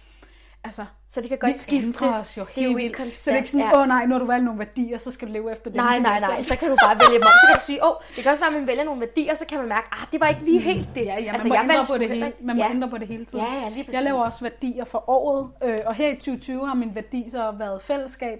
Altså, 0.65 0.85
Så 1.09 1.21
det 1.21 1.29
kan 1.29 1.39
vi 1.43 1.47
godt 1.47 1.57
skifte. 1.59 1.87
ændrer 1.87 2.19
os 2.21 2.39
jo 2.39 2.45
helt 2.45 2.77
vildt. 2.77 3.15
Så 3.15 3.31
det 3.31 3.35
er 3.35 3.39
ikke 3.39 3.51
sådan, 3.51 3.65
konstant, 3.65 3.65
åh 3.65 3.71
ja. 3.71 3.83
oh, 3.83 3.89
nej, 3.89 4.07
når 4.07 4.19
du 4.19 4.27
valgt 4.27 4.45
nogle 4.45 4.59
værdier, 4.59 4.99
så 4.99 5.11
skal 5.11 5.29
du 5.29 5.33
leve 5.33 5.53
efter 5.53 5.71
dem. 5.71 5.77
Nej, 5.77 5.99
nej, 5.99 6.13
næste 6.13 6.29
nej. 6.29 6.43
Så 6.43 6.57
kan 6.57 6.71
du 6.71 6.77
bare 6.85 6.97
vælge 7.01 7.19
dem 7.19 7.23
om. 7.23 7.35
Så 7.43 7.47
kan 7.49 7.57
du 7.57 7.65
sige, 7.71 7.85
åh, 7.85 7.91
oh, 7.91 7.97
det 8.17 8.23
kan 8.23 8.33
også 8.33 8.43
være, 8.43 8.53
at 8.55 8.59
man 8.61 8.67
vælger 8.67 8.85
nogle 8.85 9.01
værdier, 9.01 9.35
så 9.35 9.47
kan 9.47 9.59
man 9.59 9.69
mærke, 9.69 9.89
ah, 9.93 10.07
det 10.13 10.21
var 10.21 10.29
ikke 10.29 10.45
lige 10.45 10.61
helt 10.61 10.89
det. 10.95 11.05
Ja, 11.05 11.15
ja, 11.15 11.21
man 11.21 11.29
altså, 11.29 11.49
må 11.49 11.55
jeg 11.55 11.63
ændre 11.63 11.85
på 11.93 11.99
det 11.99 12.09
hele. 12.09 12.33
Man 12.41 12.57
må 12.57 12.63
ja. 12.63 12.71
ændre 12.71 12.89
på 12.91 12.99
det 12.99 13.09
hele 13.09 13.25
tiden. 13.25 13.45
Ja, 13.45 13.55
ja, 13.63 13.69
lige 13.69 13.89
Jeg 13.93 14.03
laver 14.03 14.21
også 14.21 14.41
værdier 14.41 14.85
for 14.85 15.11
året, 15.11 15.51
øh, 15.65 15.79
og 15.87 15.95
her 15.95 16.09
i 16.09 16.15
2020 16.17 16.67
har 16.67 16.75
min 16.75 16.95
værdi 16.95 17.29
så 17.31 17.53
været 17.59 17.83
fællesskab. 17.83 18.39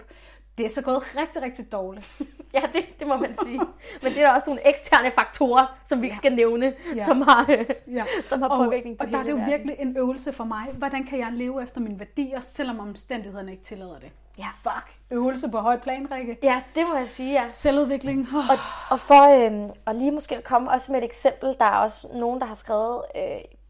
Det 0.57 0.65
er 0.65 0.69
så 0.69 0.81
gået 0.81 1.03
rigtig, 1.21 1.41
rigtig 1.41 1.71
dårligt. 1.71 2.11
Ja, 2.55 2.61
det, 2.73 2.99
det 2.99 3.07
må 3.07 3.17
man 3.17 3.35
sige. 3.43 3.59
Men 4.01 4.11
det 4.11 4.17
er 4.21 4.27
der 4.27 4.33
også 4.33 4.45
nogle 4.49 4.67
eksterne 4.69 5.11
faktorer, 5.11 5.75
som 5.85 6.01
vi 6.01 6.05
ikke 6.05 6.17
skal 6.17 6.35
nævne, 6.35 6.73
Ja. 6.95 7.05
som 7.05 7.21
har, 7.21 7.65
Ja. 7.87 8.03
som 8.29 8.41
har 8.41 8.49
Og, 8.49 8.65
påvirkning 8.65 8.97
på 8.97 9.05
og 9.05 9.11
der 9.11 9.17
er 9.19 9.23
det 9.23 9.29
jo 9.31 9.35
verden. 9.35 9.51
virkelig 9.51 9.75
en 9.79 9.97
øvelse 9.97 10.33
for 10.33 10.43
mig. 10.43 10.65
Hvordan 10.73 11.03
kan 11.05 11.19
jeg 11.19 11.29
leve 11.31 11.63
efter 11.63 11.81
mine 11.81 11.99
værdier, 11.99 12.39
selvom 12.39 12.79
omstændighederne 12.79 13.51
ikke 13.51 13.63
tillader 13.63 13.99
det? 13.99 14.11
Ja. 14.37 14.47
Fuck. 14.63 14.93
Øvelse 15.11 15.49
på 15.51 15.57
højt 15.57 15.81
plan, 15.81 16.07
Rikke. 16.11 16.37
Ja, 16.43 16.61
det 16.75 16.83
må 16.87 16.95
jeg 16.97 17.07
sige, 17.09 17.31
ja. 17.31 17.43
Selvudvikling. 17.51 18.27
Oh. 18.35 18.49
Og, 18.49 18.57
og 18.89 18.99
for 18.99 19.45
øhm, 19.45 19.69
og 19.85 19.95
lige 19.95 20.11
måske 20.11 20.37
at 20.37 20.43
komme 20.43 20.71
også 20.71 20.91
med 20.91 20.99
et 20.99 21.05
eksempel, 21.05 21.55
der 21.59 21.65
er 21.65 21.77
også 21.77 22.07
nogen, 22.13 22.39
der 22.39 22.45
har 22.47 22.55
skrevet 22.55 23.01
øh, 23.15 23.21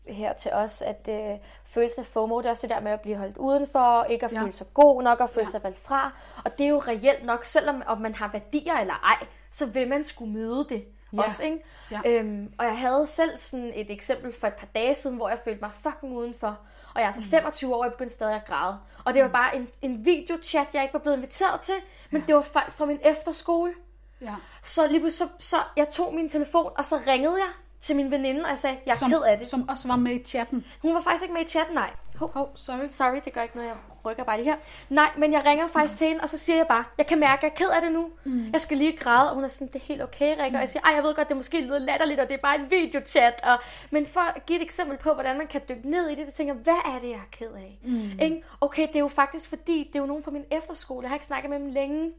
her 0.07 0.33
til 0.33 0.51
os, 0.53 0.81
at 0.81 1.07
øh, 1.09 1.37
følelsen 1.65 1.99
af 1.99 2.05
FOMO, 2.05 2.37
det 2.39 2.45
er 2.45 2.49
også 2.51 2.67
det 2.67 2.75
der 2.75 2.81
med 2.81 2.91
at 2.91 3.01
blive 3.01 3.15
holdt 3.17 3.37
udenfor, 3.37 4.03
ikke 4.03 4.25
at 4.25 4.31
Ja. 4.31 4.41
føle 4.41 4.51
sig 4.53 4.67
god 4.73 5.03
nok, 5.03 5.19
og 5.19 5.29
føle 5.29 5.45
Ja. 5.45 5.51
sig 5.51 5.63
valgt 5.63 5.79
fra. 5.87 6.11
Og 6.45 6.57
det 6.57 6.65
er 6.65 6.69
jo 6.69 6.79
reelt 6.79 7.25
nok, 7.25 7.45
selvom 7.45 7.83
om 7.87 7.97
man 8.01 8.15
har 8.15 8.27
værdier 8.27 8.73
eller 8.75 8.93
ej, 8.93 9.27
så 9.51 9.65
vil 9.65 9.87
man 9.87 10.03
skulle 10.03 10.33
møde 10.33 10.65
det 10.69 10.85
Ja. 11.13 11.21
også, 11.23 11.43
ikke? 11.43 11.63
Ja. 11.91 11.99
Øhm, 12.05 12.53
og 12.57 12.65
jeg 12.65 12.77
havde 12.77 13.05
selv 13.05 13.37
sådan 13.37 13.71
et 13.75 13.91
eksempel 13.91 14.33
for 14.39 14.47
et 14.47 14.53
par 14.53 14.67
dage 14.75 14.93
siden, 14.93 15.15
hvor 15.17 15.29
jeg 15.29 15.39
følte 15.39 15.61
mig 15.61 15.71
fucking 15.73 16.13
udenfor. 16.15 16.47
Og 16.95 17.01
jeg 17.01 17.03
er 17.03 17.07
altså 17.07 17.21
25 17.21 17.75
år, 17.75 17.79
og 17.79 17.85
jeg 17.85 17.91
begyndte 17.91 18.13
stadig 18.13 18.35
at 18.35 18.45
græde. 18.45 18.77
Og 19.05 19.13
det 19.13 19.21
var 19.21 19.27
bare 19.29 19.55
en, 19.55 19.69
en 19.81 20.05
videochat, 20.05 20.67
jeg 20.73 20.81
ikke 20.83 20.93
var 20.93 20.99
blevet 20.99 21.17
inviteret 21.17 21.61
til, 21.61 21.73
men 22.11 22.23
det 22.27 22.35
var 22.35 22.41
folk 22.41 22.71
fra 22.71 22.85
min 22.85 22.99
efterskole. 23.03 23.73
Ja. 24.21 24.35
Så 24.61 24.87
lige 24.87 25.11
så, 25.11 25.27
så 25.39 25.55
jeg 25.77 25.89
tog 25.89 26.13
min 26.13 26.29
telefon, 26.29 26.71
og 26.77 26.85
så 26.85 27.01
ringede 27.07 27.35
jeg 27.35 27.49
til 27.85 27.95
min 27.95 28.11
veninde, 28.11 28.43
og 28.43 28.49
jeg 28.49 28.57
sagde, 28.59 28.77
jeg 28.85 28.91
er 28.91 28.95
Som, 28.97 29.09
ked 29.09 29.21
af 29.21 29.37
det. 29.37 29.47
som 29.47 29.69
også 29.69 29.87
var 29.87 29.95
med 29.95 30.11
i 30.11 30.23
chatten. 30.23 30.65
Hun 30.81 30.93
var 30.93 31.01
faktisk 31.01 31.23
ikke 31.23 31.33
med 31.33 31.41
i 31.41 31.45
chatten, 31.47 31.75
nej. 31.75 31.89
Hov, 32.15 32.31
Oh, 32.35 32.47
sorry. 32.55 32.85
sorry, 32.85 33.19
det 33.25 33.33
gør 33.33 33.41
ikke 33.41 33.55
noget, 33.55 33.67
jeg 33.69 33.77
rykker 34.05 34.23
bare 34.23 34.37
det 34.37 34.45
her. 34.45 34.55
Nej, 34.89 35.09
men 35.17 35.33
jeg 35.33 35.45
ringer 35.45 35.67
faktisk 35.67 35.97
til 35.97 36.07
hende, 36.07 36.21
og 36.21 36.29
så 36.29 36.37
siger 36.37 36.55
jeg 36.57 36.67
bare, 36.67 36.83
jeg 36.97 37.07
kan 37.07 37.19
mærke, 37.19 37.37
at 37.37 37.43
jeg 37.43 37.49
er 37.49 37.55
ked 37.55 37.69
af 37.75 37.81
det 37.81 37.91
nu. 37.91 38.09
Mm. 38.25 38.49
Jeg 38.53 38.61
skal 38.61 38.77
lige 38.77 38.97
græde, 38.97 39.29
og 39.29 39.35
hun 39.35 39.43
er 39.43 39.47
sådan, 39.47 39.67
det 39.67 39.75
er 39.75 39.79
helt 39.85 40.01
okay, 40.03 40.29
Rikke. 40.29 40.49
Mm. 40.49 40.55
Og 40.55 40.61
jeg 40.61 40.69
siger, 40.69 40.83
ej, 40.83 40.93
jeg 40.95 41.03
ved 41.03 41.15
godt, 41.15 41.27
det 41.29 41.37
måske 41.37 41.61
lyder 41.61 41.79
latterligt, 41.79 42.19
og 42.19 42.27
det 42.27 42.33
er 42.33 42.41
bare 42.43 42.55
en 42.55 42.71
videochat. 42.71 43.33
Og... 43.43 43.57
Men 43.91 44.07
for 44.07 44.19
at 44.19 44.45
give 44.45 44.59
et 44.59 44.63
eksempel 44.63 44.97
på, 44.97 45.13
hvordan 45.13 45.37
man 45.37 45.47
kan 45.47 45.61
dykke 45.69 45.89
ned 45.89 46.07
i 46.09 46.15
det, 46.15 46.27
så 46.31 46.37
tænker 46.37 46.53
jeg, 46.53 46.61
hvad 46.63 46.93
er 46.93 46.99
det, 47.01 47.09
jeg 47.09 47.15
er 47.17 47.29
ked 47.31 47.51
af? 47.51 47.79
Mm. 47.83 48.19
Ikke? 48.21 48.43
Okay, 48.61 48.87
det 48.87 48.95
er 48.95 48.99
jo 48.99 49.07
faktisk 49.07 49.49
fordi, 49.49 49.83
det 49.87 49.95
er 49.95 49.99
jo 49.99 50.05
nogen 50.05 50.23
fra 50.23 50.31
min 50.31 50.45
efterskole, 50.51 51.03
jeg 51.03 51.09
har 51.09 51.15
ikke 51.15 51.25
snakket 51.25 51.49
med 51.49 51.59
dem 51.59 51.67
længe. 51.67 52.11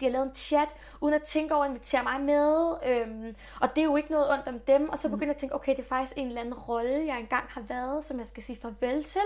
De 0.00 0.04
har 0.04 0.12
lavet 0.12 0.26
en 0.26 0.34
chat, 0.34 0.68
uden 1.00 1.14
at 1.14 1.22
tænke 1.22 1.54
over 1.54 1.64
at 1.64 1.68
invitere 1.70 2.02
mig 2.02 2.20
med. 2.20 2.74
Øhm, 2.86 3.34
og 3.60 3.68
det 3.74 3.78
er 3.80 3.84
jo 3.84 3.96
ikke 3.96 4.10
noget 4.12 4.32
ondt 4.32 4.48
om 4.48 4.58
dem. 4.58 4.88
Og 4.88 4.98
så 4.98 5.08
begynder 5.08 5.26
jeg 5.26 5.34
at 5.34 5.40
tænke, 5.40 5.54
okay, 5.54 5.76
det 5.76 5.82
er 5.82 5.88
faktisk 5.88 6.12
en 6.18 6.26
eller 6.26 6.40
anden 6.40 6.54
rolle, 6.54 7.06
jeg 7.06 7.18
engang 7.20 7.44
har 7.48 7.60
været, 7.60 8.04
som 8.04 8.18
jeg 8.18 8.26
skal 8.26 8.42
sige 8.42 8.58
farvel 8.62 9.04
til. 9.04 9.20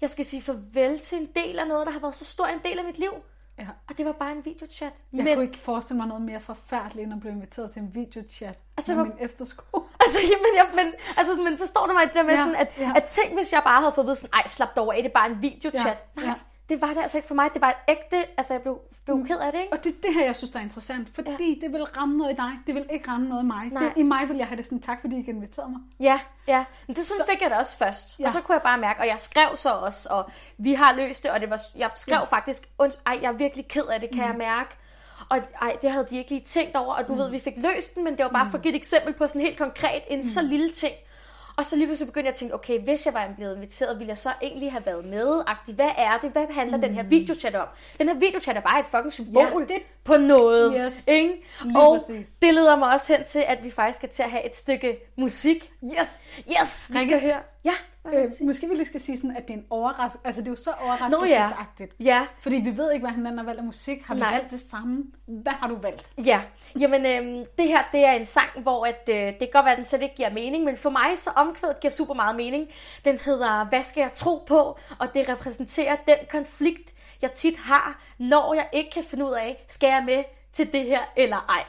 Jeg 0.00 0.10
skal 0.10 0.24
sige 0.24 0.42
farvel 0.42 0.98
til 0.98 1.18
en 1.18 1.26
del 1.36 1.58
af 1.58 1.66
noget, 1.68 1.86
der 1.86 1.92
har 1.92 2.00
været 2.00 2.14
så 2.14 2.24
stor 2.24 2.46
en 2.46 2.58
del 2.64 2.78
af 2.78 2.84
mit 2.84 2.98
liv. 2.98 3.10
Ja. 3.58 3.66
Og 3.88 3.98
det 3.98 4.06
var 4.06 4.12
bare 4.12 4.32
en 4.32 4.44
videochat. 4.44 4.92
Jeg 5.12 5.24
Men, 5.24 5.34
kunne 5.34 5.44
ikke 5.44 5.58
forestille 5.58 5.96
mig 5.98 6.06
noget 6.08 6.22
mere 6.22 6.40
forfærdeligt, 6.40 7.04
end 7.04 7.12
at 7.14 7.20
blive 7.20 7.32
inviteret 7.32 7.70
til 7.70 7.82
en 7.82 7.94
videochat 7.94 8.58
Altså, 8.76 8.94
med 8.94 9.04
hvor- 9.04 9.14
min 9.14 9.24
efterskole. 9.24 9.84
altså, 10.04 10.18
jamen, 10.22 10.54
jeg, 10.56 10.66
men, 10.84 10.94
altså, 11.16 11.34
men 11.34 11.58
forstår 11.58 11.86
du 11.86 11.92
mig 11.92 12.02
det 12.06 12.14
der 12.14 12.22
med 12.22 12.30
Ja, 12.34 12.40
sådan, 12.40 12.54
at, 12.56 12.68
ja. 12.78 12.92
at 12.96 13.04
tænk, 13.04 13.34
hvis 13.34 13.52
jeg 13.52 13.62
bare 13.64 13.80
havde 13.80 13.92
fået 13.92 14.04
at 14.04 14.08
vide 14.08 14.16
sådan, 14.16 14.30
ej, 14.34 14.46
slap 14.46 14.74
dig 14.74 14.82
over 14.82 14.92
af, 14.92 15.02
det 15.02 15.08
er 15.08 15.12
bare 15.14 15.30
en 15.30 15.42
videochat. 15.42 15.98
Ja, 16.16 16.20
Nej, 16.20 16.24
ja. 16.26 16.34
Det 16.68 16.80
var 16.80 16.88
det 16.88 16.98
altså 17.02 17.18
ikke 17.18 17.28
for 17.28 17.34
mig. 17.34 17.50
Det 17.54 17.62
var 17.62 17.68
et 17.68 17.76
ægte, 17.88 18.16
altså 18.36 18.54
jeg 18.54 18.62
blev, 18.62 18.80
blev 19.04 19.16
Mm. 19.16 19.26
ked 19.26 19.38
af 19.38 19.52
det, 19.52 19.60
ikke? 19.60 19.72
Og 19.72 19.84
det 19.84 19.90
er 19.94 19.96
det 20.02 20.14
her, 20.14 20.24
jeg 20.24 20.36
synes, 20.36 20.50
der 20.50 20.58
er 20.58 20.62
interessant. 20.62 21.08
Fordi 21.14 21.30
ja. 21.60 21.66
det 21.66 21.72
vil 21.72 21.84
ramme 21.84 22.16
noget 22.16 22.32
i 22.32 22.36
dig. 22.36 22.50
Det 22.66 22.74
vil 22.74 22.86
ikke 22.92 23.08
ramme 23.10 23.28
noget 23.28 23.42
i 23.42 23.46
mig. 23.46 23.66
Nej. 23.72 23.82
Det, 23.82 23.92
I 23.96 24.02
mig 24.02 24.28
vil 24.28 24.36
jeg 24.36 24.46
have 24.46 24.56
det 24.56 24.64
sådan, 24.64 24.80
tak 24.80 25.00
fordi 25.00 25.16
I 25.16 25.30
inviterede 25.30 25.70
mig. 25.70 25.80
Ja, 26.00 26.20
ja. 26.46 26.64
Men 26.86 26.96
det 26.96 27.04
sådan 27.06 27.24
så, 27.26 27.30
fik 27.30 27.42
jeg 27.42 27.50
det 27.50 27.58
også 27.58 27.78
først. 27.78 28.20
Ja. 28.20 28.24
Og 28.24 28.32
så 28.32 28.40
kunne 28.40 28.54
jeg 28.54 28.62
bare 28.62 28.78
mærke, 28.78 29.00
og 29.00 29.06
jeg 29.06 29.18
skrev 29.18 29.56
så 29.56 29.70
også, 29.70 30.08
og 30.10 30.30
vi 30.58 30.74
har 30.74 30.94
løst 30.94 31.22
det, 31.22 31.30
og 31.30 31.40
det 31.40 31.50
var, 31.50 31.60
jeg 31.76 31.90
skrev 31.94 32.18
ja. 32.18 32.24
faktisk, 32.24 32.68
"Unds- 32.82 33.00
ej, 33.06 33.18
jeg 33.22 33.28
er 33.28 33.32
virkelig 33.36 33.68
ked 33.68 33.84
af 33.84 34.00
det, 34.00 34.08
kan 34.10 34.18
mm. 34.22 34.26
jeg 34.28 34.34
mærke. 34.38 34.70
Og 35.28 35.38
ej, 35.62 35.76
det 35.82 35.90
havde 35.92 36.06
de 36.10 36.16
ikke 36.18 36.30
lige 36.30 36.44
tænkt 36.44 36.76
over, 36.76 36.94
og 36.94 37.06
du 37.08 37.12
mm. 37.12 37.18
ved, 37.18 37.30
vi 37.30 37.38
fik 37.38 37.54
løst 37.56 37.94
den, 37.94 38.04
men 38.04 38.16
det 38.16 38.24
var 38.24 38.30
bare 38.30 38.44
mm. 38.44 38.50
for 38.50 38.58
at 38.58 38.62
give 38.62 38.74
et 38.74 38.76
eksempel 38.78 39.14
på 39.14 39.26
sådan 39.26 39.40
helt 39.40 39.58
konkret 39.58 40.02
en 40.08 40.18
mm. 40.18 40.24
så 40.24 40.42
lille 40.42 40.70
ting. 40.72 40.94
Og 41.58 41.66
så 41.66 41.76
lige 41.76 41.86
pludselig 41.86 42.06
begyndte 42.08 42.26
jeg 42.26 42.32
at 42.32 42.36
tænke, 42.36 42.54
okay, 42.54 42.80
hvis 42.80 43.06
jeg 43.06 43.14
var 43.14 43.30
blevet 43.36 43.54
inviteret, 43.56 43.98
ville 43.98 44.08
jeg 44.08 44.18
så 44.18 44.30
egentlig 44.42 44.72
have 44.72 44.86
været 44.86 45.04
med? 45.04 45.40
-agtig. 45.48 45.72
Hvad 45.74 45.90
er 45.96 46.18
det? 46.22 46.30
Hvad 46.30 46.46
handler 46.50 46.76
mm. 46.76 46.82
den 46.82 46.94
her 46.94 47.02
videochat 47.02 47.54
om? 47.54 47.66
Den 47.98 48.08
her 48.08 48.14
videochat 48.14 48.56
er 48.56 48.60
bare 48.60 48.80
et 48.80 48.86
fucking 48.86 49.12
symbol 49.12 49.42
Ja, 49.42 49.74
det- 49.74 49.82
på 50.04 50.16
noget. 50.16 50.74
Yes, 50.84 51.04
ikke? 51.08 51.30
lige 51.64 51.78
Og 51.78 51.98
præcis. 52.08 52.28
det 52.42 52.54
leder 52.54 52.76
mig 52.76 52.92
også 52.92 53.16
hen 53.16 53.24
til, 53.26 53.44
at 53.46 53.58
vi 53.64 53.70
faktisk 53.70 53.96
skal 53.96 54.08
til 54.08 54.22
at 54.22 54.30
have 54.30 54.46
et 54.46 54.56
stykke 54.56 54.98
musik. 55.16 55.72
Yes! 55.84 56.20
Yes, 56.60 56.90
vi 56.92 56.98
Rikke? 56.98 57.10
skal 57.10 57.20
høre. 57.20 57.40
Ja, 57.64 57.74
Øh, 58.14 58.30
måske 58.46 58.68
vi 58.68 58.74
lige 58.74 58.86
skal 58.86 59.00
sige 59.00 59.16
sådan, 59.16 59.36
at 59.36 59.48
det 59.48 59.54
er 59.54 59.58
en 59.58 59.64
overraskelse. 59.70 60.18
Altså, 60.26 60.40
det 60.40 60.48
er 60.48 60.52
jo 60.52 60.56
så 60.56 60.70
Nå 60.70 60.86
ja. 60.86 60.92
overraskelsesagtigt. 60.92 61.94
Ja, 62.00 62.26
Fordi 62.40 62.56
vi 62.56 62.76
ved 62.76 62.92
ikke, 62.92 63.06
hvad 63.06 63.14
hinanden 63.14 63.38
har 63.38 63.44
valgt 63.44 63.58
af 63.58 63.64
musik. 63.66 64.02
Har 64.04 64.14
vi 64.14 64.20
Nej. 64.20 64.32
valgt 64.32 64.50
det 64.50 64.60
samme? 64.60 65.04
Hvad 65.26 65.52
har 65.52 65.68
du 65.68 65.76
valgt? 65.76 66.12
Ja, 66.24 66.40
jamen 66.78 67.06
øhm, 67.06 67.44
det 67.58 67.68
her 67.68 67.78
det 67.92 68.04
er 68.04 68.12
en 68.12 68.26
sang, 68.26 68.48
hvor 68.62 68.86
at, 68.86 69.08
øh, 69.08 69.16
det 69.16 69.38
kan 69.38 69.48
godt 69.52 69.64
være, 69.64 69.72
at 69.72 69.78
den 69.78 69.84
slet 69.84 70.02
ikke 70.02 70.14
giver 70.14 70.30
mening, 70.30 70.64
men 70.64 70.76
for 70.76 70.90
mig 70.90 71.10
så 71.16 71.30
omkvædet 71.36 71.80
giver 71.80 71.90
super 71.92 72.14
meget 72.14 72.36
mening. 72.36 72.68
Den 73.04 73.18
hedder 73.18 73.64
Hvad 73.68 73.82
skal 73.82 74.00
jeg 74.00 74.12
tro 74.12 74.44
på? 74.46 74.78
Og 74.98 75.14
det 75.14 75.28
repræsenterer 75.28 75.96
den 76.06 76.16
konflikt, 76.30 76.94
jeg 77.22 77.32
tit 77.32 77.56
har, 77.56 78.02
når 78.18 78.54
jeg 78.54 78.68
ikke 78.72 78.90
kan 78.90 79.04
finde 79.04 79.24
ud 79.24 79.32
af, 79.32 79.64
skal 79.68 79.86
jeg 79.88 80.02
med 80.06 80.24
til 80.52 80.72
det 80.72 80.84
her 80.84 81.00
eller 81.16 81.46
ej. 81.48 81.64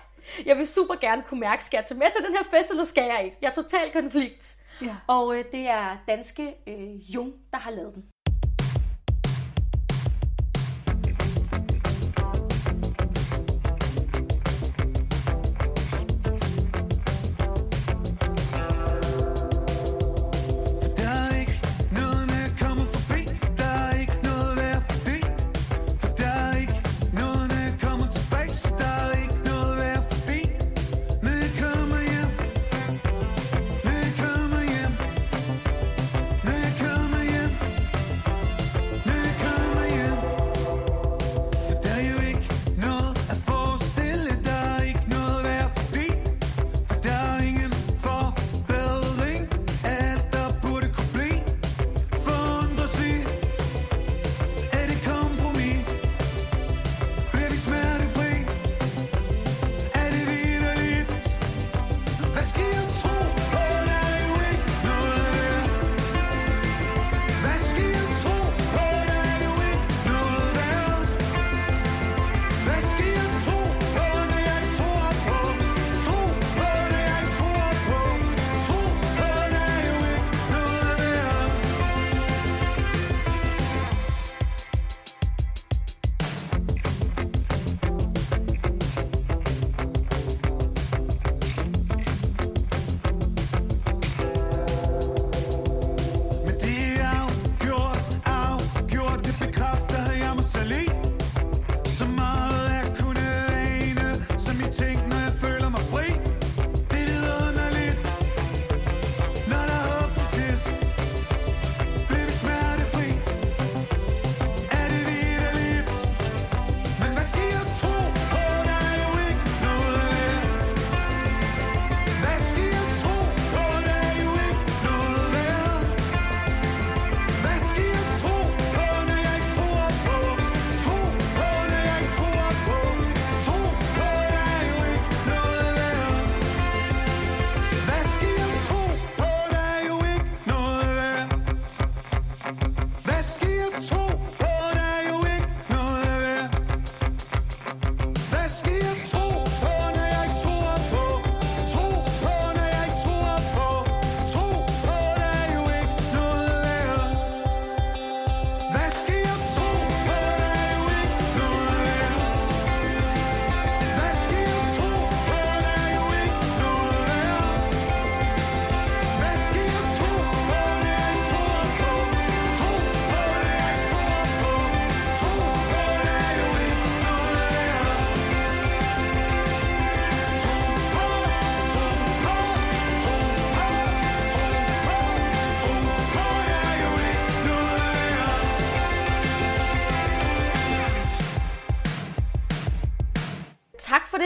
Jeg 0.46 0.58
vil 0.58 0.68
super 0.68 0.96
gerne 0.96 1.24
kunne 1.28 1.40
mærke, 1.40 1.66
skal 1.66 1.78
jeg 1.78 1.86
tage 1.86 1.98
med 1.98 2.08
til 2.16 2.26
den 2.28 2.36
her 2.38 2.44
fest, 2.44 2.70
eller 2.70 2.86
skal 2.86 3.04
jeg 3.04 3.22
ikke? 3.26 3.38
Jeg 3.42 3.48
er 3.48 3.54
total 3.54 3.92
konflikt. 3.94 4.56
Ja. 4.82 4.96
Og 5.08 5.38
øh, 5.38 5.46
det 5.52 5.68
er 5.68 5.98
danske 6.08 6.56
øh, 6.68 7.14
Jung, 7.16 7.34
der 7.52 7.58
har 7.58 7.72
lavet 7.72 7.94
den. 7.96 8.04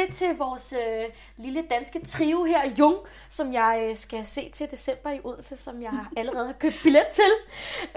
Det 0.06 0.16
til 0.16 0.38
vores 0.38 0.74
øh, 0.74 1.06
lille 1.38 1.64
danske 1.70 2.06
trio 2.06 2.44
her, 2.44 2.70
Jung, 2.80 2.98
som 3.30 3.54
jeg 3.54 3.88
øh, 3.90 3.96
skal 3.98 4.26
se 4.26 4.50
til 4.50 4.72
december 4.72 5.12
i 5.12 5.20
Odense, 5.24 5.58
som 5.58 5.82
jeg 5.82 6.06
allerede 6.18 6.46
har 6.46 6.54
købt 6.54 6.76
billet 6.84 7.08
til. 7.14 7.32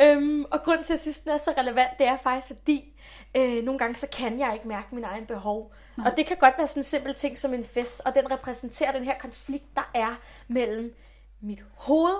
Øhm, 0.00 0.44
og 0.50 0.62
grund 0.62 0.78
til, 0.78 0.84
at 0.84 0.90
jeg 0.90 0.98
synes, 1.00 1.18
den 1.18 1.32
er 1.32 1.36
så 1.38 1.54
relevant, 1.58 1.98
det 1.98 2.06
er 2.06 2.16
faktisk 2.16 2.46
fordi, 2.46 2.92
øh, 3.36 3.64
nogle 3.64 3.78
gange 3.78 3.96
så 3.96 4.06
kan 4.12 4.38
jeg 4.38 4.50
ikke 4.54 4.68
mærke 4.68 4.94
min 4.94 5.04
egen 5.04 5.26
behov. 5.26 5.72
Nej. 5.96 6.10
Og 6.10 6.16
det 6.16 6.26
kan 6.26 6.36
godt 6.36 6.54
være 6.58 6.66
sådan 6.66 6.80
en 6.80 6.84
simpel 6.84 7.14
ting 7.14 7.38
som 7.38 7.54
en 7.54 7.64
fest, 7.64 8.02
og 8.04 8.14
den 8.14 8.30
repræsenterer 8.30 8.92
den 8.92 9.04
her 9.04 9.18
konflikt, 9.18 9.76
der 9.76 9.90
er 9.94 10.14
mellem 10.48 10.94
mit 11.40 11.62
hoved 11.76 12.16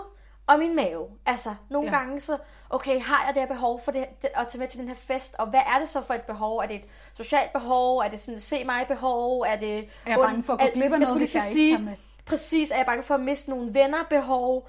og 0.46 0.58
min 0.58 0.76
mave. 0.76 1.06
Altså, 1.26 1.54
nogle 1.70 1.90
Ja. 1.90 1.96
gange 1.98 2.20
så, 2.20 2.38
okay, 2.70 3.00
har 3.00 3.24
jeg 3.26 3.34
det 3.34 3.42
her 3.42 3.48
behov 3.48 3.80
for 3.80 3.92
det, 3.92 4.06
det, 4.22 4.30
at 4.34 4.48
tage 4.48 4.58
med 4.58 4.68
til 4.68 4.80
den 4.80 4.88
her 4.88 4.94
fest, 4.94 5.36
og 5.38 5.46
hvad 5.46 5.60
er 5.74 5.78
det 5.78 5.88
så 5.88 6.02
for 6.02 6.14
et 6.14 6.22
behov? 6.22 6.58
Er 6.58 6.66
det 6.66 6.76
et 6.76 6.84
socialt 7.14 7.52
behov? 7.52 7.98
Er 7.98 8.08
det 8.08 8.18
sådan 8.18 8.34
et 8.34 8.42
se 8.42 8.64
mig 8.64 8.86
behov? 8.88 9.40
Er 9.40 9.56
det... 9.56 9.78
Er 9.78 9.84
jeg 10.06 10.18
bange 10.18 10.42
for 10.42 10.52
at 10.52 10.58
gå 10.58 10.66
glip 10.74 10.84
af 10.84 10.90
noget, 10.90 11.08
skulle 11.08 11.24
hvis 11.26 11.34
lige 11.34 11.42
jeg 11.42 11.52
til 11.52 11.60
ikke 11.60 11.74
at 11.74 11.78
tager 11.78 11.90
med? 11.90 11.96
Præcis, 12.26 12.70
er 12.70 12.76
jeg 12.76 12.86
bange 12.86 13.02
for 13.02 13.14
at 13.14 13.20
miste 13.20 13.50
nogle 13.50 13.74
venner 13.74 14.04
behov? 14.10 14.68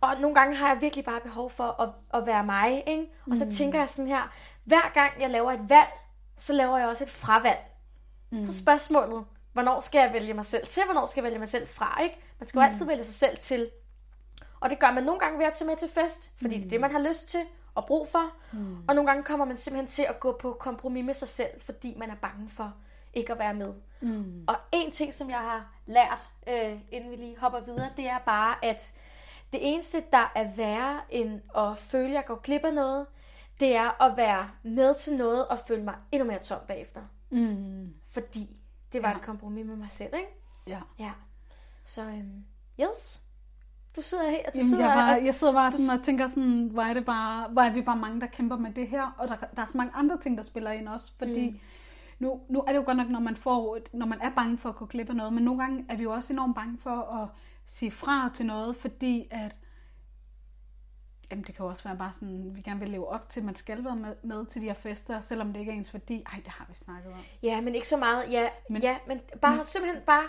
Og 0.00 0.20
nogle 0.20 0.34
gange 0.34 0.56
har 0.56 0.68
jeg 0.68 0.80
virkelig 0.80 1.04
bare 1.04 1.20
behov 1.20 1.50
for 1.50 1.82
at, 1.82 2.20
at 2.20 2.26
være 2.26 2.44
mig, 2.44 2.82
ikke? 2.86 3.06
Og 3.30 3.36
så 3.36 3.56
tænker 3.56 3.78
jeg 3.78 3.88
sådan 3.88 4.08
her, 4.08 4.32
hver 4.64 4.92
gang 4.94 5.12
jeg 5.20 5.30
laver 5.30 5.52
et 5.52 5.68
valg, 5.68 5.88
så 6.36 6.52
laver 6.52 6.78
jeg 6.78 6.88
også 6.88 7.04
et 7.04 7.10
fravalg. 7.10 7.58
Mm. 8.30 8.44
Så 8.44 8.56
spørgsmålet, 8.56 9.24
hvornår 9.52 9.80
skal 9.80 9.98
jeg 9.98 10.12
vælge 10.12 10.34
mig 10.34 10.46
selv 10.46 10.66
til, 10.66 10.82
hvornår 10.84 11.06
skal 11.06 11.20
jeg 11.20 11.24
vælge 11.24 11.38
mig 11.38 11.48
selv 11.48 11.68
fra, 11.68 12.00
ikke? 12.02 12.16
Man 12.38 12.48
skal 12.48 12.58
jo 12.58 12.66
altid 12.66 12.84
vælge 12.84 13.04
sig 13.04 13.14
selv 13.14 13.36
til. 13.36 13.70
Og 14.60 14.70
det 14.70 14.78
gør 14.78 14.92
man 14.92 15.04
nogle 15.04 15.20
gange 15.20 15.38
ved 15.38 15.46
at 15.46 15.52
tage 15.52 15.68
med 15.68 15.76
til 15.76 15.88
fest, 15.88 16.32
fordi 16.40 16.54
mm. 16.56 16.60
det 16.62 16.66
er 16.66 16.70
det, 16.70 16.80
man 16.80 16.90
har 16.92 17.08
lyst 17.08 17.28
til 17.28 17.40
og 17.74 17.86
brug 17.86 18.08
for. 18.08 18.32
Mm. 18.52 18.76
Og 18.88 18.94
nogle 18.94 19.06
gange 19.10 19.22
kommer 19.22 19.44
man 19.46 19.56
simpelthen 19.58 19.88
til 19.90 20.02
at 20.02 20.20
gå 20.20 20.32
på 20.40 20.56
kompromis 20.60 21.04
med 21.04 21.14
sig 21.14 21.28
selv, 21.28 21.60
fordi 21.60 21.94
man 21.98 22.10
er 22.10 22.14
bange 22.14 22.48
for 22.48 22.74
ikke 23.14 23.32
at 23.32 23.38
være 23.38 23.54
med. 23.54 23.72
Mm. 24.00 24.44
Og 24.48 24.56
en 24.72 24.90
ting, 24.90 25.14
som 25.14 25.30
jeg 25.30 25.38
har 25.38 25.72
lært, 25.86 26.28
øh, 26.46 26.78
inden 26.90 27.10
vi 27.10 27.16
lige 27.16 27.38
hopper 27.38 27.60
videre, 27.60 27.90
det 27.96 28.08
er 28.08 28.18
bare, 28.18 28.64
at 28.64 28.94
det 29.52 29.60
eneste, 29.72 30.04
der 30.12 30.32
er 30.34 30.50
værre 30.56 31.00
end 31.10 31.40
at 31.56 31.78
føle, 31.78 32.08
at 32.08 32.14
jeg 32.14 32.24
går 32.26 32.34
glip 32.36 32.64
af 32.64 32.74
noget, 32.74 33.06
det 33.60 33.76
er 33.76 34.02
at 34.02 34.16
være 34.16 34.50
med 34.62 34.94
til 34.94 35.16
noget 35.16 35.48
og 35.48 35.58
føle 35.58 35.84
mig 35.84 35.94
endnu 36.12 36.26
mere 36.28 36.38
tom 36.38 36.58
bagefter. 36.68 37.00
Mm. 37.30 37.94
Fordi 38.06 38.56
det 38.92 39.02
var 39.02 39.08
Ja. 39.10 39.16
et 39.16 39.22
kompromis 39.22 39.66
med 39.66 39.76
mig 39.76 39.90
selv, 39.90 40.14
ikke? 40.14 40.28
Ja. 40.66 40.80
Ja. 40.98 41.10
Så, 41.84 42.02
øhm, 42.02 42.44
yes. 42.80 43.20
Du 43.96 44.02
sidder 44.02 44.30
her, 44.30 44.42
du 44.42 44.50
Jamen, 44.54 44.68
sidder 44.68 44.84
jeg, 44.84 44.92
og- 44.92 45.14
bare, 45.14 45.24
jeg 45.24 45.34
sidder 45.34 45.52
bare 45.52 45.72
sådan 45.72 45.98
og 45.98 46.04
tænker 46.04 46.26
sådan, 46.26 46.68
hvor 46.72 46.82
er, 46.82 46.94
det 46.94 47.04
bare, 47.04 47.48
hvor 47.48 47.62
er 47.62 47.72
vi 47.72 47.82
bare 47.82 47.96
mange, 47.96 48.20
der 48.20 48.26
kæmper 48.26 48.56
med 48.56 48.70
det 48.72 48.88
her, 48.88 49.14
og 49.18 49.28
der, 49.28 49.36
der 49.56 49.62
er 49.62 49.66
så 49.66 49.78
mange 49.78 49.92
andre 49.94 50.18
ting, 50.18 50.36
der 50.36 50.42
spiller 50.42 50.70
ind 50.70 50.88
også, 50.88 51.12
fordi 51.18 51.50
mm. 51.50 51.58
nu, 52.18 52.40
nu 52.48 52.60
er 52.60 52.72
det 52.72 52.76
jo 52.76 52.82
godt 52.84 52.96
nok, 52.96 53.08
når 53.08 53.20
man, 53.20 53.36
får, 53.36 53.78
når 53.92 54.06
man 54.06 54.20
er 54.20 54.30
bange 54.30 54.58
for 54.58 54.68
at 54.68 54.76
gå 54.76 54.86
glip 54.86 55.08
af 55.10 55.16
noget, 55.16 55.32
men 55.32 55.44
nogle 55.44 55.60
gange 55.60 55.84
er 55.88 55.96
vi 55.96 56.02
jo 56.02 56.12
også 56.12 56.32
enormt 56.32 56.54
bange 56.54 56.78
for 56.78 57.22
at 57.22 57.28
sige 57.66 57.90
fra 57.90 58.30
til 58.34 58.46
noget, 58.46 58.76
fordi 58.76 59.28
at 59.30 59.56
Jamen, 61.30 61.44
det 61.44 61.54
kan 61.54 61.64
jo 61.64 61.70
også 61.70 61.84
være 61.84 61.96
bare 61.96 62.12
sådan, 62.12 62.50
vi 62.54 62.60
gerne 62.60 62.80
vil 62.80 62.88
leve 62.88 63.08
op 63.08 63.28
til, 63.28 63.44
man 63.44 63.56
skal 63.56 63.84
være 63.84 63.96
med, 63.96 64.14
med 64.22 64.46
til 64.46 64.62
de 64.62 64.66
her 64.66 64.74
fester, 64.74 65.20
selvom 65.20 65.52
det 65.52 65.60
ikke 65.60 65.72
er 65.72 65.76
ens 65.76 65.94
værdi. 65.94 66.22
Ej, 66.32 66.40
det 66.44 66.48
har 66.48 66.64
vi 66.68 66.74
snakket 66.74 67.12
om. 67.12 67.18
Ja, 67.42 67.60
men 67.60 67.74
ikke 67.74 67.88
så 67.88 67.96
meget. 67.96 68.32
Ja, 68.32 68.48
men, 68.70 68.82
ja, 68.82 68.96
men 69.06 69.20
bare 69.42 69.56
men, 69.56 69.64
simpelthen 69.64 70.02
bare 70.06 70.24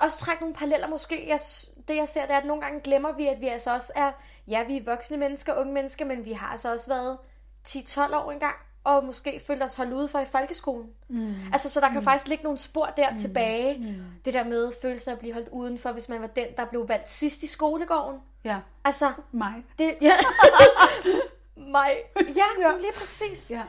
også 0.00 0.18
trække 0.18 0.42
nogle 0.42 0.54
paralleller 0.54 0.88
måske. 0.88 1.28
Jeg, 1.28 1.40
det 1.88 1.96
jeg 1.96 2.08
ser, 2.08 2.22
det 2.26 2.30
er, 2.34 2.38
at 2.38 2.44
nogle 2.44 2.62
gange 2.62 2.80
glemmer 2.80 3.12
vi, 3.12 3.26
at 3.26 3.40
vi 3.40 3.48
altså 3.48 3.74
også 3.74 3.92
er, 3.96 4.12
ja, 4.48 4.62
vi 4.62 4.76
er 4.76 4.84
voksne 4.84 5.16
mennesker, 5.16 5.54
unge 5.54 5.72
mennesker, 5.72 6.04
men 6.04 6.24
vi 6.24 6.32
har 6.32 6.46
altså 6.46 6.72
også 6.72 6.88
været 6.88 7.18
10-12 7.68 8.16
år 8.16 8.30
engang, 8.30 8.54
og 8.84 9.04
måske 9.04 9.40
følt 9.46 9.62
os 9.62 9.74
holdt 9.74 9.92
ude 9.92 10.08
for 10.08 10.18
i 10.18 10.24
folkeskolen. 10.24 10.90
Mm. 11.08 11.34
Altså, 11.52 11.70
så 11.70 11.80
der 11.80 11.88
kan 11.88 11.98
mm. 11.98 12.04
faktisk 12.04 12.28
ligge 12.28 12.44
nogle 12.44 12.58
spor 12.58 12.86
der 12.86 13.10
mm. 13.10 13.16
tilbage. 13.16 13.78
Mm. 13.78 14.04
Det 14.24 14.34
der 14.34 14.44
med 14.44 14.72
følelsen 14.82 15.10
af 15.10 15.14
at 15.14 15.18
blive 15.18 15.34
holdt 15.34 15.48
udenfor, 15.48 15.92
hvis 15.92 16.08
man 16.08 16.20
var 16.20 16.26
den, 16.26 16.46
der 16.56 16.64
blev 16.64 16.88
valgt 16.88 17.10
sidst 17.10 17.42
i 17.42 17.46
skolegården. 17.46 18.20
Ja, 18.44 18.58
Altså, 18.84 19.12
mig. 19.32 19.64
det... 19.78 19.94
Ja. 20.00 20.12
mig. 21.56 21.90
Ja, 22.16 22.68
ja, 22.68 22.76
lige 22.76 22.92
præcis. 22.96 23.50
Ja. 23.50 23.62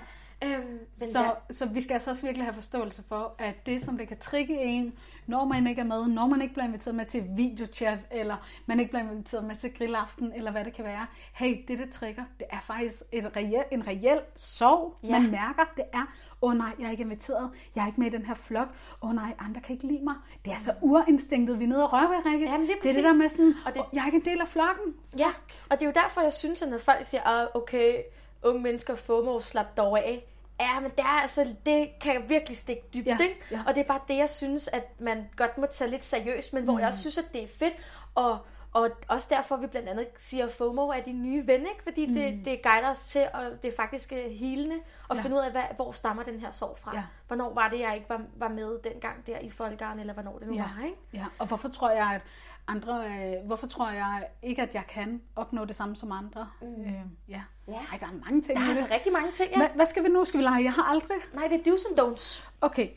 Øhm, 0.43 0.79
Så, 0.95 1.21
ja. 1.21 1.53
så 1.53 1.65
vi 1.65 1.81
skal 1.81 1.93
altså 1.93 2.09
også 2.09 2.21
virkelig 2.21 2.45
have 2.45 2.53
forståelse 2.53 3.03
for, 3.07 3.35
at 3.39 3.65
det, 3.65 3.81
som 3.81 3.97
det 3.97 4.07
kan 4.07 4.17
trigge 4.17 4.61
en, 4.63 4.93
når 5.27 5.45
man 5.45 5.67
ikke 5.67 5.79
er 5.81 5.85
med, 5.85 6.07
når 6.07 6.27
man 6.27 6.41
ikke 6.41 6.53
bliver 6.53 6.67
inviteret 6.67 6.95
med 6.95 7.05
til 7.05 7.23
videochat, 7.35 7.99
eller 8.11 8.35
man 8.65 8.79
ikke 8.79 8.91
bliver 8.91 9.11
inviteret 9.11 9.43
med 9.45 9.55
til 9.55 9.73
grillaften, 9.77 10.33
eller 10.35 10.51
hvad 10.51 10.65
det 10.65 10.73
kan 10.73 10.85
være. 10.85 11.05
Hey, 11.33 11.57
det 11.67 11.79
det 11.79 11.89
trigger, 11.91 12.23
det 12.39 12.47
er 12.49 12.59
faktisk 12.59 13.03
et 13.11 13.31
reel, 13.35 13.63
en 13.71 13.87
reel 13.87 14.21
sorg, 14.35 14.95
Ja. 15.03 15.19
man 15.19 15.31
mærker. 15.31 15.63
Det 15.77 15.83
er, 15.93 16.05
åh 16.41 16.51
oh, 16.51 16.57
nej, 16.57 16.71
jeg 16.79 16.87
er 16.87 16.91
ikke 16.91 17.03
inviteret, 17.03 17.49
jeg 17.75 17.81
er 17.81 17.87
ikke 17.87 17.99
med 17.99 18.07
i 18.07 18.15
den 18.17 18.25
her 18.25 18.35
flok, 18.35 18.67
åh 19.01 19.09
oh, 19.09 19.15
nej, 19.15 19.33
andre 19.39 19.61
kan 19.61 19.73
ikke 19.75 19.87
lide 19.87 20.03
mig. 20.03 20.15
Det 20.45 20.53
er 20.53 20.57
så 20.59 20.73
urinstinktet, 20.81 21.59
vi 21.59 21.63
er 21.63 21.67
nede 21.67 21.83
og 21.83 21.93
røre 21.93 22.09
ved, 22.09 22.25
Rikke. 22.33 22.45
Jamen, 22.45 22.65
lige 22.67 22.77
det 22.83 22.89
er 22.89 22.93
det 22.93 23.03
præcis. 23.03 23.11
der 23.11 23.17
med 23.23 23.29
sådan, 23.29 23.53
Og 23.65 23.73
det- 23.73 23.83
jeg 23.93 24.01
er 24.01 24.05
ikke 24.05 24.17
en 24.17 24.25
del 24.25 24.41
af 24.41 24.47
flokken. 24.47 24.93
Ja, 25.17 25.27
og 25.69 25.79
det 25.79 25.81
er 25.81 25.85
jo 25.85 25.93
derfor, 26.03 26.21
jeg 26.21 26.33
synes, 26.33 26.61
at 26.61 26.69
når 26.69 26.77
folk 26.77 27.05
siger, 27.05 27.23
at 27.23 27.49
okay, 27.55 27.93
unge 28.43 28.61
mennesker 28.61 28.95
FOMO, 28.95 29.39
slap 29.39 29.77
dog 29.77 29.99
af. 29.99 30.25
Ja, 30.59 30.79
men 30.79 30.89
det, 30.89 30.99
er 30.99 31.21
altså, 31.21 31.55
det 31.65 31.89
kan 32.01 32.23
virkelig 32.27 32.57
stikke 32.57 32.83
dybt, 32.93 33.07
Ja, 33.07 33.17
ikke? 33.21 33.39
ja. 33.51 33.61
Og 33.67 33.75
det 33.75 33.81
er 33.81 33.87
bare 33.87 33.99
det, 34.07 34.17
jeg 34.17 34.29
synes, 34.29 34.67
at 34.67 34.99
man 35.01 35.29
godt 35.35 35.57
må 35.57 35.65
tage 35.65 35.91
lidt 35.91 36.03
seriøst, 36.03 36.53
men 36.53 36.63
hvor 36.63 36.79
jeg 36.79 36.87
også 36.87 36.99
synes, 36.99 37.17
at 37.17 37.33
det 37.33 37.43
er 37.43 37.47
fedt. 37.59 37.73
Og, 38.15 38.37
og 38.73 38.89
også 39.07 39.27
derfor, 39.31 39.57
vi 39.57 39.67
blandt 39.67 39.89
andet 39.89 40.07
siger, 40.17 40.45
at 40.45 40.51
FOMO 40.51 40.87
er 40.87 41.01
din 41.01 41.23
nye 41.23 41.47
ven, 41.47 41.59
ikke? 41.59 41.83
Fordi 41.83 42.13
det, 42.13 42.45
det 42.45 42.61
guider 42.63 42.89
os 42.91 43.03
til, 43.03 43.27
og 43.33 43.41
det 43.61 43.67
er 43.71 43.75
faktisk 43.75 44.13
øh, 44.13 44.31
helende, 44.31 44.75
at 45.09 45.17
Ja. 45.17 45.21
finde 45.21 45.35
ud 45.35 45.41
af, 45.41 45.51
hvad, 45.51 45.63
hvor 45.75 45.91
stammer 45.91 46.23
den 46.23 46.39
her 46.39 46.51
sorg 46.51 46.77
fra. 46.77 46.91
Ja. 46.95 47.03
Hvornår 47.27 47.53
var 47.53 47.69
det, 47.69 47.79
jeg 47.79 47.95
ikke 47.95 48.09
var, 48.09 48.21
var 48.35 48.47
med 48.47 48.79
dengang 48.83 49.27
der 49.27 49.39
i 49.39 49.49
folkearen, 49.49 49.99
eller 49.99 50.13
hvornår 50.13 50.39
det 50.39 50.47
nu 50.47 50.53
Ja. 50.53 50.61
var, 50.61 50.85
ikke? 50.85 50.97
Ja, 51.13 51.25
og 51.39 51.47
hvorfor 51.47 51.69
tror 51.69 51.89
jeg, 51.91 52.07
at 52.15 52.21
andre, 52.67 53.05
øh, 53.07 53.45
hvorfor 53.45 53.67
tror 53.67 53.89
jeg 53.89 54.27
ikke, 54.41 54.61
at 54.61 54.75
jeg 54.75 54.83
kan 54.87 55.21
opnå 55.35 55.65
det 55.65 55.75
samme 55.75 55.95
som 55.95 56.11
andre? 56.11 56.49
Mm. 56.61 56.81
Øh, 56.85 56.91
ja. 57.29 57.41
Ja. 57.67 57.73
Ej, 57.91 57.97
der 57.99 58.07
er 58.07 58.11
mange 58.25 58.41
ting 58.41 58.57
Der 58.57 58.65
er 58.65 58.69
altså 58.69 58.87
rigtig 58.91 59.13
mange 59.13 59.31
ting, 59.31 59.51
ja. 59.51 59.57
Hvad, 59.57 59.67
hvad 59.75 59.85
skal 59.85 60.03
vi 60.03 60.09
nu? 60.09 60.25
Skal 60.25 60.37
vi 60.37 60.43
lege? 60.43 60.63
Jeg 60.63 60.73
har 60.73 60.83
aldrig. 60.83 61.17
Nej, 61.33 61.47
det 61.47 61.67
er 61.67 61.71
do's 61.71 61.89
and 61.89 61.99
don'ts. 61.99 62.47
Okay. 62.61 62.89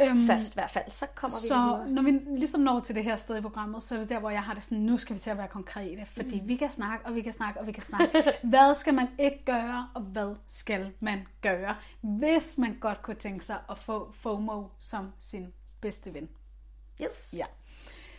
Øhm, 0.00 0.26
Først 0.26 0.50
i 0.50 0.54
hvert 0.54 0.70
fald, 0.70 0.90
så 0.90 1.06
kommer 1.14 1.36
vi 1.42 1.48
Så 1.48 1.84
når 1.86 2.02
vi 2.02 2.10
ligesom 2.38 2.60
når 2.60 2.80
til 2.80 2.94
det 2.94 3.04
her 3.04 3.16
sted 3.16 3.36
i 3.36 3.40
programmet, 3.40 3.82
så 3.82 3.94
er 3.94 3.98
det 3.98 4.08
der, 4.08 4.20
hvor 4.20 4.30
jeg 4.30 4.42
har 4.42 4.54
det 4.54 4.64
sådan, 4.64 4.78
nu 4.78 4.98
skal 4.98 5.16
vi 5.16 5.20
til 5.20 5.30
at 5.30 5.38
være 5.38 5.48
konkrete, 5.48 6.06
fordi 6.06 6.40
mm. 6.40 6.48
vi 6.48 6.56
kan 6.56 6.70
snakke, 6.70 7.06
og 7.06 7.14
vi 7.14 7.22
kan 7.22 7.32
snakke, 7.32 7.60
og 7.60 7.66
vi 7.66 7.72
kan 7.72 7.82
snakke. 7.82 8.32
hvad 8.50 8.76
skal 8.76 8.94
man 8.94 9.08
ikke 9.18 9.44
gøre, 9.44 9.88
og 9.94 10.02
hvad 10.02 10.34
skal 10.48 10.92
man 11.00 11.26
gøre, 11.42 11.76
hvis 12.00 12.58
man 12.58 12.78
godt 12.80 13.02
kunne 13.02 13.16
tænke 13.16 13.44
sig 13.44 13.56
at 13.70 13.78
få 13.78 14.12
FOMO 14.12 14.64
som 14.78 15.12
sin 15.18 15.52
bedste 15.80 16.14
ven? 16.14 16.28
Yes. 17.02 17.34
Ja. 17.36 17.44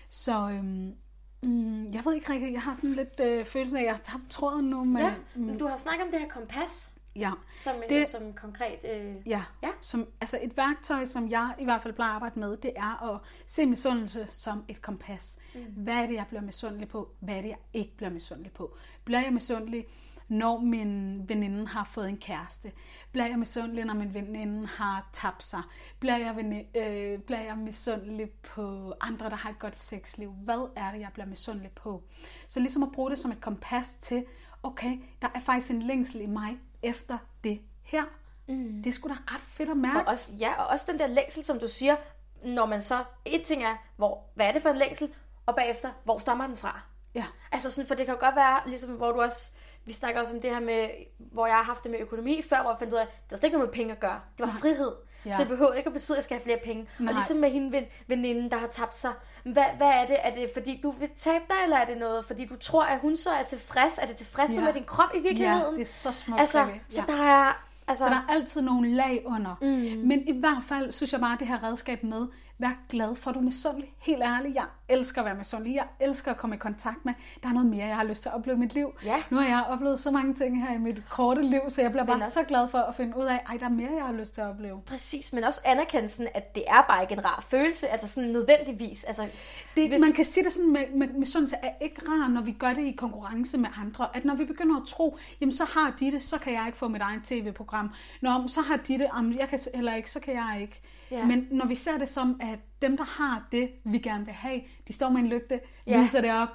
Så 0.10 0.50
øhm, 0.50 0.96
mm, 1.42 1.86
jeg 1.94 2.06
ved 2.06 2.14
ikke, 2.16 2.34
Rikke, 2.34 2.54
jeg 2.54 2.62
har 2.62 2.74
sådan 2.74 2.94
lidt 2.94 3.20
øh, 3.20 3.46
følelsen 3.46 3.78
af, 3.78 3.82
at 3.82 3.88
jeg 3.88 3.96
har 3.96 4.02
tabt 4.02 4.24
tråden 4.30 4.66
nu, 4.70 4.84
men 4.84 5.02
Ja, 5.02 5.14
men 5.36 5.58
du 5.58 5.68
har 5.68 5.78
snakket 5.78 6.06
om 6.06 6.12
det 6.12 6.20
her 6.20 6.28
kompas, 6.28 6.92
ja. 7.16 7.32
som, 7.56 7.74
Det- 7.82 7.90
det... 7.90 8.08
som 8.08 8.34
konkret... 8.34 8.80
Øh... 8.94 9.16
Ja, 9.26 9.44
Ja. 9.64 9.70
Som, 9.82 10.08
altså 10.22 10.40
et 10.42 10.58
værktøj, 10.58 11.06
som 11.06 11.30
jeg 11.30 11.56
i 11.60 11.64
hvert 11.64 11.82
fald 11.84 11.94
plejer 11.94 12.10
at 12.12 12.16
arbejde 12.16 12.40
med, 12.40 12.58
det 12.58 12.72
er 12.76 13.14
at 13.14 13.20
se 13.48 13.66
misundelse 13.66 14.28
som 14.32 14.64
et 14.68 14.82
kompas. 14.82 15.38
Mm. 15.56 15.62
Hvad 15.78 15.94
er 15.94 16.06
det, 16.08 16.14
jeg 16.14 16.26
bliver 16.30 16.42
misundelig 16.42 16.88
på? 16.88 17.10
Hvad 17.20 17.36
er 17.36 17.42
det, 17.42 17.50
jeg 17.50 17.58
ikke 17.74 17.98
bliver 17.98 18.10
misundelig 18.10 18.52
på? 18.52 18.78
Bliver 19.06 19.22
jeg 19.22 19.34
misundelig, 19.34 19.86
når 20.30 20.60
min 20.60 21.24
veninde 21.30 21.68
har 21.68 21.84
fået 21.84 22.10
en 22.10 22.18
kæreste? 22.18 22.72
Bliver 23.12 23.28
jeg 23.28 23.40
misundelig, 23.40 23.86
når 23.86 23.94
min 23.94 24.14
veninde 24.14 24.68
har 24.68 25.10
tabt 25.14 25.44
sig? 25.44 25.62
Bliver 26.00 26.18
jeg, 26.18 26.36
veni- 26.36 26.78
øh, 26.80 27.20
bliver 27.20 27.42
jeg 27.42 27.58
misundelig 27.58 28.30
på 28.32 28.94
andre, 29.02 29.30
der 29.30 29.36
har 29.36 29.50
et 29.50 29.60
godt 29.60 29.76
sexliv? 29.76 30.32
Hvad 30.32 30.70
er 30.76 30.92
det, 30.92 31.00
jeg 31.00 31.10
bliver 31.14 31.26
misundelig 31.28 31.72
på? 31.72 32.04
Så 32.48 32.60
ligesom 32.60 32.84
at 32.84 32.92
bruge 32.92 33.10
det 33.10 33.20
som 33.20 33.32
et 33.32 33.42
kompas 33.42 33.94
til, 34.02 34.26
okay, 34.64 34.98
der 35.22 35.28
er 35.36 35.40
faktisk 35.40 35.72
en 35.72 35.82
længsel 35.82 36.22
i 36.22 36.26
mig 36.26 36.58
efter 36.84 37.18
det 37.44 37.62
her. 37.84 38.04
Mm. 38.48 38.84
Det 38.84 38.96
sgu 38.96 39.10
da 39.10 39.14
ret 39.14 39.42
fedt 39.42 39.70
at 39.70 39.78
mærke. 39.78 40.00
Og 40.00 40.08
også, 40.08 40.34
ja, 40.40 40.62
og 40.62 40.68
også 40.68 40.86
den 40.92 41.00
der 41.00 41.08
længsel, 41.08 41.44
som 41.44 41.60
du 41.60 41.68
siger, 41.68 41.96
når 42.44 42.66
man 42.66 42.82
så... 42.82 43.04
Et 43.26 43.42
ting 43.42 43.64
er, 43.64 43.76
hvor, 43.96 44.24
hvad 44.36 44.46
er 44.48 44.52
det 44.52 44.62
for 44.62 44.70
en 44.70 44.78
længsel? 44.78 45.14
Og 45.46 45.56
bagefter, 45.56 45.92
hvor 46.04 46.18
stammer 46.18 46.48
den 46.48 46.58
fra? 46.58 46.82
Ja. 47.16 47.26
Altså 47.52 47.72
sådan, 47.72 47.88
for 47.88 47.96
det 47.96 48.06
kan 48.06 48.16
jo 48.16 48.20
godt 48.20 48.36
være, 48.36 48.62
ligesom 48.66 48.90
hvor 48.90 49.12
du 49.12 49.22
også... 49.22 49.52
Vi 49.90 49.94
snakker 49.94 50.22
også 50.22 50.34
om 50.34 50.42
det 50.42 50.50
her 50.50 50.60
med, 50.60 50.90
hvor 51.18 51.48
jeg 51.48 51.56
har 51.56 51.64
haft 51.64 51.84
det 51.84 51.92
med 51.92 52.00
økonomi 52.00 52.42
før, 52.50 52.62
hvor 52.62 52.72
jeg 52.72 52.80
fandt 52.80 52.94
ud 52.94 52.98
af, 52.98 53.02
at 53.02 53.08
der 53.30 53.36
er 53.36 53.40
slet 53.40 53.44
ikke 53.44 53.58
noget 53.58 53.70
med 53.70 53.74
penge 53.74 53.92
at 53.92 54.00
gøre. 54.00 54.20
Det 54.38 54.46
var 54.46 54.54
frihed. 54.60 54.92
Ja. 55.26 55.32
Så 55.36 55.40
det 55.40 55.48
behøver 55.48 55.74
ikke 55.74 55.88
at 55.88 55.94
betyde, 55.94 56.16
at 56.16 56.18
jeg 56.18 56.24
skal 56.24 56.38
have 56.38 56.44
flere 56.44 56.60
penge. 56.66 56.88
Nej. 57.00 57.10
Og 57.10 57.16
ligesom 57.16 57.38
med 57.38 57.50
hende 57.52 57.72
ven, 57.72 57.86
veninden, 58.08 58.52
der 58.52 58.58
har 58.58 58.68
tabt 58.68 58.98
sig. 58.98 59.12
Hvad, 59.44 59.64
hvad 59.78 59.88
er 59.88 60.06
det? 60.08 60.18
Er 60.24 60.34
det 60.34 60.50
fordi, 60.54 60.80
du 60.84 60.92
vil 60.92 61.10
tabe 61.18 61.44
dig, 61.50 61.56
eller 61.64 61.78
er 61.78 61.86
det 61.86 61.98
noget, 61.98 62.26
fordi 62.26 62.46
du 62.46 62.56
tror, 62.56 62.84
at 62.84 63.00
hun 63.00 63.18
så 63.18 63.30
er 63.30 63.44
tilfreds? 63.44 63.98
Er 63.98 64.06
det 64.08 64.16
tilfreds 64.16 64.56
Ja. 64.56 64.62
med 64.62 64.74
din 64.74 64.84
krop 64.84 65.10
i 65.16 65.20
virkeligheden? 65.20 65.74
Ja, 65.74 65.80
det 65.80 65.82
er 65.82 65.86
så 65.86 66.12
smukt. 66.12 66.40
Altså, 66.40 66.68
så 66.90 67.04
ja. 67.08 67.14
der 67.14 67.24
er... 67.24 67.66
Altså, 67.88 68.04
så 68.04 68.10
der 68.10 68.16
er 68.16 68.26
altid 68.30 68.62
nogle 68.62 68.90
lag 68.96 69.24
under. 69.26 69.56
Mm. 69.62 70.08
Men 70.08 70.28
i 70.28 70.40
hvert 70.40 70.64
fald 70.68 70.92
synes 70.92 71.14
jeg 71.14 71.22
bare, 71.22 71.34
at 71.34 71.40
det 71.40 71.48
her 71.48 71.64
redskab 71.64 72.04
med, 72.04 72.28
vær 72.58 72.72
glad 72.90 73.16
for, 73.16 73.30
at 73.30 73.34
du 73.34 73.40
er 73.40 73.44
misundelig. 73.44 73.94
Helt 74.00 74.24
ærligt, 74.24 74.56
jeg 74.56 74.66
elsker 74.90 75.22
at 75.22 75.26
være 75.26 75.36
misundelig. 75.36 75.76
Jeg 75.76 75.86
elsker 76.00 76.32
at 76.32 76.38
komme 76.38 76.56
i 76.56 76.60
kontakt 76.60 77.06
med. 77.06 77.14
Der 77.44 77.50
er 77.50 77.54
noget 77.54 77.70
mere, 77.70 77.86
jeg 77.86 77.96
har 77.96 78.04
lyst 78.04 78.22
til 78.22 78.30
at 78.30 78.36
opleve 78.36 78.56
i 78.56 78.60
mit 78.60 78.74
liv. 78.74 78.94
Ja. 79.06 79.24
Nu 79.30 79.38
har 79.38 79.46
jeg 79.48 79.66
oplevet 79.70 80.00
så 80.00 80.12
mange 80.12 80.34
ting 80.34 80.68
her 80.68 80.76
i 80.76 80.78
mit 80.78 81.04
korte 81.10 81.42
liv, 81.42 81.62
så 81.70 81.82
jeg 81.82 81.92
bliver 81.92 82.06
bare 82.06 82.16
også- 82.16 82.32
så 82.32 82.44
glad 82.48 82.68
for 82.70 82.78
at 82.78 82.96
finde 82.96 83.18
ud 83.18 83.24
af, 83.26 83.40
at 83.54 83.60
der 83.60 83.66
er 83.66 83.70
mere, 83.70 83.90
jeg 83.98 84.06
har 84.06 84.14
lyst 84.14 84.34
til 84.34 84.42
at 84.42 84.48
opleve. 84.50 84.82
Præcis, 84.86 85.34
men 85.34 85.44
også 85.44 85.62
anerkendelsen, 85.66 86.28
at 86.34 86.56
det 86.56 86.64
er 86.68 86.82
bare 86.90 87.02
ikke 87.02 87.14
en 87.14 87.26
rar 87.26 87.46
følelse, 87.50 87.88
altså 87.88 88.08
sådan 88.08 88.30
nødvendigvis. 88.30 89.04
Altså, 89.04 89.28
Det, 89.76 89.90
Hvis- 89.90 90.02
Man 90.02 90.12
kan 90.14 90.26
sige 90.26 90.44
det 90.44 90.54
sådan 90.54 90.74
med, 90.74 90.84
med 90.96 91.08
misundelse 91.08 91.56
er 91.64 91.72
ikke 91.82 92.02
rar, 92.08 92.28
når 92.28 92.42
vi 92.42 92.52
gør 92.52 92.74
det 92.74 92.86
i 92.86 92.92
konkurrence 92.92 93.58
med 93.58 93.70
andre. 93.82 94.08
At 94.14 94.26
når 94.26 94.36
vi 94.36 94.46
begynder 94.46 94.76
at 94.76 94.88
tro, 94.88 95.18
jamen 95.42 95.54
så 95.54 95.66
har 95.66 95.94
de 96.00 96.12
det, 96.12 96.24
så 96.24 96.38
kan 96.40 96.54
jeg 96.54 96.64
ikke 96.66 96.78
få 96.78 96.88
mit 96.88 97.02
eget 97.02 97.24
tv-program. 97.24 97.94
Nå, 98.22 98.38
men 98.38 98.50
så 98.50 98.62
har 98.62 98.78
de 98.78 98.94
det, 98.94 99.08
jamen, 99.18 99.40
jeg 99.40 99.50
kan 99.50 99.60
heller 99.76 99.96
ikke, 99.96 100.12
så 100.12 100.20
kan 100.20 100.34
jeg 100.34 100.58
ikke. 100.62 100.82
Ja. 101.12 101.26
Men 101.26 101.48
når 101.52 101.66
vi 101.66 101.76
ser 101.76 101.98
det 101.98 102.10
som, 102.10 102.40
at 102.42 102.60
dem, 102.82 102.98
der 102.98 103.04
har 103.04 103.44
det, 103.52 103.72
vi 103.86 104.00
gerne 104.00 104.26
vil 104.26 104.34
have, 104.34 104.62
de 104.88 104.94
står 104.94 105.10
med 105.10 105.22
en 105.22 105.28
lygte, 105.28 105.60
Ja. 105.88 106.02
viser 106.02 106.22
det 106.22 106.34
op. 106.34 106.50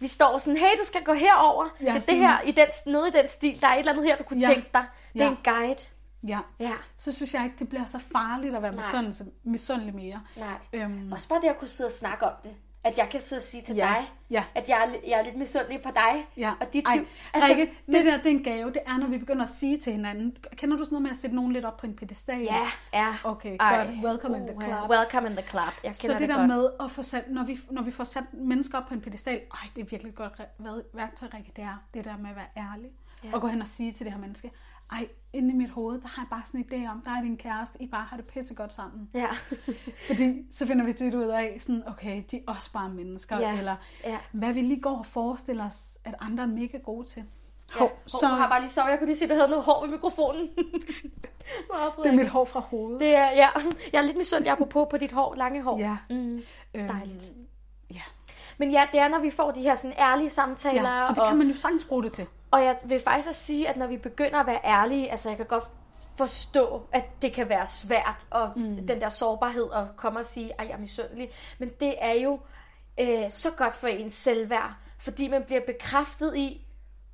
vi 0.00 0.06
står 0.06 0.38
sådan, 0.38 0.56
hey, 0.56 0.78
du 0.80 0.84
skal 0.84 1.04
gå 1.04 1.12
herover. 1.12 1.68
Ja, 1.80 1.86
Ja, 1.86 1.94
det 1.94 2.02
sådan- 2.02 2.20
her, 2.20 2.40
i 2.40 2.50
den, 2.52 2.66
noget 2.86 3.14
i 3.14 3.18
den 3.18 3.28
stil, 3.28 3.60
der 3.60 3.66
er 3.68 3.72
et 3.74 3.78
eller 3.78 3.92
andet 3.92 4.04
her, 4.04 4.16
du 4.16 4.22
kunne 4.22 4.40
Ja. 4.40 4.46
tænke 4.54 4.68
dig. 4.74 4.84
Det 5.12 5.20
er 5.20 5.24
Ja. 5.24 5.30
en 5.30 5.36
guide. 5.44 5.80
Ja. 6.28 6.38
Ja, 6.60 6.72
Så 6.96 7.12
synes 7.14 7.34
jeg 7.34 7.44
ikke, 7.44 7.56
det 7.58 7.68
bliver 7.68 7.84
så 7.84 7.98
farligt 8.12 8.54
at 8.56 8.62
være 8.62 8.72
Nej. 8.74 8.84
misundelig, 8.84 9.32
misundelig 9.44 9.94
mere. 9.94 10.20
nej. 10.36 10.54
Øhm, 10.72 11.12
Også 11.12 11.28
bare 11.28 11.40
det 11.40 11.48
at 11.48 11.58
kunne 11.58 11.68
sidde 11.68 11.88
og 11.88 11.92
snakke 11.92 12.24
om 12.26 12.32
det. 12.42 12.54
At 12.84 12.98
jeg 12.98 13.08
kan 13.10 13.20
sidde 13.20 13.40
og 13.40 13.42
sige 13.42 13.62
til 13.62 13.74
Ja, 13.76 13.80
dig, 13.86 14.10
ja. 14.30 14.44
at 14.54 14.68
jeg 14.68 14.76
er, 14.86 15.08
jeg 15.08 15.18
er 15.20 15.24
lidt 15.24 15.36
misundelig 15.36 15.82
på 15.82 15.90
dig 15.94 16.26
Ja. 16.36 16.52
og 16.60 16.72
dit 16.72 16.84
Ej, 16.86 16.94
liv. 16.96 17.06
Altså, 17.34 17.48
Rikke, 17.50 17.72
det 17.86 18.04
der 18.04 18.16
det 18.16 18.26
er 18.26 18.30
en 18.30 18.42
gave. 18.44 18.72
Det 18.72 18.80
er, 18.86 18.96
når 18.98 19.06
vi 19.06 19.18
begynder 19.18 19.42
at 19.42 19.48
sige 19.48 19.78
til 19.78 19.92
hinanden. 19.92 20.36
Kender 20.56 20.76
du 20.76 20.84
sådan 20.84 20.94
noget 20.94 21.02
med 21.02 21.10
at 21.10 21.16
sætte 21.16 21.36
nogen 21.36 21.52
lidt 21.52 21.64
op 21.64 21.76
på 21.76 21.86
en 21.86 21.96
pedestal? 21.96 22.40
Ja, 22.42 22.66
ja. 22.94 23.14
Okay, 23.24 23.56
Ej. 23.60 23.76
godt. 23.76 24.04
Welcome 24.04 24.36
in 24.36 24.46
the 24.46 24.56
club. 24.62 24.90
Welcome 24.90 25.28
in 25.30 25.36
the 25.36 25.46
club. 25.48 25.62
Jeg 25.62 25.72
kender 25.82 25.92
Så 25.92 26.12
det, 26.12 26.20
det, 26.20 26.28
der 26.28 26.36
godt. 26.36 26.48
med 26.48 26.70
at 26.80 26.90
få 26.90 27.02
sat, 27.02 27.30
når 27.30 27.44
vi, 27.44 27.58
når 27.70 27.82
vi 27.82 27.90
får 27.90 28.04
sat 28.04 28.24
mennesker 28.34 28.78
op 28.78 28.86
på 28.88 28.94
en 28.94 29.00
pedestal, 29.00 29.34
ej, 29.54 29.68
det 29.76 29.82
er 29.82 29.86
virkelig 29.86 30.14
godt 30.14 30.40
værktøj, 30.92 31.28
Rikke, 31.34 31.52
det 31.56 31.64
er 31.64 31.82
det 31.94 32.04
der 32.04 32.16
med 32.16 32.30
at 32.30 32.36
være 32.36 32.46
ærlig. 32.72 32.90
Ja. 33.24 33.28
Og 33.32 33.40
gå 33.40 33.46
hen 33.46 33.62
og 33.62 33.68
sige 33.68 33.92
til 33.92 34.06
det 34.06 34.12
her 34.12 34.20
menneske, 34.20 34.50
ej, 34.92 35.08
inde 35.32 35.54
i 35.54 35.56
mit 35.56 35.70
hoved, 35.70 36.00
der 36.00 36.08
har 36.08 36.22
jeg 36.22 36.28
bare 36.30 36.42
sådan 36.46 36.60
en 36.60 36.66
idé 36.86 36.90
om, 36.90 37.00
der 37.04 37.10
er 37.10 37.22
din 37.22 37.36
kæreste, 37.36 37.82
I 37.82 37.86
bare 37.86 38.04
har 38.04 38.16
det 38.16 38.26
pissegodt 38.26 38.72
sammen. 38.72 39.10
Ja. 39.14 39.28
Fordi 40.08 40.46
så 40.50 40.66
finder 40.66 40.84
vi 40.84 40.92
tit 40.92 41.14
ud 41.14 41.24
af, 41.24 41.56
sådan, 41.58 41.82
okay, 41.86 42.22
de 42.30 42.36
er 42.36 42.40
også 42.46 42.72
bare 42.72 42.88
mennesker, 42.90 43.38
Ja, 43.40 43.58
eller 43.58 43.76
ja. 44.04 44.18
hvad 44.32 44.52
vi 44.52 44.60
lige 44.60 44.80
går 44.80 44.98
og 44.98 45.06
forestiller 45.06 45.66
os, 45.66 45.98
at 46.04 46.14
andre 46.20 46.42
er 46.44 46.48
mega 46.48 46.78
gode 46.78 47.06
til. 47.06 47.24
Ja. 47.74 47.78
Hov, 47.78 47.90
Så... 48.06 48.18
Jeg 48.22 48.36
har 48.36 48.48
bare 48.48 48.60
lige 48.60 48.70
sovet. 48.70 48.90
Jeg 48.90 48.98
kunne 48.98 49.06
lige 49.06 49.16
se, 49.16 49.24
at 49.24 49.30
du 49.30 49.34
havde 49.34 49.48
noget 49.48 49.64
hår 49.64 49.84
i 49.86 49.88
mikrofonen. 49.90 50.48
Det 52.02 52.06
er 52.06 52.12
mit 52.12 52.28
hår 52.28 52.44
fra 52.44 52.60
hovedet. 52.60 53.00
Det 53.00 53.14
er, 53.16 53.24
ja. 53.30 53.48
Jeg 53.92 53.98
er 53.98 54.02
lidt 54.02 54.16
misundelig 54.16 54.52
apropos 54.52 54.86
på 54.90 54.96
dit 54.96 55.12
hår, 55.12 55.34
lange 55.34 55.62
hår. 55.62 55.78
Ja. 55.78 55.96
Mm, 56.10 56.42
Øhm, 56.74 56.86
dejligt. 56.88 57.32
Ja. 57.94 58.00
Men 58.58 58.70
ja, 58.70 58.86
det 58.92 59.00
er, 59.00 59.08
når 59.08 59.18
vi 59.18 59.30
får 59.30 59.50
de 59.50 59.60
her 59.62 59.74
sådan 59.74 59.96
ærlige 59.98 60.30
samtaler. 60.30 60.90
ja, 60.94 61.00
så 61.00 61.06
det 61.14 61.18
og, 61.18 61.28
kan 61.28 61.38
man 61.38 61.46
jo 61.48 61.56
sagtens 61.56 61.84
bruge 61.84 62.02
det 62.02 62.12
til. 62.12 62.26
Og 62.50 62.64
jeg 62.64 62.76
vil 62.84 63.00
faktisk 63.00 63.28
også 63.28 63.42
sige, 63.44 63.68
at 63.68 63.76
når 63.76 63.86
vi 63.86 63.96
begynder 63.96 64.40
at 64.40 64.46
være 64.46 64.60
ærlige, 64.64 65.10
altså 65.10 65.28
jeg 65.28 65.36
kan 65.36 65.46
godt 65.46 65.64
forstå, 66.16 66.82
at 66.92 67.04
det 67.22 67.32
kan 67.32 67.48
være 67.48 67.66
svært, 67.66 68.26
og 68.30 68.52
mm. 68.56 68.86
den 68.86 69.00
der 69.00 69.08
sårbarhed 69.08 69.68
at 69.74 69.84
komme 69.96 70.18
og 70.18 70.26
sige, 70.26 70.60
at 70.60 70.66
jeg 70.66 70.74
er 70.74 70.78
misundelig. 70.78 71.30
Men 71.58 71.70
det 71.80 71.94
er 71.98 72.12
jo 72.12 72.40
øh, 73.00 73.30
så 73.30 73.50
godt 73.56 73.76
for 73.76 73.86
ens 73.86 74.14
selvværd, 74.14 74.74
fordi 74.98 75.28
man 75.28 75.42
bliver 75.42 75.60
bekræftet 75.66 76.36
i, 76.36 76.64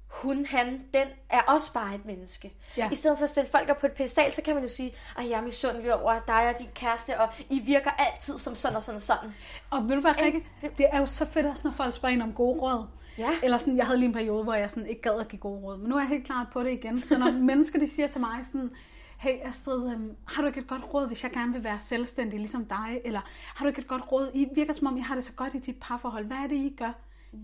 hun, 0.08 0.46
han, 0.46 0.84
den 0.94 1.06
er 1.30 1.40
også 1.40 1.72
bare 1.72 1.94
et 1.94 2.04
menneske. 2.04 2.52
Ja. 2.76 2.88
I 2.92 2.94
stedet 2.94 3.18
for 3.18 3.24
at 3.24 3.30
stille 3.30 3.50
folk 3.50 3.70
op 3.70 3.78
på 3.78 3.86
et 3.86 3.92
pedestal, 3.92 4.32
så 4.32 4.42
kan 4.42 4.54
man 4.54 4.64
jo 4.64 4.70
sige, 4.70 4.94
at 5.18 5.30
jeg 5.30 5.38
er 5.38 5.42
misundelig 5.42 5.94
over 5.94 6.20
dig 6.26 6.48
og 6.48 6.58
din 6.58 6.68
kæreste, 6.74 7.20
og 7.20 7.28
I 7.50 7.60
virker 7.60 7.90
altid 7.90 8.38
som 8.38 8.56
sådan 8.56 8.76
og 8.76 8.82
sådan 8.82 8.96
og 8.96 9.02
sådan. 9.02 9.34
Og 9.70 9.88
ved 9.88 9.94
du 9.94 10.00
hvad, 10.00 10.14
Rikke? 10.18 10.46
Det 10.78 10.86
er 10.92 10.98
jo 10.98 11.06
så 11.06 11.26
fedt 11.26 11.46
også, 11.46 11.68
når 11.68 11.72
folk 11.72 12.12
ind 12.12 12.22
om 12.22 12.32
gode 12.32 12.60
råd. 12.60 12.86
Ja. 13.18 13.30
Eller 13.42 13.58
sådan, 13.58 13.76
jeg 13.76 13.86
havde 13.86 13.98
lige 13.98 14.08
en 14.08 14.14
periode, 14.14 14.44
hvor 14.44 14.54
jeg 14.54 14.70
sådan 14.70 14.88
ikke 14.88 15.02
gad 15.02 15.20
at 15.20 15.28
give 15.28 15.40
gode 15.40 15.60
råd. 15.60 15.76
Men 15.78 15.88
nu 15.88 15.96
er 15.96 16.00
jeg 16.00 16.08
helt 16.08 16.24
klart 16.26 16.46
på 16.52 16.62
det 16.62 16.70
igen. 16.72 17.00
Så 17.02 17.18
når 17.18 17.30
mennesker 17.50 17.78
de 17.78 17.86
siger 17.86 18.08
til 18.08 18.20
mig 18.20 18.40
sådan, 18.46 18.70
hey 19.18 19.32
Astrid, 19.44 19.92
øhm, 19.92 20.10
har 20.24 20.42
du 20.42 20.48
ikke 20.48 20.60
et 20.60 20.66
godt 20.66 20.82
råd, 20.94 21.06
hvis 21.06 21.22
jeg 21.24 21.32
gerne 21.32 21.52
vil 21.52 21.64
være 21.64 21.80
selvstændig 21.80 22.38
ligesom 22.38 22.64
dig? 22.64 23.00
Eller 23.04 23.20
har 23.54 23.64
du 23.64 23.68
ikke 23.68 23.80
et 23.80 23.88
godt 23.88 24.12
råd? 24.12 24.30
I 24.34 24.46
virker 24.54 24.72
som 24.72 24.86
om, 24.86 24.96
I 24.96 25.00
har 25.00 25.14
det 25.14 25.24
så 25.24 25.32
godt 25.32 25.54
i 25.54 25.58
dit 25.58 25.76
parforhold. 25.80 26.24
Hvad 26.26 26.36
er 26.36 26.46
det, 26.46 26.56
I 26.56 26.74
gør? 26.78 26.92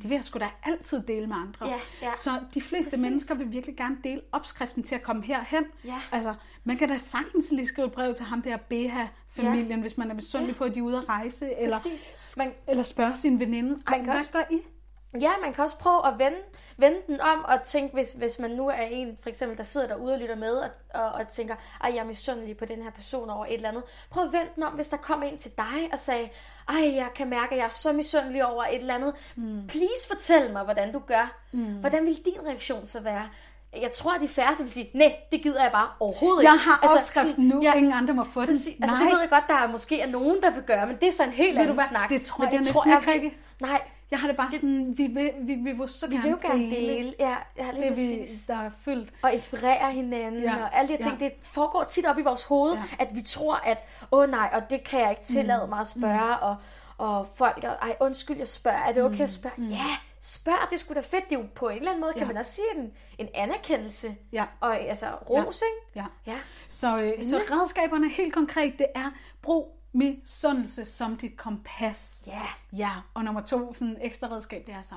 Det 0.02 0.08
vil 0.10 0.14
jeg 0.14 0.24
sgu 0.24 0.38
da 0.38 0.48
altid 0.64 1.00
dele 1.02 1.26
med 1.26 1.36
andre. 1.36 1.66
Ja, 1.68 1.76
ja. 2.02 2.12
Så 2.12 2.30
de 2.54 2.60
fleste 2.60 2.90
Præcis. 2.90 3.02
Mennesker 3.04 3.34
vil 3.34 3.52
virkelig 3.52 3.76
gerne 3.76 3.96
dele 4.04 4.20
opskriften 4.32 4.82
til 4.82 4.94
at 4.94 5.02
komme 5.02 5.22
herhen. 5.24 5.64
Ja. 5.84 5.94
Altså, 6.12 6.34
man 6.64 6.76
kan 6.76 6.88
da 6.88 6.98
sagtens 6.98 7.50
lige 7.50 7.66
skrive 7.66 7.86
et 7.86 7.92
brev 7.92 8.14
til 8.14 8.24
ham 8.24 8.42
der 8.42 8.56
BH-familien, 8.56 9.68
ja. 9.68 9.76
hvis 9.80 9.98
man 9.98 10.10
er 10.10 10.14
misundelig 10.14 10.56
på, 10.56 10.64
at 10.64 10.74
de 10.74 10.78
er 10.78 10.82
ude 10.82 10.96
at 10.98 11.08
rejse. 11.08 11.54
Eller. 11.58 11.76
Man, 12.36 12.52
eller 12.68 12.82
spørge 12.82 13.16
sin 13.16 13.40
veninde, 13.40 13.82
kan 13.86 14.04
hvad 14.04 14.14
også- 14.14 14.30
gør 14.32 14.42
I? 14.50 14.58
Ja, 15.20 15.30
man 15.42 15.52
kan 15.52 15.64
også 15.64 15.78
prøve 15.78 16.06
at 16.06 16.18
vende, 16.18 16.38
vende 16.76 16.98
den 17.06 17.20
om 17.20 17.44
og 17.44 17.62
tænke, 17.62 17.94
hvis, 17.94 18.12
hvis 18.12 18.38
man 18.38 18.50
nu 18.50 18.68
er 18.68 18.82
en, 18.90 19.18
for 19.22 19.28
eksempel, 19.28 19.58
der 19.58 19.64
sidder 19.64 19.86
derude 19.86 20.14
og 20.14 20.20
lytter 20.20 20.36
med 20.36 20.52
og, 20.52 20.70
og, 20.94 21.12
og 21.12 21.28
tænker, 21.28 21.54
at 21.84 21.94
jeg 21.94 22.00
er 22.00 22.04
misundelig 22.04 22.56
på 22.56 22.64
den 22.64 22.82
her 22.82 22.90
person 22.90 23.30
over 23.30 23.46
et 23.46 23.54
eller 23.54 23.68
andet. 23.68 23.82
Prøv 24.11 24.24
at 24.24 24.32
vende 24.32 24.48
den 24.54 24.62
om, 24.62 24.72
hvis 24.72 24.88
der 24.88 24.96
kom 24.96 25.22
en 25.22 25.38
til 25.38 25.50
dig 25.56 25.88
og 25.92 25.98
sagde, 25.98 26.28
ej, 26.68 26.94
jeg 26.94 27.08
kan 27.14 27.30
mærke, 27.30 27.52
at 27.52 27.58
jeg 27.58 27.64
er 27.64 27.68
så 27.68 27.92
misundelig 27.92 28.46
over 28.46 28.64
et 28.64 28.76
eller 28.76 28.94
andet. 28.94 29.14
Mm. 29.36 29.66
Please 29.68 30.06
fortæl 30.08 30.52
mig, 30.52 30.64
hvordan 30.64 30.92
du 30.92 30.98
gør. 30.98 31.40
Mm. 31.52 31.64
Hvordan 31.64 32.06
vil 32.06 32.14
din 32.24 32.46
reaktion 32.46 32.86
så 32.86 33.00
være? 33.00 33.28
Jeg 33.76 33.92
tror, 33.92 34.14
at 34.14 34.20
de 34.20 34.28
færreste 34.28 34.62
vil 34.62 34.72
sige, 34.72 34.90
nej, 34.94 35.16
det 35.32 35.42
gider 35.42 35.62
jeg 35.62 35.72
bare 35.72 35.88
overhovedet 36.00 36.42
ikke. 36.42 36.52
Jeg 36.52 36.61
har 36.61 36.78
altså, 36.82 36.96
opskriften 36.96 37.44
nu, 37.48 37.62
ja, 37.62 37.74
ingen 37.74 37.92
andre 37.92 38.14
må 38.14 38.24
få 38.24 38.40
den. 38.40 38.48
Præcis. 38.48 38.76
Altså, 38.82 38.96
det 38.96 39.06
ved 39.06 39.20
jeg 39.20 39.30
godt, 39.30 39.44
der 39.48 39.54
er 39.54 39.66
måske 39.66 40.00
er 40.00 40.06
nogen, 40.06 40.42
der 40.42 40.50
vil 40.50 40.62
gøre, 40.62 40.86
men 40.86 40.96
det 40.96 41.08
er 41.08 41.12
så 41.12 41.24
en 41.24 41.30
helt 41.30 41.58
anden 41.58 41.80
snak. 41.88 42.11
det 42.11 42.22
tror 42.22 42.44
men 42.44 42.52
jeg 42.52 42.61
næsten 42.61 42.90
ikke, 42.90 43.12
Rikke. 43.12 43.36
Nej, 43.61 43.82
Jeg 44.11 44.20
har 44.20 44.26
det 44.28 44.36
bare 44.36 44.50
sådan, 44.50 44.98
vi 44.98 45.06
vil, 45.06 45.32
vi, 45.40 45.54
vi 45.54 45.72
vil 45.72 45.88
så 45.88 46.06
vi 46.06 46.14
gerne, 46.14 46.22
vil 46.22 46.30
jo 46.30 46.38
gerne 46.48 46.70
dele. 46.70 47.14
Ja, 47.18 47.36
ja 47.58 47.70
lige 47.72 47.82
det, 47.90 47.96
vi, 47.96 48.18
præcis. 48.20 48.46
der 48.46 48.56
er 48.56 48.70
fyldt. 48.84 49.11
og 49.22 49.32
inspirere 49.32 49.92
hinanden, 49.92 50.42
ja. 50.42 50.56
Ja, 50.56 50.62
og 50.64 50.76
alle 50.78 50.88
de 50.88 50.92
her 50.92 51.00
ting, 51.00 51.18
ja. 51.20 51.24
det 51.24 51.32
foregår 51.42 51.84
tit 51.84 52.06
op 52.06 52.18
i 52.18 52.22
vores 52.22 52.42
hoved, 52.42 52.72
ja. 52.72 52.78
Ja. 52.98 53.04
at 53.04 53.14
vi 53.14 53.22
tror, 53.22 53.54
at 53.54 53.78
åh 54.12 54.30
nej, 54.30 54.50
og 54.52 54.70
det 54.70 54.84
kan 54.84 55.00
jeg 55.00 55.11
ikke 55.11 55.22
tillade 55.22 55.66
mig 55.66 55.80
at 55.80 55.88
spørge, 55.88 56.36
og, 56.36 56.56
og 56.98 57.26
folk, 57.34 57.64
og, 57.64 57.76
ej 57.88 57.96
undskyld, 58.00 58.36
jeg 58.38 58.48
spørger, 58.48 58.78
er 58.78 58.92
det 58.92 59.02
okay 59.02 59.20
at 59.24 59.30
spørge? 59.30 59.54
Ja, 59.58 59.86
spørg, 60.20 60.66
det 60.70 60.74
er 60.74 60.78
sgu 60.78 60.94
da 60.94 61.00
fedt, 61.00 61.28
det 61.30 61.36
er 61.36 61.40
jo 61.40 61.46
på 61.54 61.68
en 61.68 61.76
eller 61.76 61.90
anden 61.90 62.00
måde, 62.00 62.12
kan 62.12 62.22
Ja. 62.22 62.26
man 62.26 62.36
også 62.36 62.52
sige 62.52 62.66
en, 62.76 62.92
en 63.18 63.28
anerkendelse, 63.34 64.16
Ja. 64.32 64.44
og 64.61 64.80
altså 64.80 65.06
ros, 65.30 65.62
ikke? 65.62 66.00
Ja. 66.00 66.32
Ja. 66.32 66.38
Så, 66.68 66.98
øh, 66.98 67.24
så 67.24 67.36
redskaberne 67.50 68.08
helt 68.08 68.34
konkret, 68.34 68.78
det 68.78 68.86
er, 68.94 69.11
brug 69.42 69.76
misundelse 69.93 70.84
som 70.84 71.16
dit 71.16 71.36
kompas. 71.36 72.22
Ja. 72.26 72.43
Ja, 72.76 72.91
og 73.14 73.24
nummer 73.24 73.41
to, 73.41 73.74
sådan 73.74 73.88
en 73.88 73.99
ekstra 74.01 74.28
redskab, 74.28 74.66
det 74.66 74.74
er 74.74 74.82
så, 74.82 74.95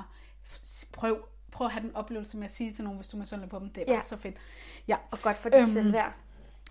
prøv, 0.91 1.18
prøv 1.52 1.68
at 1.68 1.74
have 1.74 1.84
den 1.88 1.96
oplevelse 1.96 2.38
med 2.38 2.44
at 2.44 2.50
sige 2.52 2.74
til 2.74 2.84
nogen, 2.84 2.98
hvis 3.00 3.10
du 3.10 3.18
er 3.18 3.20
misundelig 3.20 3.50
på 3.50 3.60
dem. 3.60 3.70
Det 3.70 3.82
er 3.82 3.86
bare 3.86 3.96
Ja. 3.96 4.02
så 4.02 4.18
fedt. 4.18 4.36
Ja. 4.88 4.96
Og 5.12 5.20
godt 5.22 5.38
for 5.38 5.50
dit 5.50 5.58
Øhm, 5.60 5.66
selvværd. 5.68 6.14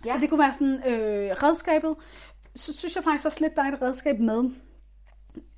Ja. 0.06 0.12
Så 0.12 0.18
det 0.20 0.28
kunne 0.28 0.38
være 0.40 0.52
sådan 0.52 0.82
øh, 0.86 1.30
redskabet. 1.42 1.96
Så 2.54 2.72
synes 2.72 2.96
jeg 2.96 3.04
faktisk 3.04 3.26
også 3.26 3.40
lidt, 3.40 3.56
der 3.56 3.62
er 3.62 3.72
et 3.72 3.82
redskab 3.82 4.18
med. 4.20 4.50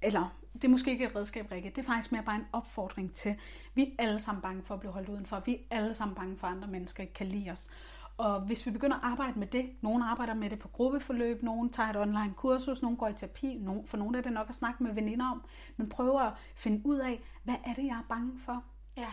Eller, 0.02 0.36
det 0.52 0.64
er 0.64 0.68
måske 0.68 0.90
ikke 0.90 1.04
et 1.04 1.16
redskab, 1.16 1.50
Rikke. 1.52 1.70
Det 1.70 1.78
er 1.78 1.86
faktisk 1.86 2.12
mere 2.12 2.22
bare 2.22 2.36
en 2.36 2.46
opfordring 2.52 3.14
til. 3.14 3.34
Vi 3.74 3.82
er 3.98 4.02
alle 4.02 4.18
sammen 4.18 4.42
bange 4.42 4.62
for 4.62 4.74
at 4.74 4.80
blive 4.80 4.92
holdt 4.92 5.08
udenfor. 5.08 5.42
Vi 5.46 5.54
er 5.54 5.76
alle 5.76 5.94
sammen 5.94 6.14
bange 6.14 6.36
for, 6.38 6.46
at 6.46 6.52
andre 6.52 6.68
mennesker 6.68 7.02
ikke 7.02 7.14
kan 7.14 7.26
lide 7.26 7.50
os. 7.50 7.68
Og 8.16 8.40
hvis 8.40 8.66
vi 8.66 8.70
begynder 8.70 8.96
at 8.96 9.04
arbejde 9.04 9.38
med 9.38 9.46
det, 9.46 9.70
nogle 9.80 10.04
arbejder 10.04 10.34
med 10.34 10.50
det 10.50 10.58
på 10.58 10.68
gruppeforløb, 10.68 11.42
nogle 11.42 11.70
tager 11.70 11.90
et 11.90 11.96
online 11.96 12.34
kursus, 12.36 12.82
nogle 12.82 12.96
går 12.96 13.08
i 13.08 13.14
terapi, 13.14 13.58
nogen, 13.60 13.86
for 13.86 13.96
nogle 13.96 14.18
er 14.18 14.22
det 14.22 14.32
nok 14.32 14.48
at 14.48 14.54
snakke 14.54 14.82
med 14.82 14.94
veninder 14.94 15.26
om, 15.26 15.44
men 15.76 15.88
prøver 15.88 16.20
at 16.20 16.32
finde 16.56 16.86
ud 16.86 16.98
af, 16.98 17.22
hvad 17.44 17.54
er 17.64 17.74
det, 17.74 17.84
jeg 17.84 17.96
er 17.98 18.06
bange 18.08 18.40
for? 18.44 18.64
Ja. 18.96 19.08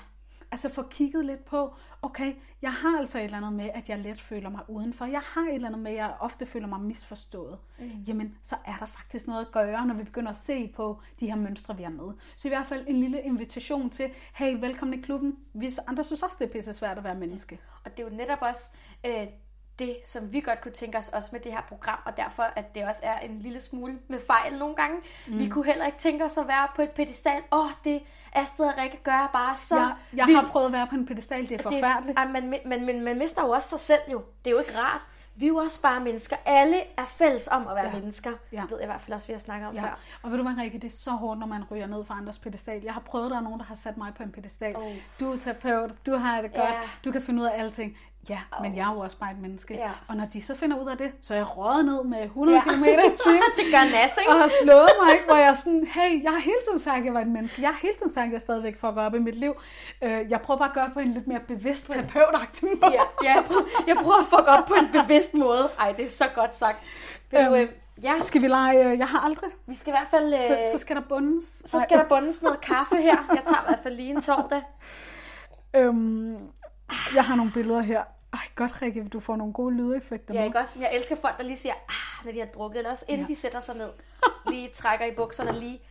Altså 0.52 0.70
få 0.70 0.84
kigget 0.84 1.26
lidt 1.26 1.46
på, 1.46 1.76
okay, 2.02 2.34
jeg 2.62 2.74
har 2.74 3.00
altså 3.00 3.20
et 3.20 3.24
eller 3.24 3.38
andet 3.38 3.54
med, 3.54 3.70
at 3.74 3.90
jeg 3.90 4.00
let 4.00 4.22
føler 4.22 4.50
mig 4.50 4.62
udenfor. 4.68 5.06
Jeg 5.06 5.22
har 5.24 5.42
et 5.42 5.56
eller 5.56 5.68
andet 5.68 5.82
med, 5.82 5.92
at 5.92 5.98
jeg 5.98 6.16
ofte 6.20 6.46
føler 6.46 6.68
mig 6.68 6.80
misforstået. 6.80 7.58
Mm. 7.80 8.04
Jamen, 8.08 8.38
så 8.44 8.56
er 8.66 8.78
der 8.80 8.86
faktisk 8.86 9.28
noget 9.28 9.46
at 9.46 9.52
gøre, 9.52 9.86
når 9.86 9.96
vi 9.96 10.04
begynder 10.04 10.32
at 10.32 10.38
se 10.38 10.68
på 10.76 11.02
de 11.20 11.28
her 11.28 11.36
mønstre, 11.36 11.78
vi 11.78 11.84
har 11.84 11.90
med. 11.90 12.14
Så 12.36 12.48
i 12.48 12.50
hvert 12.50 12.66
fald 12.66 12.86
en 12.88 12.96
lille 12.96 13.22
invitation 13.22 13.90
til, 13.90 14.12
hey, 14.34 14.60
velkommen 14.60 15.00
i 15.00 15.02
klubben. 15.02 15.38
Vi 15.54 15.72
andre 15.88 16.04
synes 16.04 16.24
også, 16.24 16.38
det 16.40 16.48
er 16.48 16.52
pisse 16.52 16.74
svært 16.74 16.98
at 16.98 17.04
være 17.04 17.16
menneske. 17.16 17.60
Og 17.86 17.92
det 17.92 18.00
er 18.00 18.10
jo 18.10 18.16
netop 18.16 18.40
også 18.42 18.72
øh, 19.06 19.28
det, 19.86 19.96
som 20.06 20.34
vi 20.34 20.42
godt 20.42 20.62
kunne 20.62 20.72
tænke 20.72 20.98
os 20.98 21.10
også 21.10 21.30
med 21.32 21.40
det 21.40 21.52
her 21.52 21.62
program, 21.62 22.00
og 22.06 22.18
derfor, 22.18 22.44
at 22.56 22.76
det 22.76 22.84
også 22.88 23.00
er 23.04 23.20
en 23.20 23.40
lille 23.40 23.60
smule 23.60 24.00
med 24.08 24.20
fejl 24.28 24.58
nogle 24.58 24.76
gange. 24.76 24.98
Mm. 25.28 25.40
Vi 25.40 25.50
kunne 25.50 25.66
heller 25.66 25.86
ikke 25.86 25.98
tænke 25.98 26.26
os 26.26 26.38
at 26.38 26.48
være 26.48 26.68
på 26.76 26.82
et 26.82 26.92
pedestal. 26.92 27.42
Åh, 27.52 27.66
oh, 27.66 27.72
det 27.84 28.02
Astrid 28.34 28.66
og 28.68 28.74
Rikke 28.78 28.98
gør 29.04 29.30
bare 29.34 29.56
så 29.56 29.80
Jeg, 29.80 29.96
jeg 30.16 30.26
har 30.26 30.48
prøvet 30.52 30.66
at 30.66 30.72
være 30.72 30.88
på 30.88 30.96
en 30.96 31.06
pedestal, 31.06 31.42
det 31.42 31.52
er 31.52 31.58
Det 31.58 31.62
forfærdeligt. 31.64 32.20
ej, 32.20 32.28
man, 32.28 32.50
man, 32.66 32.86
man, 32.86 33.02
man 33.04 33.18
mister 33.18 33.42
jo 33.46 33.50
også 33.50 33.70
sig 33.70 33.80
selv 33.80 34.02
jo. 34.12 34.22
Det 34.46 34.52
er 34.52 34.56
jo 34.56 34.60
ikke 34.60 34.78
rart. 34.78 35.02
Vi 35.36 35.46
er 35.46 35.48
jo 35.48 35.56
også 35.58 35.82
bare 35.82 36.00
mennesker. 36.00 36.36
Alle 36.46 36.78
er 36.98 37.06
fælles 37.06 37.48
om 37.48 37.68
at 37.68 37.76
være 37.76 37.86
ja. 37.86 37.92
Mennesker. 38.00 38.32
Ja. 38.52 38.62
ved 38.62 38.78
jeg 38.78 38.84
i 38.84 38.86
hvert 38.86 39.02
fald 39.02 39.14
også, 39.16 39.28
vi 39.28 39.34
har 39.34 39.40
snakket 39.40 39.68
om 39.70 39.76
Ja, 39.76 39.82
før. 39.84 40.00
og 40.24 40.32
ved 40.32 40.38
du 40.38 40.44
hvad, 40.44 40.64
Rikke, 40.64 40.78
det 40.80 40.88
er 40.88 40.98
så 40.98 41.12
hårdt, 41.12 41.40
når 41.40 41.48
man 41.48 41.64
ryger 41.72 41.88
ned 41.88 42.06
fra 42.06 42.18
andres 42.18 42.40
pedestal. 42.40 42.82
Jeg 42.84 42.94
har 42.94 43.02
prøvet, 43.02 43.32
der 43.32 43.38
er 43.38 43.42
nogen, 43.42 43.60
der 43.60 43.66
har 43.66 43.76
sat 43.76 43.98
mig 43.98 44.14
på 44.18 44.24
en 44.24 44.32
pedestal. 44.32 44.76
Oh. 44.78 44.94
Du 45.20 45.32
er 45.34 45.38
terapeut, 45.38 46.06
du 46.06 46.16
har 46.16 46.42
det 46.42 46.52
godt, 46.54 46.64
Ja. 46.64 46.80
du 47.06 47.12
kan 47.12 47.22
finde 47.22 47.42
ud 47.42 47.48
af 47.48 47.60
alting. 47.60 47.98
Ja, 48.30 48.40
men 48.62 48.76
jeg 48.76 48.90
er 48.90 48.94
jo 48.94 49.00
også 49.00 49.18
bare 49.18 49.32
et 49.32 49.40
menneske. 49.42 49.74
Ja. 49.74 49.90
Og 50.08 50.16
når 50.16 50.26
de 50.26 50.42
så 50.42 50.56
finder 50.56 50.78
ud 50.84 50.90
af 50.90 50.98
det, 50.98 51.12
så 51.22 51.34
er 51.34 51.38
jeg 51.38 51.58
røget 51.58 51.86
ned 51.86 52.04
med 52.04 52.24
100 52.24 52.58
Ja. 52.58 52.64
km 52.74 52.84
i 52.84 52.88
timen. 53.24 53.52
det 53.58 53.66
gør 53.74 53.84
nas, 54.02 54.18
ikke? 54.18 54.32
og 54.32 54.40
har 54.40 54.52
slået 54.64 54.90
mig, 55.06 55.16
hvor 55.28 55.36
jeg 55.36 55.48
er 55.48 55.54
sådan, 55.54 55.88
hey, 55.94 56.24
jeg 56.24 56.32
har 56.32 56.40
hele 56.40 56.58
tiden 56.68 56.80
sagt, 56.80 56.98
at 57.00 57.06
jeg 57.06 57.14
var 57.14 57.22
et 57.22 57.28
menneske. 57.28 57.62
Jeg 57.62 57.70
har 57.70 57.80
hele 57.82 57.94
tiden 57.94 58.12
sagt, 58.14 58.28
at 58.28 58.34
jeg 58.34 58.42
stadigvæk 58.42 58.78
fucker 58.78 59.02
op 59.02 59.16
i 59.16 59.20
mit 59.20 59.36
liv. 59.36 59.54
Øh, 60.02 60.32
Jeg 60.32 60.42
prøver 60.42 60.58
bare 60.58 60.70
at 60.70 60.74
gøre 60.76 60.86
det 60.86 60.94
på 60.94 61.00
en 61.00 61.14
lidt 61.14 61.28
mere 61.28 61.40
bevidst 61.40 61.88
terapeutagtig 61.92 62.70
måde. 62.82 62.92
Ja, 62.94 63.02
ja 63.24 63.34
jeg, 63.36 63.44
prøver, 63.48 63.62
jeg 63.88 63.96
prøver 64.04 64.18
at 64.18 64.26
fuck 64.26 64.48
op 64.48 64.66
på 64.66 64.74
en 64.74 64.88
bevidst 65.02 65.34
måde. 65.34 65.70
Ej, 65.80 65.92
det 65.92 66.06
er 66.06 66.10
så 66.10 66.26
godt 66.36 66.56
sagt. 66.56 66.78
Øhm, 67.34 67.46
Øhm, 67.46 67.54
øh, 67.54 67.68
ja, 68.04 68.14
Skal 68.22 68.42
vi 68.42 68.48
lege, 68.48 68.92
øh, 68.92 68.98
jeg 68.98 69.08
har 69.08 69.20
aldrig, 69.26 69.50
vi 69.68 69.76
skal 69.76 69.92
i 69.92 69.96
hvert 69.98 70.08
fald... 70.12 70.34
Øh, 70.34 70.40
så, 70.40 70.58
så 70.72 70.78
skal 70.78 70.96
der 70.96 71.02
bundes. 71.10 71.62
så 71.66 71.80
skal 71.80 71.98
der 71.98 72.06
bundes 72.06 72.42
noget 72.44 72.62
kaffe 72.62 72.96
her. 72.96 73.18
Jeg 73.36 73.42
tager 73.46 73.62
i 73.62 73.66
hvert 73.68 73.80
fald 73.84 73.96
lige 73.96 74.10
en 74.10 74.22
torsdag. 74.22 74.62
Øhm, 75.76 76.38
jeg 77.16 77.26
har 77.26 77.36
nogle 77.36 77.52
billeder 77.52 77.82
her. 77.82 78.04
Ej, 78.34 78.40
godt 78.56 78.82
Rikke, 78.82 79.04
du 79.14 79.20
får 79.20 79.36
nogle 79.36 79.54
gode 79.54 79.76
lydeffekter 79.76 80.34
Ja, 80.34 80.40
med. 80.40 80.48
ikke 80.48 80.60
også? 80.60 80.80
Jeg 80.80 80.90
elsker 80.96 81.16
folk, 81.16 81.38
der 81.38 81.44
lige 81.44 81.58
siger, 81.58 81.74
ah, 81.74 82.26
når 82.26 82.32
de 82.32 82.40
har 82.40 82.46
drukket, 82.46 82.78
eller 82.78 82.92
også 82.92 83.06
inden 83.08 83.28
ja. 83.28 83.34
De 83.34 83.36
sætter 83.40 83.60
sig 83.60 83.76
ned. 83.76 83.90
Lige 84.48 84.70
trækker 84.70 85.06
i 85.06 85.12
bukserne 85.16 85.60
lige. 85.60 85.82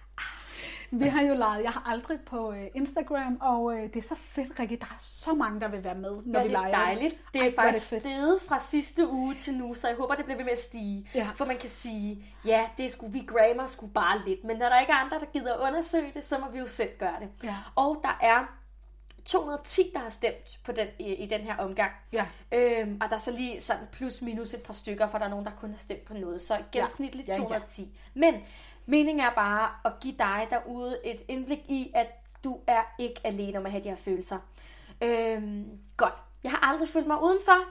Vi 0.92 1.04
har 1.06 1.22
jo 1.22 1.34
leget, 1.34 1.62
jeg 1.64 1.70
har 1.70 1.82
aldrig 1.92 2.18
på 2.26 2.52
øh, 2.52 2.66
Instagram, 2.74 3.38
og 3.40 3.74
øh, 3.76 3.82
det 3.82 3.96
er 3.96 4.02
så 4.02 4.14
fedt, 4.16 4.60
Rikke. 4.60 4.76
Der 4.76 4.84
er 4.86 4.94
så 4.98 5.34
mange, 5.34 5.60
der 5.60 5.68
vil 5.68 5.84
være 5.84 5.94
med, 5.94 6.10
når 6.24 6.38
Ja, 6.40 6.44
vi 6.44 6.48
det 6.50 6.56
er 6.56 6.60
leger. 6.60 6.76
dejligt. 6.84 7.14
Det 7.32 7.40
er 7.40 7.44
Ej, 7.44 7.50
hvor 7.54 7.62
er 7.62 7.66
faktisk 7.66 7.90
det 7.90 8.02
fedt. 8.02 8.12
steget 8.14 8.38
fra 8.48 8.58
sidste 8.58 9.08
uge 9.08 9.34
til 9.34 9.54
nu, 9.58 9.74
så 9.74 9.88
jeg 9.88 9.96
håber, 9.96 10.14
det 10.14 10.24
bliver 10.24 10.36
ved 10.36 10.44
med 10.44 10.52
at 10.52 10.58
stige. 10.58 11.08
Ja. 11.14 11.28
For 11.34 11.44
man 11.44 11.56
kan 11.58 11.68
sige, 11.68 12.24
ja, 12.44 12.68
det 12.76 12.84
er 12.84 12.88
sgu, 12.88 13.08
vi 13.08 13.26
grammer 13.26 13.66
sgu 13.66 13.86
bare 13.86 14.18
lidt, 14.26 14.44
men 14.44 14.56
når 14.56 14.66
der 14.68 14.80
ikke 14.80 14.92
er 14.92 14.96
andre, 14.96 15.18
der 15.18 15.26
gider 15.32 15.68
undersøge 15.68 16.12
det, 16.14 16.24
så 16.24 16.38
må 16.38 16.46
vi 16.52 16.58
jo 16.58 16.68
selv 16.68 16.90
gøre 16.98 17.16
det. 17.20 17.28
Ja. 17.44 17.56
Og 17.76 18.00
der 18.04 18.18
er 18.22 18.56
210, 19.24 19.90
der 19.94 19.98
har 19.98 20.08
stemt 20.10 20.58
på 20.64 20.72
den, 20.72 20.88
i, 20.98 21.14
i 21.14 21.26
den 21.26 21.40
her 21.40 21.56
omgang. 21.56 21.92
Ja. 22.12 22.26
Øhm, 22.52 22.98
og 23.02 23.08
der 23.08 23.14
er 23.14 23.20
så 23.20 23.30
lige 23.30 23.60
sådan 23.60 23.86
plus 23.92 24.22
minus 24.22 24.54
et 24.54 24.62
par 24.62 24.72
stykker, 24.74 25.06
for 25.06 25.18
der 25.18 25.24
er 25.24 25.28
nogen, 25.30 25.44
der 25.44 25.50
kun 25.60 25.70
har 25.70 25.78
stemt 25.78 26.04
på 26.04 26.14
noget. 26.14 26.40
Så 26.40 26.58
gennemsnitligt 26.72 27.28
Ja, 27.28 27.32
ja. 27.32 27.38
210. 27.38 27.98
Men 28.14 28.34
meningen 28.86 29.26
er 29.26 29.30
bare 29.34 29.70
at 29.84 29.92
give 30.00 30.14
dig 30.18 30.46
derude 30.50 30.98
et 31.04 31.20
indblik 31.28 31.58
i, 31.68 31.92
at 31.94 32.06
du 32.44 32.60
er 32.66 32.82
ikke 32.98 33.20
alene 33.24 33.58
om 33.58 33.66
at 33.66 33.72
have 33.72 33.84
de 33.84 33.88
her 33.88 33.96
følelser. 33.96 34.38
Øhm, 35.02 35.78
godt. 35.96 36.14
Jeg 36.44 36.50
har 36.50 36.72
aldrig 36.72 36.88
følt 36.88 37.06
mig 37.06 37.22
udenfor. 37.22 37.64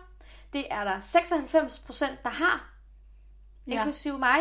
Det 0.53 0.65
er 0.71 0.83
der 0.83 0.99
96 0.99 1.79
procent, 1.79 2.23
der 2.23 2.29
har. 2.29 2.69
Ja. 3.67 3.73
Inklusive 3.73 4.19
mig. 4.19 4.37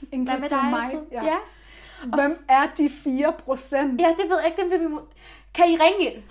Hvad 0.00 0.18
med 0.18 0.18
Inklusive 0.18 0.48
dig, 0.60 0.70
mig. 0.70 1.00
Ja. 1.12 1.24
ja. 1.24 1.36
Hvem 2.06 2.44
er 2.48 2.66
de 2.76 2.90
4 2.90 3.34
procent? 3.44 4.00
Ja, 4.00 4.08
det 4.18 4.30
ved 4.30 4.38
jeg 4.38 4.46
ikke. 4.46 4.62
Dem 4.62 4.70
vil 4.70 4.90
vi. 4.90 4.96
Kan 5.54 5.68
I 5.68 5.76
ringe 5.76 6.12
ind? 6.14 6.22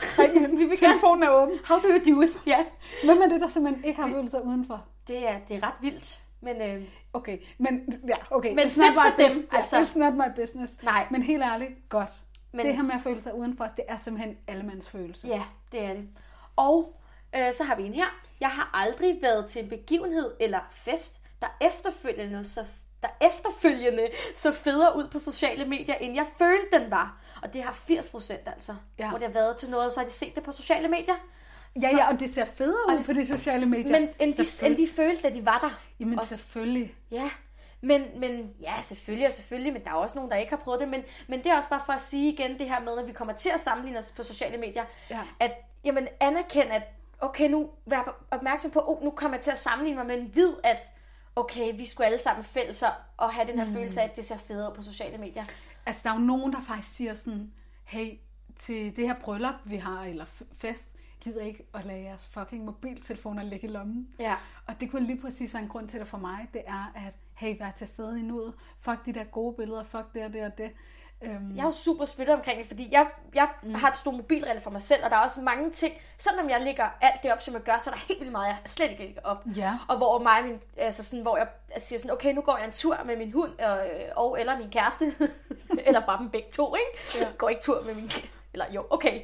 vi 0.57 0.65
vil 0.65 0.79
gerne... 0.79 0.93
Telefonen 0.93 1.23
er 1.23 1.29
åben. 1.29 1.59
How 1.65 1.77
do 1.79 1.87
you 1.87 2.15
do 2.15 2.21
it? 2.21 2.29
Ja. 2.47 2.65
Hvem 3.03 3.21
er 3.21 3.27
det, 3.27 3.41
der 3.41 3.49
simpelthen 3.49 3.83
ikke 3.85 4.01
har 4.01 4.09
følelser 4.09 4.39
udenfor? 4.39 4.85
Det 5.07 5.29
er, 5.29 5.39
det 5.47 5.55
er 5.55 5.63
ret 5.67 5.73
vildt. 5.81 6.21
Men 6.41 6.61
øh, 6.61 6.83
Okay, 7.13 7.37
men 7.57 8.01
ja, 8.07 8.15
okay. 8.31 8.49
Men 8.55 8.59
It's 8.59 8.79
not 8.79 8.89
my 8.91 9.23
dem, 9.23 9.31
bus- 9.31 9.53
ja, 9.53 9.57
altså. 9.57 9.77
It's 9.81 9.99
not 9.99 10.13
my 10.13 10.41
business. 10.41 10.83
Nej. 10.83 11.07
Men 11.11 11.21
helt 11.23 11.43
ærligt, 11.43 11.71
godt. 11.89 12.09
Men-. 12.51 12.65
Det 12.65 12.75
her 12.75 12.83
med 12.83 12.95
at 12.95 13.01
føle 13.01 13.21
sig 13.21 13.35
udenfor, 13.35 13.67
det 13.77 13.85
er 13.87 13.97
simpelthen 13.97 14.37
allemands 14.47 14.89
følelse. 14.89 15.27
ja, 15.27 15.41
det 15.71 15.81
er 15.83 15.93
det. 15.93 16.07
Og 16.55 17.01
øh, 17.35 17.53
så 17.53 17.63
har 17.63 17.75
vi 17.75 17.83
en 17.83 17.93
her. 17.93 18.05
Jeg 18.39 18.49
har 18.49 18.69
aldrig 18.73 19.19
været 19.21 19.45
til 19.45 19.63
en 19.63 19.69
begivenhed 19.69 20.31
eller 20.39 20.59
fest, 20.71 21.21
der 21.41 21.47
efterfølgende 21.61 22.45
så 22.45 22.65
der 23.03 23.07
efterfølgende 23.21 24.07
så 24.35 24.51
federe 24.51 24.97
ud 24.97 25.07
på 25.07 25.19
sociale 25.19 25.65
medier, 25.65 25.95
end 25.95 26.15
jeg 26.15 26.25
følte, 26.37 26.79
den 26.79 26.91
var. 26.91 27.17
Og 27.43 27.53
det 27.53 27.63
har 27.63 27.73
80 27.73 28.09
procent 28.09 28.41
altså. 28.45 28.75
Ja. 28.99 29.09
Hvor 29.09 29.17
det 29.17 29.27
har 29.27 29.33
været 29.33 29.57
til 29.57 29.69
noget, 29.69 29.93
så 29.93 29.99
har 29.99 30.07
de 30.07 30.13
set 30.13 30.35
det 30.35 30.43
på 30.43 30.51
sociale 30.51 30.87
medier. 30.87 31.15
Ja, 31.81 31.89
Så- 31.89 31.97
ja, 31.97 32.07
og 32.13 32.19
det 32.19 32.29
ser 32.33 32.45
federe 32.45 32.87
ud 32.87 32.97
det- 32.97 33.05
på 33.05 33.13
de 33.13 33.25
sociale 33.25 33.65
medier. 33.65 33.99
Men 33.99 34.09
end 34.19 34.33
de, 34.33 34.65
end 34.67 34.77
de 34.77 34.87
følte, 34.95 35.27
at 35.27 35.35
de 35.35 35.45
var 35.45 35.59
der. 35.59 35.81
Jamen 35.99 36.19
Også- 36.19 36.37
selvfølgelig. 36.37 36.95
Ja, 37.11 37.29
men, 37.81 38.05
men 38.17 38.53
ja, 38.61 38.73
selvfølgelig 38.81 39.27
og 39.27 39.33
selvfølgelig, 39.33 39.73
men 39.73 39.83
der 39.83 39.89
er 39.89 39.93
også 39.95 40.15
nogen, 40.15 40.31
der 40.31 40.37
ikke 40.37 40.49
har 40.49 40.57
prøvet 40.57 40.79
det. 40.81 40.89
Men, 40.89 41.03
men 41.27 41.39
det 41.43 41.51
er 41.51 41.57
også 41.57 41.69
bare 41.69 41.81
for 41.85 41.93
at 41.93 42.01
sige 42.01 42.31
igen 42.33 42.59
det 42.59 42.69
her 42.69 42.79
med, 42.79 42.97
at 42.99 43.07
vi 43.07 43.11
kommer 43.11 43.33
til 43.33 43.49
at 43.49 43.59
sammenligne 43.59 43.99
os 43.99 44.13
på 44.17 44.23
sociale 44.23 44.57
medier. 44.57 44.83
Ja. 45.09 45.19
At 45.39 45.51
jamen, 45.83 46.07
anerkende, 46.19 46.71
at 46.73 46.83
okay, 47.19 47.49
nu 47.49 47.69
vær 47.85 48.23
opmærksom 48.31 48.71
på, 48.71 48.79
oh, 48.87 49.03
nu 49.03 49.11
kommer 49.11 49.37
jeg 49.37 49.43
til 49.43 49.51
at 49.51 49.57
sammenligne 49.57 50.03
mig, 50.03 50.17
men 50.17 50.35
vid, 50.35 50.53
at 50.63 50.77
okay, 51.35 51.77
vi 51.77 51.85
skulle 51.85 52.07
alle 52.07 52.19
sammen 52.19 52.43
fælles 52.43 52.83
og 53.17 53.33
have 53.33 53.47
den 53.47 53.59
her 53.59 53.65
mm. 53.65 53.73
følelse 53.73 54.01
af, 54.01 54.05
at 54.05 54.15
det 54.15 54.25
ser 54.25 54.37
federe 54.37 54.71
ud 54.71 54.75
på 54.75 54.81
sociale 54.81 55.17
medier. 55.17 55.45
Altså, 55.85 56.01
der 56.03 56.09
er 56.09 56.19
jo 56.19 56.25
nogen, 56.25 56.53
der 56.53 56.61
faktisk 56.61 56.95
siger 56.95 57.13
sådan, 57.13 57.53
hey, 57.83 58.19
til 58.55 58.95
det 58.95 59.07
her 59.07 59.15
bryllup, 59.21 59.55
vi 59.65 59.77
har, 59.77 60.03
eller 60.03 60.25
fest, 60.53 60.91
gider 61.21 61.41
ikke 61.41 61.63
at 61.73 61.85
lade 61.85 62.01
jeres 62.01 62.27
fucking 62.27 62.65
mobiltelefoner 62.65 63.43
ligge 63.43 63.67
i 63.67 63.71
lommen. 63.71 64.07
Ja. 64.19 64.35
Og 64.67 64.79
det 64.79 64.91
kunne 64.91 65.07
lige 65.07 65.21
præcis 65.21 65.53
være 65.53 65.63
en 65.63 65.69
grund 65.69 65.89
til 65.89 65.99
det 65.99 66.07
for 66.07 66.17
mig, 66.17 66.47
det 66.53 66.61
er, 66.67 66.91
at 66.95 67.13
hey, 67.33 67.57
vær 67.59 67.71
til 67.71 67.87
stede 67.87 68.19
i 68.19 68.21
nuet. 68.21 68.53
Fuck 68.79 69.05
de 69.05 69.13
der 69.13 69.23
gode 69.23 69.55
billeder, 69.55 69.83
fuck 69.83 70.13
det 70.13 70.25
og 70.25 70.33
det 70.33 70.45
og 70.45 70.57
det. 70.57 70.71
Øhm, 71.21 71.55
Jeg 71.55 71.61
er 71.61 71.65
jo 71.65 71.71
super 71.71 72.05
splittet 72.05 72.35
omkring 72.35 72.59
det, 72.59 72.67
fordi 72.67 72.87
jeg, 72.91 73.07
jeg 73.33 73.47
mm. 73.63 73.75
har 73.75 73.89
et 73.89 73.95
stort 73.97 74.15
mobilrelle 74.15 74.61
for 74.61 74.69
mig 74.69 74.81
selv, 74.81 75.03
og 75.03 75.09
der 75.09 75.15
er 75.15 75.21
også 75.21 75.41
mange 75.41 75.71
ting, 75.71 75.93
selvom 76.17 76.49
jeg 76.49 76.61
lægger 76.61 76.89
alt 77.01 77.23
det 77.23 77.33
op, 77.33 77.41
som 77.41 77.53
jeg 77.53 77.61
gør, 77.61 77.77
så 77.77 77.89
er 77.89 77.93
der 77.93 78.01
helt 78.07 78.19
vildt 78.19 78.31
meget, 78.31 78.47
jeg 78.47 78.57
slet 78.65 78.91
ikke 78.91 79.03
lægger 79.03 79.21
op. 79.23 79.43
Ja. 79.55 79.73
Og 79.87 79.97
hvor 79.97 80.19
mig 80.19 80.43
min, 80.45 80.61
altså 80.77 81.03
sådan, 81.03 81.21
hvor 81.21 81.37
jeg 81.37 81.47
siger 81.77 81.99
sådan, 81.99 82.11
okay, 82.11 82.33
nu 82.33 82.41
går 82.41 82.57
jeg 82.57 82.65
en 82.65 82.71
tur 82.71 82.97
med 83.05 83.17
min 83.17 83.31
hund, 83.31 83.59
og, 83.59 83.79
og 84.15 84.39
eller 84.39 84.57
min 84.57 84.69
kæreste, 84.69 85.13
eller 85.87 86.05
bare 86.05 86.19
dem 86.19 86.29
begge 86.29 86.51
to, 86.51 86.75
ikke? 86.75 87.25
Ja. 87.25 87.31
Går 87.37 87.49
ikke 87.49 87.61
tur 87.61 87.83
med 87.85 87.95
min 87.95 88.11
eller 88.53 88.65
jo, 88.71 88.85
okay. 88.89 89.21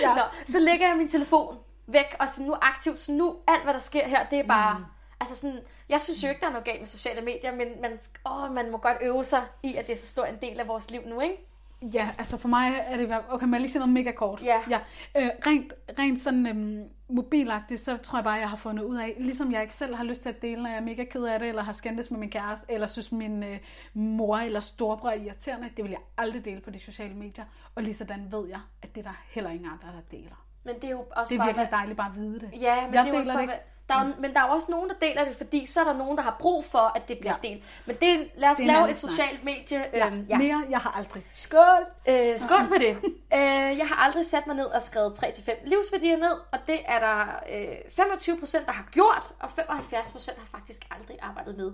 Ja. 0.00 0.14
Nå, 0.18 0.22
så 0.46 0.58
lægger 0.58 0.88
jeg 0.88 0.96
min 0.96 1.08
telefon 1.08 1.58
væk, 1.86 2.16
og 2.20 2.28
så 2.28 2.42
nu 2.42 2.54
aktivt, 2.62 3.00
så 3.00 3.12
nu 3.12 3.36
alt, 3.48 3.62
hvad 3.62 3.74
der 3.74 3.80
sker 3.80 4.08
her, 4.08 4.26
det 4.26 4.38
er 4.38 4.46
bare... 4.46 4.78
Mm. 4.78 4.84
Altså 5.20 5.36
sådan, 5.36 5.60
jeg 5.90 6.00
synes 6.00 6.24
jo 6.24 6.28
ikke, 6.28 6.40
der 6.40 6.46
er 6.46 6.50
noget 6.50 6.64
galt 6.64 6.80
med 6.80 6.86
sociale 6.86 7.20
medier, 7.20 7.52
men 7.56 7.68
man, 7.82 7.98
åh, 8.30 8.54
man 8.54 8.70
må 8.70 8.76
godt 8.78 8.96
øve 9.02 9.24
sig 9.24 9.42
i, 9.62 9.74
at 9.74 9.86
det 9.86 9.92
er 9.92 9.96
så 9.96 10.06
stor 10.06 10.24
en 10.24 10.36
del 10.42 10.60
af 10.60 10.68
vores 10.68 10.90
liv 10.90 11.00
nu, 11.06 11.20
ikke? 11.20 11.36
Ja, 11.82 12.08
altså 12.18 12.36
for 12.36 12.48
mig 12.48 12.84
er 12.86 12.96
det... 12.96 13.16
Okay, 13.30 13.50
jeg 13.52 13.60
lige 13.60 13.70
sige 13.72 13.78
noget 13.80 13.92
mega 13.94 14.12
kort? 14.12 14.42
Ja. 14.42 14.60
ja. 14.70 14.78
Øh, 15.16 15.30
rent, 15.46 15.72
rent 15.98 16.18
sådan 16.20 16.46
øhm, 16.46 16.84
mobilagtigt, 17.08 17.80
så 17.80 17.96
tror 17.96 18.18
jeg 18.18 18.24
bare, 18.24 18.34
jeg 18.34 18.48
har 18.50 18.56
fundet 18.56 18.82
ud 18.84 18.96
af, 18.96 19.14
ligesom 19.18 19.52
jeg 19.52 19.62
ikke 19.62 19.74
selv 19.74 19.94
har 19.94 20.04
lyst 20.04 20.22
til 20.22 20.28
at 20.28 20.42
dele, 20.42 20.62
når 20.62 20.70
jeg 20.70 20.76
er 20.76 20.82
mega 20.82 21.04
ked 21.04 21.22
af 21.24 21.38
det, 21.38 21.48
eller 21.48 21.62
har 21.62 21.72
skændtes 21.72 22.10
med 22.10 22.18
min 22.20 22.30
kæreste, 22.30 22.66
eller 22.72 22.86
synes 22.86 23.12
min 23.12 23.42
øh, 23.42 23.58
mor 23.94 24.36
eller 24.38 24.60
storebror 24.60 25.08
er 25.10 25.14
irriterende, 25.14 25.68
det 25.76 25.84
vil 25.84 25.90
jeg 25.90 26.00
aldrig 26.18 26.44
dele 26.44 26.60
på 26.60 26.70
de 26.70 26.78
sociale 26.78 27.14
medier. 27.14 27.44
Og 27.74 27.82
lige 27.82 27.94
sådan 27.94 28.26
ved 28.32 28.48
jeg, 28.48 28.60
at 28.82 28.94
det 28.94 29.06
er 29.06 29.10
der 29.10 29.22
heller 29.30 29.50
ingen 29.50 29.66
andre, 29.72 29.88
der 29.96 30.16
deler. 30.18 30.44
Men 30.64 30.74
det 30.74 30.84
er 30.84 30.90
jo 30.90 31.04
også 31.16 31.28
Det 31.28 31.34
er 31.34 31.38
bare, 31.38 31.46
virkelig 31.48 31.66
hvad- 31.68 31.78
dejligt 31.78 31.96
bare 31.96 32.10
at 32.10 32.16
vide 32.16 32.40
det. 32.40 32.50
Ja, 32.60 32.86
men 32.86 32.94
jeg 32.94 33.04
det 33.04 33.08
er 33.10 33.12
jo 33.14 33.18
også 33.18 33.32
bare, 33.32 33.42
det 33.42 33.52
ikke. 33.52 33.64
Der 33.90 33.96
er, 33.96 34.06
jo- 34.06 34.14
men 34.18 34.34
der 34.34 34.40
er 34.40 34.46
jo 34.46 34.52
også 34.52 34.70
nogen, 34.70 34.88
der 34.88 34.94
deler 34.94 35.24
det, 35.24 35.36
fordi 35.36 35.66
så 35.66 35.80
er 35.80 35.84
der 35.84 35.92
nogen, 35.92 36.16
der 36.16 36.22
har 36.22 36.36
brug 36.40 36.64
for, 36.64 36.92
at 36.96 37.08
det 37.08 37.18
bliver 37.18 37.34
Ja. 37.42 37.48
delt. 37.48 37.64
Men 37.86 37.96
det, 37.96 38.30
lad 38.36 38.48
os 38.50 38.56
Det 38.56 38.66
lave 38.66 38.90
et 38.90 38.96
socialt 38.96 39.44
medie. 39.44 39.84
Ja, 39.92 40.06
øhm, 40.06 40.26
ja. 40.28 40.38
Mere, 40.38 40.64
jeg 40.70 40.78
har 40.78 40.90
aldrig. 40.98 41.22
Skål! 41.32 41.86
Øh, 42.08 42.38
skål 42.38 42.68
med 42.70 42.78
det. 42.80 42.96
øh, 43.38 43.78
jeg 43.78 43.86
har 43.88 44.04
aldrig 44.06 44.26
sat 44.26 44.46
mig 44.46 44.56
ned 44.56 44.64
og 44.66 44.82
skrevet 44.82 45.12
3-5 45.18 45.68
livsværdier 45.68 46.16
ned, 46.16 46.32
og 46.52 46.58
det 46.66 46.78
er 46.84 46.98
der 46.98 47.20
øh, 47.60 47.76
25 47.90 48.38
procent, 48.38 48.66
der 48.66 48.72
har 48.72 48.88
gjort, 48.92 49.32
og 49.40 49.50
75 49.50 50.10
procent 50.10 50.38
har 50.38 50.58
faktisk 50.58 50.86
aldrig 50.90 51.16
arbejdet 51.22 51.56
med 51.56 51.72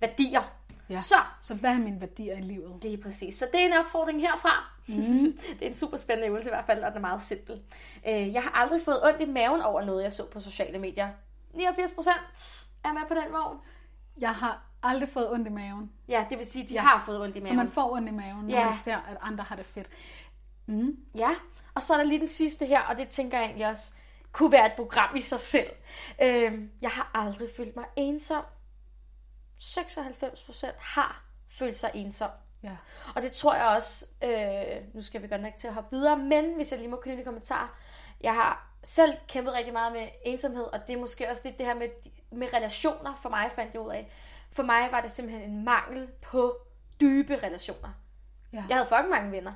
værdier. 0.00 0.42
Ja. 0.90 0.98
Så, 0.98 1.14
Så 1.42 1.54
hvad 1.54 1.70
er 1.70 1.78
mine 1.78 2.00
værdier 2.00 2.36
i 2.36 2.40
livet? 2.40 2.82
det 2.82 2.92
er 2.92 3.02
præcis. 3.02 3.34
Så 3.34 3.46
det 3.52 3.60
er 3.62 3.66
en 3.66 3.72
opfordring 3.72 4.20
herfra. 4.20 4.64
Mm. 4.86 5.38
det 5.58 5.62
er 5.62 5.66
en 5.66 5.74
super 5.74 5.96
spændende 5.96 6.28
øvelse 6.28 6.48
i 6.50 6.52
hvert 6.52 6.64
fald, 6.66 6.82
og 6.82 6.88
den 6.90 6.96
er 6.96 7.00
meget 7.00 7.22
simpel. 7.22 7.62
Øh, 8.08 8.32
jeg 8.32 8.42
har 8.42 8.50
aldrig 8.62 8.80
fået 8.84 9.04
ondt 9.06 9.20
i 9.20 9.24
maven 9.24 9.60
over 9.62 9.84
noget, 9.84 10.02
jeg 10.02 10.12
så 10.12 10.24
på 10.26 10.40
sociale 10.40 10.78
medier. 10.78 11.08
89 11.54 11.92
procent 11.92 12.66
er 12.84 12.92
med 12.92 13.02
på 13.08 13.14
den 13.14 13.32
vogn. 13.32 13.58
Jeg 14.20 14.34
har 14.34 14.62
aldrig 14.82 15.08
fået 15.08 15.30
ondt 15.32 15.46
i 15.48 15.50
maven. 15.50 15.92
Ja, 16.08 16.26
det 16.30 16.38
vil 16.38 16.46
sige, 16.46 16.62
at 16.62 16.68
de 16.68 16.74
Ja. 16.74 16.80
har 16.80 17.02
fået 17.06 17.20
ondt 17.22 17.36
i 17.36 17.40
Så 17.40 17.44
maven. 17.44 17.56
man 17.56 17.70
får 17.70 17.92
ondt 17.92 18.08
i 18.08 18.10
maven, 18.12 18.44
når 18.44 18.58
Ja. 18.58 18.64
man 18.64 18.74
ser, 18.74 18.96
at 18.96 19.16
andre 19.20 19.44
har 19.44 19.56
det 19.56 19.66
fedt. 19.66 19.88
Mm. 20.66 20.96
Ja, 21.14 21.30
og 21.74 21.82
så 21.82 21.92
er 21.94 21.96
der 21.98 22.04
lige 22.04 22.18
den 22.20 22.28
sidste 22.28 22.66
her, 22.66 22.80
og 22.82 22.96
det 22.96 23.08
tænker 23.08 23.38
jeg 23.38 23.44
egentlig 23.46 23.66
også 23.68 23.92
kunne 24.32 24.52
være 24.52 24.66
et 24.66 24.72
program 24.76 25.16
i 25.16 25.20
sig 25.20 25.40
selv. 25.40 25.70
Øhm, 26.22 26.70
jeg 26.80 26.90
har 26.90 27.10
aldrig 27.14 27.48
følt 27.56 27.76
mig 27.76 27.84
ensom. 27.96 28.44
96% 29.60 30.74
har 30.78 31.24
følt 31.58 31.76
sig 31.76 31.90
ensom. 31.94 32.30
Ja. 32.62 32.76
Og 33.16 33.22
det 33.22 33.32
tror 33.32 33.54
jeg 33.54 33.66
også, 33.66 34.06
øh, 34.24 34.94
nu 34.94 35.02
skal 35.02 35.22
vi 35.22 35.28
godt 35.28 35.42
nok 35.42 35.54
til 35.54 35.68
at 35.68 35.74
hoppe 35.74 35.96
videre, 35.96 36.16
men 36.18 36.54
hvis 36.54 36.70
jeg 36.72 36.78
lige 36.80 36.90
må 36.90 36.96
knytte 36.96 37.18
en 37.18 37.24
kommentar. 37.24 37.78
Jeg 38.20 38.34
har 38.34 38.67
selv 38.84 39.14
kæmpet 39.28 39.54
rigtig 39.54 39.72
meget 39.72 39.92
med 39.92 40.08
ensomhed, 40.24 40.62
og 40.64 40.80
det 40.86 40.94
er 40.96 41.00
måske 41.00 41.30
også 41.30 41.42
lidt 41.44 41.58
det 41.58 41.66
her 41.66 41.74
med, 41.74 41.88
med 42.32 42.54
relationer, 42.54 43.14
for 43.22 43.28
mig 43.28 43.50
fandt 43.52 43.74
jeg 43.74 43.82
ud 43.82 43.90
af. 43.90 44.12
For 44.52 44.62
mig 44.62 44.88
var 44.92 45.00
det 45.00 45.10
simpelthen 45.10 45.50
en 45.50 45.64
mangel 45.64 46.08
på 46.22 46.56
dybe 47.00 47.36
relationer. 47.42 47.88
Ja. 48.52 48.64
Jeg 48.68 48.76
havde 48.76 48.88
fucking 48.88 49.10
mange 49.10 49.32
venner. 49.32 49.52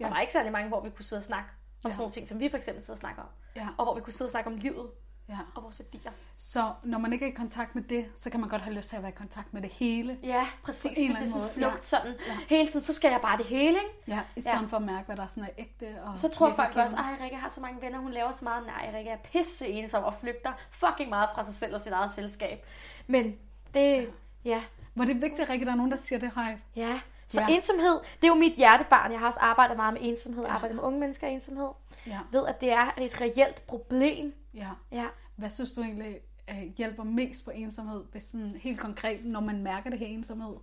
Ja. 0.00 0.04
Der 0.04 0.10
var 0.10 0.20
ikke 0.20 0.32
særlig 0.32 0.52
mange, 0.52 0.68
hvor 0.68 0.80
vi 0.80 0.90
kunne 0.90 1.04
sidde 1.04 1.20
og 1.20 1.24
snakke 1.24 1.48
om 1.84 1.88
Ja. 1.88 1.92
sådan 1.92 2.00
nogle 2.00 2.12
ting, 2.12 2.28
som 2.28 2.40
vi 2.40 2.50
for 2.50 2.56
eksempel 2.56 2.84
sidder 2.84 2.94
og 2.94 2.98
snakker 3.00 3.22
om. 3.22 3.28
Ja. 3.56 3.68
Og 3.78 3.84
hvor 3.84 3.94
vi 3.94 4.00
kunne 4.00 4.12
sidde 4.12 4.26
og 4.28 4.30
snakke 4.30 4.50
om 4.50 4.56
livet 4.56 4.90
ja. 5.30 5.38
og 5.54 5.62
vores 5.62 5.80
værdier. 5.80 6.10
Så 6.36 6.72
når 6.82 6.98
man 6.98 7.12
ikke 7.12 7.24
er 7.24 7.28
i 7.30 7.34
kontakt 7.34 7.74
med 7.74 7.82
det, 7.82 8.06
så 8.16 8.30
kan 8.30 8.40
man 8.40 8.48
godt 8.48 8.62
have 8.62 8.74
lyst 8.76 8.88
til 8.88 8.96
at 8.96 9.02
være 9.02 9.12
i 9.12 9.14
kontakt 9.14 9.54
med 9.54 9.62
det 9.62 9.70
hele. 9.70 10.18
Ja, 10.22 10.46
præcis. 10.62 10.82
På 10.82 10.88
en 10.96 11.08
det 11.10 11.16
anden 11.16 11.30
sådan 11.30 11.48
flugt 11.50 11.74
ja. 11.74 11.82
sådan. 11.82 12.14
Ja. 12.28 12.36
Hele 12.48 12.68
tiden, 12.68 12.80
så 12.80 12.94
skal 12.94 13.10
jeg 13.10 13.20
bare 13.22 13.38
det 13.38 13.46
hele, 13.46 13.68
ikke? 13.78 13.94
Ja, 14.06 14.20
i 14.36 14.40
stedet 14.40 14.54
Ja. 14.56 14.60
ja. 14.60 14.66
for 14.66 14.76
at 14.76 14.82
mærke, 14.82 15.06
hvad 15.06 15.16
der 15.16 15.26
sådan 15.26 15.44
er 15.44 15.48
ægte. 15.58 16.02
Og 16.02 16.20
Så 16.20 16.28
tror 16.28 16.50
folk 16.54 16.76
også, 16.76 16.96
at 16.96 17.20
Rikke 17.24 17.36
har 17.36 17.48
så 17.48 17.60
mange 17.60 17.82
venner, 17.82 17.98
hun 17.98 18.12
laver 18.12 18.32
så 18.32 18.44
meget. 18.44 18.66
Nej, 18.66 18.90
Rikke 18.96 19.10
er 19.10 19.16
pisse 19.18 19.66
ensom 19.68 20.04
og 20.04 20.14
flygter 20.14 20.52
fucking 20.70 21.08
meget 21.08 21.28
fra 21.34 21.44
sig 21.44 21.54
selv 21.54 21.74
og 21.74 21.80
sit 21.80 21.92
eget 21.92 22.10
selskab. 22.14 22.66
Men 23.06 23.34
det, 23.74 24.08
ja, 24.44 24.62
Hvor 24.94 25.04
det 25.04 25.16
er 25.16 25.20
vigtigt, 25.20 25.48
Rikke, 25.50 25.64
der 25.66 25.72
er 25.72 25.76
nogen, 25.76 25.90
der 25.90 25.96
siger 25.98 26.18
det 26.18 26.30
højt. 26.30 26.58
ja. 26.76 27.00
Så 27.30 27.40
Ja. 27.40 27.46
ensomhed, 27.48 28.00
det 28.20 28.24
er 28.24 28.28
jo 28.28 28.34
mit 28.34 28.52
hjertebarn. 28.56 29.12
Jeg 29.12 29.20
har 29.20 29.26
også 29.26 29.40
arbejdet 29.40 29.76
meget 29.76 29.94
med 29.94 30.00
ensomhed, 30.04 30.44
Ja. 30.44 30.50
arbejdet 30.52 30.76
med 30.76 30.84
unge 30.84 31.00
mennesker 31.00 31.26
og 31.26 31.32
ensomhed. 31.32 31.68
Ja. 32.06 32.18
Ved, 32.32 32.46
at 32.46 32.60
det 32.60 32.72
er 32.72 32.90
et 32.98 33.20
reelt 33.20 33.66
problem. 33.66 34.34
ja. 34.54 34.68
Ja. 34.92 35.04
Hvad 35.36 35.50
synes 35.50 35.72
du 35.72 35.82
egentlig 35.82 36.16
øh, 36.50 36.62
hjælper 36.76 37.02
mest 37.04 37.44
på 37.44 37.50
ensomhed, 37.50 38.02
hvis 38.12 38.22
sådan 38.22 38.54
helt 38.60 38.78
konkret, 38.80 39.24
når 39.24 39.40
man 39.40 39.62
mærker 39.62 39.90
det 39.90 39.98
her 39.98 40.06
ensomhed? 40.06 40.54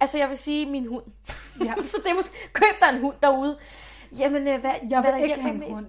Altså, 0.00 0.18
jeg 0.18 0.28
vil 0.28 0.36
sige 0.38 0.66
min 0.66 0.86
hund. 0.86 1.04
Ja. 1.64 1.74
så 1.84 1.96
det 2.04 2.10
er 2.10 2.14
måske, 2.14 2.34
køb 2.52 2.80
dig 2.80 2.88
en 2.94 3.00
hund 3.00 3.14
derude. 3.22 3.58
Jamen, 4.18 4.48
øh, 4.48 4.60
hvad, 4.60 4.70
Jeg 4.90 5.00
hvad 5.00 5.02
vil 5.02 5.10
der 5.10 5.16
ikke 5.16 5.40
have 5.40 5.54
en 5.54 5.60
mest? 5.60 5.70
hund. 5.72 5.86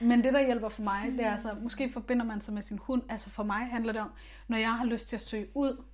Men 0.00 0.24
det, 0.24 0.32
der 0.34 0.46
hjælper 0.46 0.68
for 0.68 0.82
mig, 0.82 1.12
det 1.16 1.26
er 1.26 1.30
altså, 1.30 1.54
måske 1.62 1.92
forbinder 1.92 2.24
man 2.24 2.40
sig 2.40 2.54
med 2.54 2.62
sin 2.62 2.78
hund. 2.78 3.02
Altså 3.08 3.30
for 3.30 3.42
mig 3.42 3.66
handler 3.66 3.92
det 3.92 4.02
om, 4.02 4.10
når 4.48 4.56
jeg 4.58 4.72
har 4.72 4.84
lyst 4.84 5.08
til 5.08 5.16
at 5.16 5.22
søge 5.22 5.46
ud, 5.54 5.84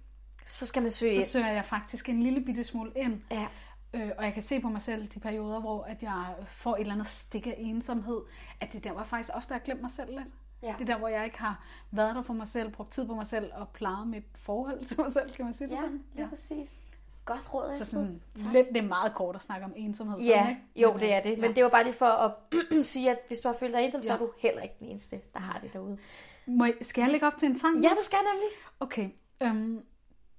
Så 0.46 0.66
skal 0.66 0.82
man 0.82 0.92
søge 0.92 1.12
så 1.12 1.16
ind. 1.18 1.24
søger 1.26 1.52
jeg 1.52 1.64
faktisk 1.64 2.08
en 2.08 2.22
lille 2.22 2.40
bitte 2.44 2.64
smule 2.64 2.92
ind. 2.96 3.20
Ja. 3.30 3.46
Øh, 3.94 4.10
og 4.18 4.24
jeg 4.24 4.34
kan 4.34 4.42
se 4.42 4.60
på 4.60 4.68
mig 4.68 4.80
selv 4.82 5.06
de 5.06 5.20
perioder, 5.20 5.60
hvor 5.60 5.82
at 5.82 6.02
jeg 6.02 6.34
får 6.46 6.74
et 6.76 6.80
eller 6.80 6.92
andet 6.92 7.06
stik 7.06 7.46
af 7.46 7.54
ensomhed, 7.58 8.20
at 8.60 8.72
det 8.72 8.78
er 8.78 8.82
der, 8.82 8.90
hvor 8.90 9.00
jeg 9.00 9.06
faktisk 9.06 9.30
ofte 9.34 9.52
har 9.52 9.58
glemt 9.58 9.80
mig 9.80 9.90
selv 9.90 10.10
lidt. 10.18 10.34
Ja. 10.62 10.74
Det 10.78 10.80
er 10.80 10.84
der, 10.84 10.98
hvor 10.98 11.08
jeg 11.08 11.24
ikke 11.24 11.38
har 11.38 11.64
været 11.90 12.14
der 12.16 12.22
for 12.22 12.34
mig 12.34 12.46
selv, 12.48 12.70
brugt 12.70 12.90
tid 12.92 13.06
på 13.06 13.14
mig 13.14 13.26
selv 13.26 13.50
og 13.54 13.68
plejet 13.68 14.08
mit 14.08 14.24
forhold 14.34 14.84
til 14.86 15.00
mig 15.00 15.12
selv, 15.12 15.30
kan 15.34 15.44
man 15.44 15.54
sige 15.54 15.68
det 15.68 15.74
Ja, 15.74 15.80
sådan? 15.80 16.04
lige 16.14 16.28
præcis. 16.28 16.80
Godt 17.24 17.54
råd, 17.54 17.70
Så 17.70 17.84
sådan, 17.84 18.22
Tak. 18.44 18.52
lidt, 18.52 18.68
det 18.68 18.76
er 18.76 18.82
meget 18.82 19.14
kort 19.14 19.36
at 19.36 19.42
snakke 19.42 19.64
om 19.64 19.72
ensomhed. 19.76 20.18
Ja, 20.18 20.36
sådan, 20.38 20.48
ikke? 20.50 20.62
jo, 20.76 20.92
Men, 20.92 21.00
det 21.00 21.12
er 21.12 21.22
det. 21.22 21.32
øh, 21.32 21.38
Men 21.40 21.54
det 21.56 21.64
var 21.64 21.70
bare 21.70 21.84
lige 21.84 21.94
for 21.94 22.06
at 22.06 22.32
sige, 22.86 23.10
at 23.10 23.18
hvis 23.26 23.38
du 23.40 23.48
har 23.48 23.56
følt 23.60 23.72
dig 23.74 23.84
ensom, 23.84 24.02
så 24.02 24.08
Ja. 24.08 24.14
er 24.14 24.18
du 24.18 24.30
heller 24.38 24.62
ikke 24.62 24.74
den 24.78 24.86
eneste, 24.88 25.20
der 25.34 25.40
har 25.40 25.58
det 25.58 25.72
derude. 25.72 25.98
Må 26.46 26.64
jeg, 26.64 26.74
skal 26.82 27.02
jeg 27.02 27.10
lægge 27.10 27.26
op 27.26 27.38
til 27.38 27.48
en 27.50 27.58
sang? 27.58 27.80
Ja, 27.82 27.88
du 27.88 28.02
skal 28.02 28.18
nemlig. 28.32 28.48
Okay. 28.80 29.08
Øhm, 29.40 29.82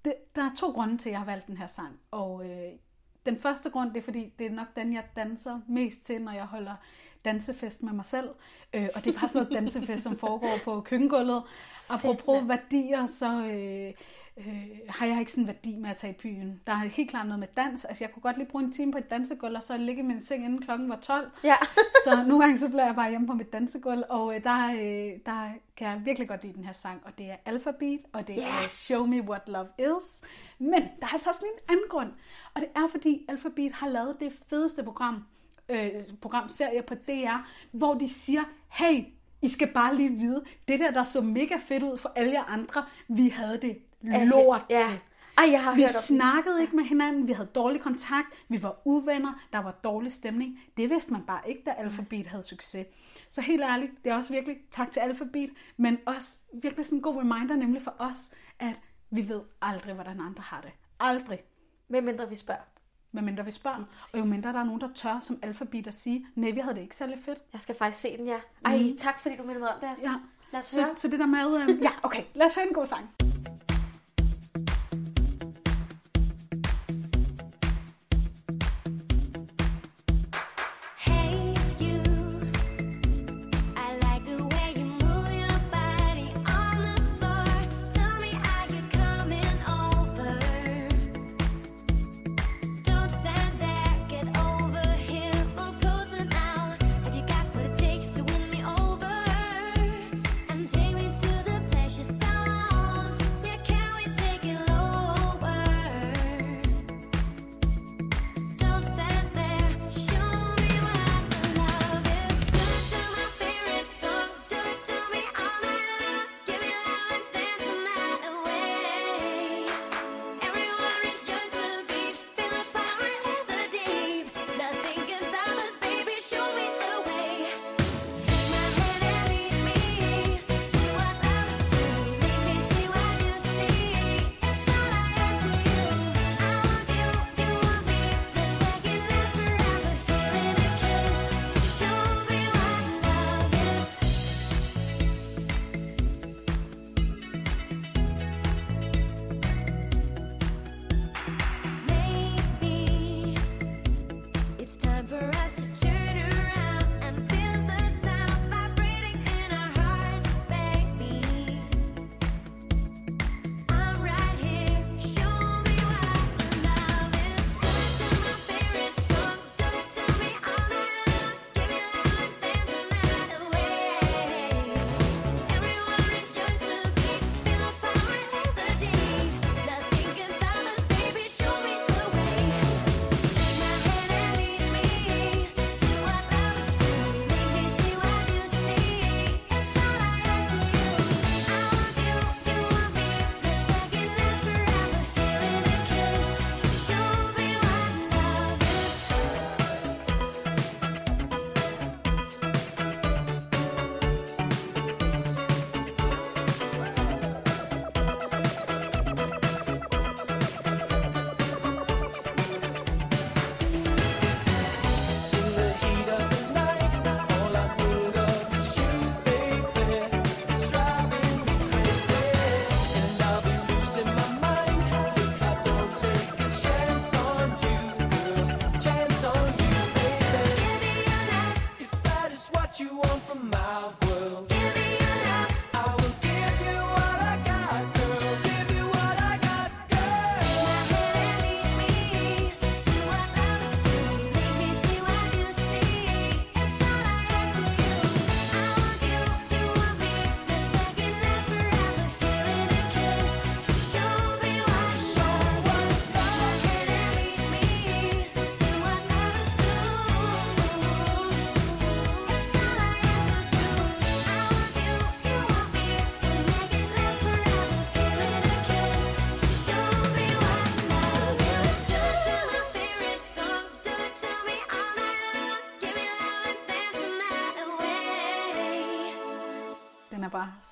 det, 0.05 0.13
der 0.35 0.41
er 0.41 0.51
to 0.57 0.71
grunde 0.71 0.97
til, 0.97 1.09
at 1.09 1.11
jeg 1.11 1.19
har 1.19 1.25
valgt 1.25 1.47
den 1.47 1.57
her 1.57 1.67
sang. 1.67 1.99
Og 2.11 2.45
øh, 2.45 2.71
den 3.25 3.37
første 3.37 3.69
grund, 3.69 3.89
det 3.89 3.97
er 3.97 4.03
fordi, 4.03 4.33
det 4.39 4.47
er 4.47 4.51
nok 4.51 4.67
den, 4.75 4.93
jeg 4.93 5.03
danser 5.15 5.59
mest 5.67 6.05
til, 6.05 6.21
når 6.21 6.31
jeg 6.31 6.45
holder 6.45 6.75
dansefest 7.25 7.83
med 7.83 7.93
mig 7.93 8.05
selv. 8.05 8.29
Øh, 8.73 8.89
og 8.95 9.05
det 9.05 9.15
er 9.15 9.19
bare 9.19 9.27
sådan 9.27 9.47
noget 9.47 9.61
dansefest, 9.61 10.03
som 10.03 10.17
foregår 10.17 10.57
på 10.63 10.81
køkkengulvet. 10.81 11.43
Apropos 11.89 12.47
værdier, 12.47 13.05
så 13.05 13.45
øh, 13.45 13.93
øh, 14.37 14.67
har 14.89 15.05
jeg 15.05 15.19
ikke 15.19 15.31
sådan 15.31 15.43
en 15.43 15.47
værdi 15.47 15.75
med 15.75 15.89
at 15.89 15.97
tage 15.97 16.13
i 16.13 16.15
byen. 16.15 16.61
Der 16.67 16.73
er 16.73 16.77
helt 16.77 17.09
klart 17.09 17.25
noget 17.25 17.39
med 17.39 17.47
dans. 17.57 17.85
Altså 17.85 18.03
jeg 18.03 18.11
kunne 18.13 18.21
godt 18.21 18.37
lige 18.37 18.47
bruge 18.47 18.63
en 18.63 18.71
time 18.71 18.91
på 18.91 18.97
et 18.97 19.09
dansegulv, 19.09 19.55
og 19.55 19.63
så 19.63 19.77
ligge 19.77 20.01
i 20.01 20.05
min 20.05 20.21
seng 20.21 20.45
inden 20.45 20.61
klokken 20.61 20.89
var 20.89 20.95
12. 20.95 21.31
Ja. 21.43 21.55
Så 22.05 22.15
nogle 22.27 22.39
gange 22.43 22.57
så 22.57 22.69
bliver 22.69 22.85
jeg 22.85 22.95
bare 22.95 23.09
hjemme 23.09 23.27
på 23.27 23.33
mit 23.33 23.53
dansegulv, 23.53 24.03
og 24.09 24.35
øh, 24.35 24.43
der, 24.43 24.65
øh, 24.71 25.19
der 25.25 25.49
kan 25.77 25.87
jeg 25.87 26.01
virkelig 26.05 26.27
godt 26.27 26.43
lide 26.43 26.53
den 26.53 26.63
her 26.63 26.73
sang, 26.73 27.01
og 27.05 27.17
det 27.17 27.31
er 27.31 27.35
Alphabet, 27.45 27.99
og 28.13 28.27
det 28.27 28.35
Ja. 28.35 28.47
er 28.63 28.67
Show 28.67 29.05
Me 29.05 29.21
What 29.21 29.41
Love 29.47 29.67
Is. 29.79 30.23
Men 30.59 30.81
der 30.81 31.07
er 31.07 31.13
altså 31.13 31.29
også 31.29 31.41
lige 31.41 31.53
en 31.53 31.59
anden 31.75 31.85
grund, 31.89 32.09
og 32.53 32.61
det 32.61 32.69
er 32.75 32.87
fordi 32.91 33.25
Alphabet 33.29 33.71
har 33.73 33.87
lavet 33.89 34.19
det 34.19 34.33
fedeste 34.49 34.83
program, 34.83 35.23
øh, 35.69 35.89
programserie 36.21 36.81
på 36.81 36.95
DR, 36.95 37.47
hvor 37.71 37.93
de 37.93 38.09
siger, 38.09 38.43
hey, 38.69 39.03
I 39.41 39.47
skal 39.49 39.67
bare 39.73 39.95
lige 39.95 40.09
vide, 40.09 40.43
det 40.67 40.79
der, 40.79 40.91
der 40.91 41.03
så 41.03 41.21
mega 41.21 41.55
fedt 41.67 41.83
ud 41.83 41.97
for 41.97 42.11
alle 42.15 42.31
jer 42.33 42.43
andre, 42.43 42.85
vi 43.07 43.29
havde 43.29 43.57
det 43.61 43.77
lort 44.01 44.65
ja. 44.69 44.75
til. 44.75 44.99
Ej, 45.37 45.51
jeg 45.51 45.63
har 45.63 45.75
Vi 45.75 45.81
hørt 45.81 45.95
om 45.95 46.01
snakkede 46.01 46.61
ikke 46.61 46.75
med 46.75 46.83
hinanden, 46.83 47.27
vi 47.27 47.33
havde 47.33 47.49
dårlig 47.55 47.81
kontakt, 47.81 48.27
vi 48.49 48.63
var 48.63 48.75
uvenner, 48.85 49.33
der 49.53 49.59
var 49.59 49.71
dårlig 49.71 50.11
stemning. 50.11 50.59
Det 50.77 50.89
vidste 50.89 51.13
man 51.13 51.21
bare 51.27 51.49
ikke, 51.49 51.61
da 51.65 51.71
Alphabet 51.71 52.27
havde 52.27 52.43
succes. 52.43 52.87
Så 53.29 53.41
helt 53.41 53.61
ærligt, 53.63 53.91
det 54.03 54.11
er 54.11 54.15
også 54.15 54.33
virkelig 54.33 54.57
tak 54.71 54.91
til 54.91 54.99
Alphabet, 54.99 55.49
men 55.77 55.97
også 56.05 56.35
virkelig 56.53 56.85
sådan 56.85 56.97
en 56.97 57.01
god 57.01 57.17
reminder, 57.17 57.55
nemlig 57.55 57.81
for 57.81 57.93
os, 57.99 58.29
at 58.59 58.75
vi 59.09 59.29
ved 59.29 59.41
aldrig, 59.61 59.93
hvordan 59.93 60.19
andre 60.19 60.43
har 60.43 60.61
det. 60.61 60.71
Aldrig. 60.99 61.39
Med 61.89 62.01
mindre 62.01 62.29
vi 62.29 62.35
spørger. 62.35 62.61
Medmindre 63.11 63.45
vi 63.45 63.51
spørger. 63.51 63.83
Og 64.13 64.19
jo 64.19 64.25
mindre 64.25 64.53
der 64.53 64.59
er 64.59 64.63
nogen, 64.63 64.81
der 64.81 64.89
tør 64.95 65.19
som 65.21 65.39
Alphabet 65.41 65.87
at 65.87 65.93
sige, 65.93 66.27
nej, 66.35 66.51
vi 66.51 66.59
havde 66.59 66.75
det 66.75 66.81
ikke 66.81 66.95
særlig 66.95 67.17
fedt. 67.25 67.39
Jeg 67.53 67.61
skal 67.61 67.75
faktisk 67.75 68.01
se 68.01 68.17
den, 68.17 68.27
ja. 68.27 68.37
Ej, 68.65 68.77
Mhm. 68.77 68.97
tak 68.97 69.19
fordi 69.19 69.35
du 69.35 69.43
mindede 69.43 69.59
mig 69.59 69.69
om 69.73 69.79
det, 69.81 69.87
Astrid. 69.87 70.05
Ja. 70.07 70.13
Lad 70.51 70.59
os 70.59 70.65
Så, 70.65 70.81
høre. 70.81 70.95
så 70.95 71.07
det 71.07 71.19
der 71.19 71.25
med, 71.25 71.61
øh, 71.61 71.81
ja, 71.83 71.89
okay, 72.03 72.23
lad 72.33 72.45
os 72.45 72.55
høre 72.55 72.67
en 72.67 72.73
god 72.73 72.85
sang. 72.85 73.09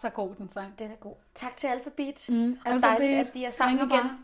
Så 0.06 0.10
god, 0.10 0.36
den 0.36 0.50
sang. 0.50 0.80
Den 0.80 0.92
er 0.92 0.96
god. 0.96 1.16
Tak 1.36 1.56
til 1.56 1.68
Alphabet. 1.68 2.26
Mm, 2.30 2.58
Alphabet. 2.66 2.84
dejligt, 2.84 3.28
at 3.28 3.34
de 3.34 3.46
er 3.46 3.50
sammen 3.50 3.78
igen. 3.78 3.90
bare. 3.90 4.18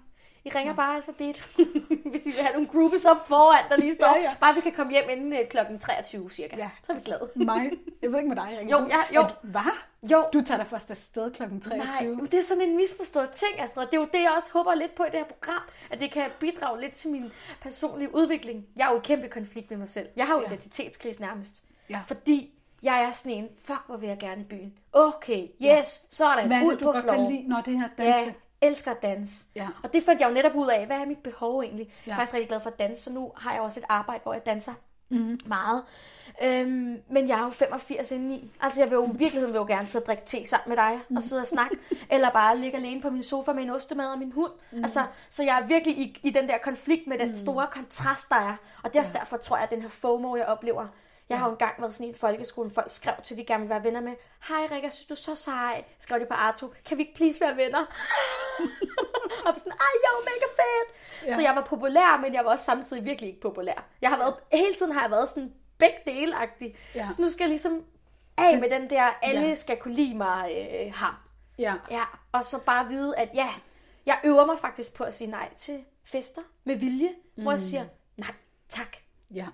I 0.46 0.50
ringer 0.50 0.74
bare 0.74 0.96
Alphabet. 0.96 1.38
Hvis 2.12 2.26
I 2.26 2.30
vil 2.32 2.40
have 2.40 2.54
nogle 2.54 2.68
groupies 2.68 3.06
op 3.06 3.28
foran, 3.28 3.64
der 3.70 3.76
lige 3.78 3.94
står. 3.94 4.16
Ja, 4.18 4.22
ja. 4.22 4.36
Bare 4.40 4.56
vi 4.56 4.62
kan 4.62 4.72
komme 4.72 4.92
hjem 4.92 5.04
inden 5.10 5.34
øh, 5.34 5.48
klokken 5.50 5.80
23 5.80 6.30
cirka. 6.32 6.56
Ja. 6.58 6.70
Så 6.84 6.92
er 6.92 6.96
vi 6.98 7.02
glade. 7.06 7.30
Mig? 7.46 7.72
Jeg 8.02 8.12
ved 8.12 8.18
ikke 8.20 8.30
med 8.30 8.36
dig, 8.38 8.58
Rikke. 8.60 8.72
Jo, 8.72 8.88
ja, 8.90 9.00
jo. 9.16 9.28
Hvad? 9.44 9.62
Jo, 10.12 10.26
Du 10.34 10.42
tager 10.42 10.58
dig 10.58 10.68
først 10.68 10.92
afsted 10.92 11.32
kl. 11.32 11.44
23. 11.62 11.78
Nej, 11.78 12.26
det 12.32 12.34
er 12.40 12.44
sådan 12.44 12.64
en 12.64 12.76
misforstået 12.78 13.30
ting, 13.32 13.62
Astrid. 13.62 13.86
Det 13.86 13.94
er 13.94 13.98
jo 14.02 14.08
det, 14.14 14.22
jeg 14.22 14.32
også 14.36 14.50
håber 14.54 14.74
lidt 14.76 14.96
på 14.96 15.04
i 15.04 15.10
det 15.10 15.20
her 15.20 15.26
program, 15.26 15.62
at 15.92 16.00
det 16.00 16.12
kan 16.12 16.30
bidrage 16.40 16.82
lidt 16.82 16.94
til 16.94 17.12
min 17.12 17.32
personlige 17.62 18.16
udvikling. 18.16 18.66
Jeg 18.76 18.88
er 18.88 18.92
jo 18.92 18.98
i 18.98 19.02
kæmpe 19.04 19.28
konflikt 19.28 19.70
med 19.70 19.78
mig 19.78 19.90
selv. 19.90 20.08
Jeg 20.16 20.28
har 20.28 20.34
jo 20.36 20.42
Ja. 20.42 20.48
identitetskrise 20.48 21.22
nærmest. 21.22 21.64
Ja. 21.90 22.00
Fordi 22.06 22.54
jeg 22.84 23.04
er 23.04 23.12
sådan 23.12 23.32
en, 23.32 23.48
fuck, 23.66 23.82
hvor 23.88 23.98
vil 23.98 24.10
jeg 24.10 24.18
gerne 24.20 24.42
i 24.42 24.46
byen. 24.46 24.74
Okay, 24.94 25.48
yes, 25.64 26.02
sådan, 26.10 26.48
Hvad 26.48 26.58
er 26.58 26.64
ud 26.66 26.72
det, 26.72 26.80
du 26.80 26.86
på 26.86 26.92
godt 26.92 27.04
floor. 27.04 27.16
kan 27.16 27.32
lide, 27.32 27.48
når 27.48 27.62
det 27.62 27.80
her 27.80 27.88
Ja, 27.98 28.04
danse? 28.04 28.20
jeg 28.62 28.70
elsker 28.70 28.92
at 28.92 29.02
danse. 29.02 29.46
Ja. 29.56 29.68
Og 29.84 29.94
det 29.94 30.04
fandt 30.04 30.22
jeg 30.22 30.30
jo 30.30 30.34
netop 30.34 30.56
ud 30.56 30.68
af, 30.68 30.86
hvad 30.86 30.98
er 30.98 31.06
mit 31.06 31.18
behov 31.18 31.62
egentlig? 31.62 31.88
Jeg 31.88 32.08
Ja. 32.08 32.12
er 32.12 32.16
faktisk 32.16 32.34
rigtig 32.34 32.48
glad 32.48 32.60
for 32.62 32.70
at 32.70 32.80
danse, 32.80 33.04
så 33.04 33.10
nu 33.12 33.32
har 33.38 33.54
jeg 33.54 33.62
også 33.62 33.80
et 33.80 33.86
arbejde, 33.90 34.24
hvor 34.24 34.34
jeg 34.34 34.46
danser 34.46 34.74
Mhm. 35.10 35.20
mm. 35.22 35.40
meget. 35.46 35.84
Øhm, 36.44 37.02
men 37.10 37.28
jeg 37.28 37.40
er 37.40 37.44
jo 37.44 37.50
85 37.50 38.12
indeni. 38.12 38.52
Altså 38.62 38.80
jeg 38.82 38.90
vil 38.90 38.96
jo 38.96 39.06
i 39.06 39.18
virkeligheden 39.18 39.54
vil 39.54 39.60
jo 39.60 39.66
gerne 39.66 39.86
sidde 39.86 40.04
og 40.04 40.08
drikke 40.08 40.24
te 40.26 40.46
sammen 40.46 40.70
med 40.70 40.78
dig 40.78 41.00
Mhm. 41.10 41.18
og 41.18 41.24
sidde 41.24 41.42
og 41.42 41.48
snakke. 41.48 41.78
eller 42.12 42.30
bare 42.30 42.58
ligge 42.58 42.78
alene 42.78 43.02
på 43.02 43.10
min 43.10 43.24
sofa 43.24 43.54
med 43.54 43.64
en 43.64 43.70
ostemad 43.70 44.06
og 44.08 44.20
min 44.20 44.32
hund. 44.32 44.52
Mm. 44.72 44.78
Altså, 44.84 45.06
så 45.30 45.44
jeg 45.44 45.60
er 45.62 45.66
virkelig 45.68 45.98
i, 45.98 46.20
i 46.24 46.30
den 46.30 46.48
der 46.48 46.58
konflikt 46.58 47.08
med 47.08 47.18
den 47.20 47.28
Mhm. 47.28 47.36
store 47.36 47.68
kontrast, 47.72 48.30
der 48.30 48.36
er. 48.36 48.56
Og 48.84 48.90
det 48.94 48.96
er 48.96 49.00
også 49.02 49.14
derfor, 49.14 49.38
tror 49.38 49.56
jeg, 49.56 49.64
at 49.64 49.70
den 49.72 49.82
her 49.82 49.90
FOMO, 49.90 50.36
jeg 50.36 50.46
oplever, 50.46 50.88
jeg 51.32 51.40
har 51.40 51.46
jo 51.46 51.52
engang 51.52 51.82
været 51.82 51.94
sådan 51.94 52.06
i 52.06 52.10
en 52.10 52.16
folkeskole, 52.16 52.70
folk 52.70 52.92
skrev 52.92 53.14
til, 53.24 53.38
de 53.38 53.46
gerne 53.46 53.62
vil 53.64 53.70
være 53.70 53.84
venner 53.84 54.02
med. 54.02 54.14
Hej 54.48 54.68
Rikke, 54.72 54.92
synes 54.92 55.08
du 55.08 55.14
er 55.14 55.36
så 55.36 55.44
sej. 55.44 55.84
Skrev 56.00 56.20
de 56.20 56.26
på 56.26 56.34
Arto. 56.34 56.74
Kan 56.86 56.98
vi 56.98 57.04
ikke 57.04 57.16
please 57.16 57.42
være 57.42 57.58
venner? 57.58 57.80
og 59.46 59.54
sådan, 59.58 59.72
ej, 59.72 59.94
jeg 60.04 60.12
er 60.18 60.24
mega 60.24 60.48
fedt. 60.62 60.90
Ja. 61.28 61.36
Så 61.36 61.42
jeg 61.42 61.56
var 61.56 61.62
populær, 61.62 62.18
men 62.22 62.34
jeg 62.34 62.46
var 62.46 62.52
også 62.52 62.66
samtidig 62.66 63.06
virkelig 63.06 63.30
ikke 63.30 63.42
populær. 63.42 63.90
Jeg 64.02 64.10
har 64.10 64.18
været, 64.18 64.36
hele 64.52 64.74
tiden 64.74 64.92
har 64.92 65.02
jeg 65.02 65.12
været 65.12 65.30
sådan 65.30 65.54
begge 65.78 65.98
dele 66.06 66.36
-agtig. 66.36 66.76
Ja. 66.96 67.08
Så 67.10 67.22
nu 67.22 67.30
skal 67.30 67.44
jeg 67.44 67.50
ligesom 67.50 67.84
af 68.38 68.60
med 68.60 68.70
den 68.70 68.90
der, 68.90 69.04
alle 69.22 69.42
Ja. 69.42 69.48
ja. 69.48 69.56
skal 69.56 69.78
kunne 69.78 69.94
lide 69.94 70.18
mig 70.18 70.52
øh, 70.52 70.94
ham. 70.94 71.14
Ja. 71.60 71.74
Ja, 71.92 72.04
og 72.32 72.44
så 72.44 72.60
bare 72.60 72.88
vide, 72.88 73.18
at 73.18 73.30
ja, 73.34 73.50
jeg 74.06 74.20
øver 74.24 74.46
mig 74.46 74.60
faktisk 74.60 74.94
på 74.94 75.04
at 75.04 75.14
sige 75.14 75.30
nej 75.30 75.54
til 75.56 75.84
fester 76.04 76.42
med 76.64 76.76
vilje, 76.76 77.10
mm. 77.36 77.44
hvor 77.44 77.52
jeg 77.52 77.60
siger, 77.60 77.86
nej, 78.18 78.34
tak. 78.70 78.98
Ja. 79.34 79.48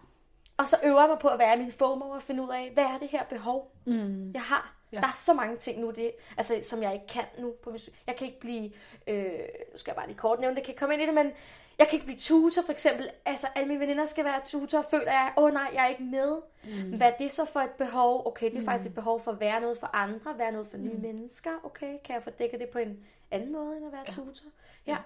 Og 0.58 0.68
så 0.68 0.78
øver 0.84 1.00
jeg 1.02 1.10
mig 1.10 1.20
på 1.20 1.28
at 1.28 1.40
være 1.40 1.58
min 1.58 1.72
FOMO 1.72 2.10
og 2.10 2.22
finde 2.22 2.44
ud 2.44 2.50
af, 2.50 2.72
hvad 2.74 2.84
er 2.84 2.98
det 2.98 3.10
her 3.10 3.24
behov, 3.24 3.72
Mm. 3.86 4.32
jeg 4.34 4.42
har. 4.42 4.74
Ja. 4.92 4.98
Der 4.98 5.08
er 5.08 5.12
så 5.16 5.34
mange 5.34 5.58
ting 5.58 5.80
nu, 5.82 5.92
det, 5.92 6.12
altså, 6.38 6.60
som 6.64 6.84
jeg 6.84 6.94
ikke 6.94 7.08
kan 7.08 7.24
nu. 7.40 7.54
På 7.64 7.70
min, 7.70 7.80
jeg 8.08 8.16
kan 8.16 8.28
ikke 8.28 8.40
blive, 8.40 8.72
øh, 9.08 9.26
nu 9.72 9.78
skal 9.78 9.92
jeg 9.92 9.96
bare 9.96 10.08
lige 10.08 10.18
kort 10.18 10.40
nævne, 10.40 10.56
det 10.56 10.64
kan 10.64 10.76
komme 10.78 10.94
ind 10.94 11.04
i 11.04 11.06
det, 11.06 11.14
men 11.14 11.32
jeg 11.80 11.88
kan 11.88 11.94
ikke 11.96 12.06
blive 12.06 12.20
tutor 12.20 12.62
for 12.62 12.72
eksempel. 12.72 13.10
Altså 13.26 13.48
alle 13.56 13.68
mine 13.68 13.80
veninder 13.80 14.06
skal 14.06 14.26
være 14.26 14.42
tutor, 14.46 14.82
føler 14.82 15.12
jeg, 15.12 15.34
åh 15.38 15.44
oh, 15.44 15.54
nej, 15.54 15.70
jeg 15.74 15.84
er 15.86 15.88
ikke 15.90 16.04
med. 16.04 16.38
Mm. 16.64 16.98
Hvad 16.98 17.08
er 17.08 17.18
det 17.18 17.32
så 17.32 17.46
for 17.46 17.60
et 17.60 17.72
behov? 17.72 18.28
Okay, 18.28 18.50
det 18.50 18.56
er 18.56 18.60
mm. 18.60 18.66
faktisk 18.66 18.90
et 18.90 18.96
behov 18.96 19.20
for 19.24 19.32
at 19.32 19.40
være 19.40 19.62
noget 19.62 19.78
for 19.78 19.90
andre, 19.94 20.38
være 20.38 20.52
noget 20.52 20.68
for 20.68 20.78
nye 20.78 20.98
mennesker. 20.98 21.52
Okay, 21.64 21.98
kan 22.04 22.16
jeg 22.16 22.24
få 22.24 22.30
dækket 22.30 22.60
det 22.60 22.70
på 22.70 22.80
en 22.80 22.98
anden 23.32 23.52
måde, 23.52 23.78
end 23.78 23.86
at 23.86 23.92
være 23.92 24.04
ja. 24.08 24.12
tutor? 24.14 24.46
Ja. 24.88 24.98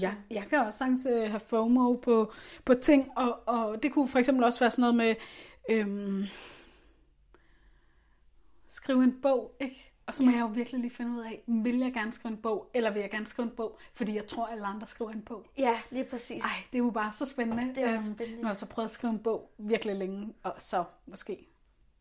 Ja, 0.00 0.14
jeg 0.30 0.44
kan 0.50 0.58
også 0.58 0.78
sagtens 0.78 1.06
øh, 1.10 1.30
have 1.30 1.40
FOMO 1.40 1.92
på, 1.96 2.32
på 2.64 2.74
ting, 2.74 3.10
og, 3.16 3.40
og 3.46 3.82
det 3.82 3.92
kunne 3.92 4.08
for 4.08 4.18
eksempel 4.18 4.44
også 4.44 4.60
være 4.60 4.70
sådan 4.70 4.80
noget 4.80 4.94
med, 4.94 5.14
øhm, 5.68 6.24
skrive 8.68 9.04
en 9.04 9.20
bog, 9.22 9.56
ikke? 9.60 9.92
Og 10.06 10.14
så 10.14 10.22
må 10.22 10.30
jeg 10.30 10.40
jo 10.40 10.46
virkelig 10.46 10.80
lige 10.80 10.90
finde 10.90 11.12
ud 11.12 11.20
af, 11.24 11.42
vil 11.46 11.78
jeg 11.78 11.92
gerne 11.92 12.12
skrive 12.12 12.32
en 12.32 12.38
bog, 12.42 12.70
eller 12.74 12.90
vil 12.90 13.00
jeg 13.00 13.10
gerne 13.10 13.26
skrive 13.26 13.48
en 13.48 13.54
bog, 13.56 13.78
fordi 13.94 14.14
jeg 14.14 14.26
tror, 14.26 14.46
alle 14.46 14.66
andre 14.66 14.86
skriver 14.86 15.10
en 15.10 15.22
bog. 15.22 15.46
Ja, 15.58 15.80
lige 15.90 16.04
præcis. 16.04 16.42
Ej, 16.44 16.48
det 16.72 16.78
er 16.78 16.82
jo 16.84 16.90
bare 16.90 17.12
så 17.12 17.24
spændende. 17.24 17.74
Det 17.74 17.82
er 17.84 17.92
Øhm, 17.92 17.98
spændende. 18.14 18.36
Nu 18.36 18.42
har 18.42 18.48
jeg 18.50 18.56
så 18.56 18.68
prøvet 18.68 18.88
at 18.88 18.90
skrive 18.90 19.12
en 19.12 19.18
bog 19.18 19.50
virkelig 19.58 19.96
længe, 19.96 20.34
og 20.42 20.54
så 20.58 20.84
måske 21.06 21.48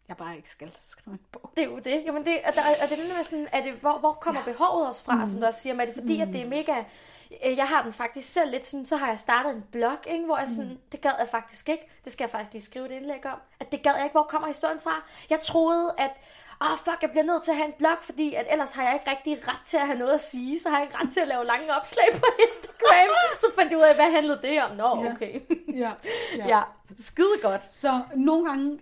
jeg 0.07 0.17
bare 0.17 0.35
ikke 0.35 0.49
skal 0.49 0.71
skrive 0.75 1.13
en 1.13 1.19
bog. 1.31 1.51
Det 1.55 1.63
er 1.63 1.67
jo 1.67 1.79
det. 1.79 2.03
Jamen 2.05 2.25
det, 2.25 2.39
og, 2.45 2.53
der, 2.53 2.61
og 2.83 2.89
det 2.89 2.99
er 3.19 3.23
sådan, 3.23 3.47
er 3.51 3.63
det, 3.63 3.73
hvor, 3.73 3.97
hvor 3.99 4.13
kommer 4.13 4.41
ja. 4.45 4.51
behovet 4.51 4.87
også 4.87 5.03
fra, 5.03 5.15
mm. 5.15 5.27
som 5.27 5.39
du 5.39 5.45
også 5.45 5.61
siger, 5.61 5.73
men 5.73 5.81
er 5.81 5.85
det 5.85 5.93
fordi, 5.93 6.15
mm. 6.15 6.21
at 6.21 6.27
det 6.27 6.41
er 6.41 6.47
mega, 6.47 6.83
øh, 7.45 7.57
jeg 7.57 7.67
har 7.67 7.83
den 7.83 7.93
faktisk 7.93 8.33
selv 8.33 8.51
lidt 8.51 8.65
sådan, 8.65 8.85
så 8.85 8.97
har 8.97 9.07
jeg 9.07 9.19
startet 9.19 9.55
en 9.55 9.63
blog, 9.71 9.97
ikke, 10.07 10.25
hvor 10.25 10.37
jeg 10.37 10.47
sådan, 10.47 10.71
mm. 10.71 10.79
det 10.91 11.01
gad 11.01 11.11
jeg 11.19 11.27
faktisk 11.31 11.69
ikke, 11.69 11.83
det 12.03 12.11
skal 12.13 12.23
jeg 12.23 12.31
faktisk 12.31 12.53
lige 12.53 12.63
skrive 12.63 12.85
et 12.85 12.91
indlæg 12.91 13.25
om, 13.25 13.39
at 13.59 13.71
det 13.71 13.83
gad 13.83 13.93
jeg 13.95 14.03
ikke, 14.03 14.13
hvor 14.13 14.23
kommer 14.23 14.47
historien 14.47 14.79
fra? 14.79 15.03
Jeg 15.29 15.39
troede, 15.39 15.93
at 15.97 16.11
åh 16.61 16.71
oh, 16.71 16.77
fuck, 16.77 17.01
jeg 17.01 17.09
bliver 17.09 17.23
nødt 17.23 17.43
til 17.43 17.51
at 17.51 17.57
have 17.57 17.67
en 17.67 17.73
blog, 17.77 17.97
fordi 18.01 18.33
at 18.33 18.47
ellers 18.51 18.71
har 18.73 18.83
jeg 18.83 18.93
ikke 18.93 19.11
rigtig 19.11 19.47
ret 19.47 19.65
til 19.65 19.77
at 19.77 19.85
have 19.85 19.99
noget 19.99 20.13
at 20.13 20.21
sige, 20.21 20.59
så 20.59 20.69
har 20.69 20.77
jeg 20.77 20.87
ikke 20.87 20.97
ret 20.97 21.13
til 21.13 21.19
at 21.19 21.27
lave 21.27 21.45
lange 21.45 21.75
opslag 21.77 22.05
på 22.13 22.25
Instagram. 22.47 23.09
så 23.43 23.47
fandt 23.55 23.71
jeg 23.71 23.79
ud 23.79 23.83
af, 23.83 23.95
hvad 23.95 24.11
handlede 24.11 24.39
det 24.41 24.63
om? 24.63 24.71
Nå, 24.71 25.03
Ja. 25.03 25.11
okay. 25.11 25.39
Ja, 25.73 25.91
ja, 26.53 26.61
skide 26.97 27.37
godt. 27.41 27.71
Så 27.71 28.01
nogle 28.15 28.49
gange, 28.49 28.79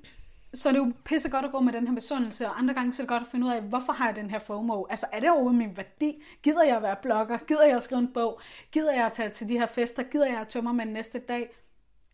så 0.54 0.70
er 0.70 0.74
det 0.74 0.80
jo 0.80 0.92
pisse 1.06 1.30
godt 1.30 1.46
at 1.46 1.52
gå 1.52 1.60
med 1.60 1.74
den 1.74 1.88
her 1.88 1.96
besundelse, 1.96 2.46
og 2.48 2.60
andre 2.60 2.74
gange 2.74 2.94
så 2.94 3.02
er 3.02 3.04
det 3.04 3.10
godt 3.10 3.24
at 3.24 3.30
finde 3.32 3.46
ud 3.48 3.52
af, 3.52 3.62
hvorfor 3.62 3.94
har 3.94 4.06
jeg 4.08 4.16
den 4.16 4.30
her 4.30 4.40
FOMO? 4.40 4.84
Altså 4.90 5.06
er 5.12 5.20
det 5.20 5.30
overhovedet 5.30 5.58
min 5.58 5.78
værdi? 5.78 6.24
Gider 6.44 6.64
jeg 6.64 6.76
at 6.76 6.82
være 6.84 6.96
blogger? 7.02 7.38
Gider 7.38 7.64
jeg 7.64 7.78
at 7.78 7.84
skrive 7.84 8.00
en 8.00 8.08
bog? 8.14 8.40
Gider 8.72 8.94
jeg 8.94 9.06
at 9.06 9.12
tage 9.12 9.30
til 9.30 9.50
de 9.50 9.60
her 9.60 9.66
fester? 9.66 10.04
Gider 10.04 10.26
jeg 10.28 10.40
at 10.42 10.48
tømme 10.48 10.74
mig 10.74 10.86
næste 10.86 11.20
dag? 11.20 11.50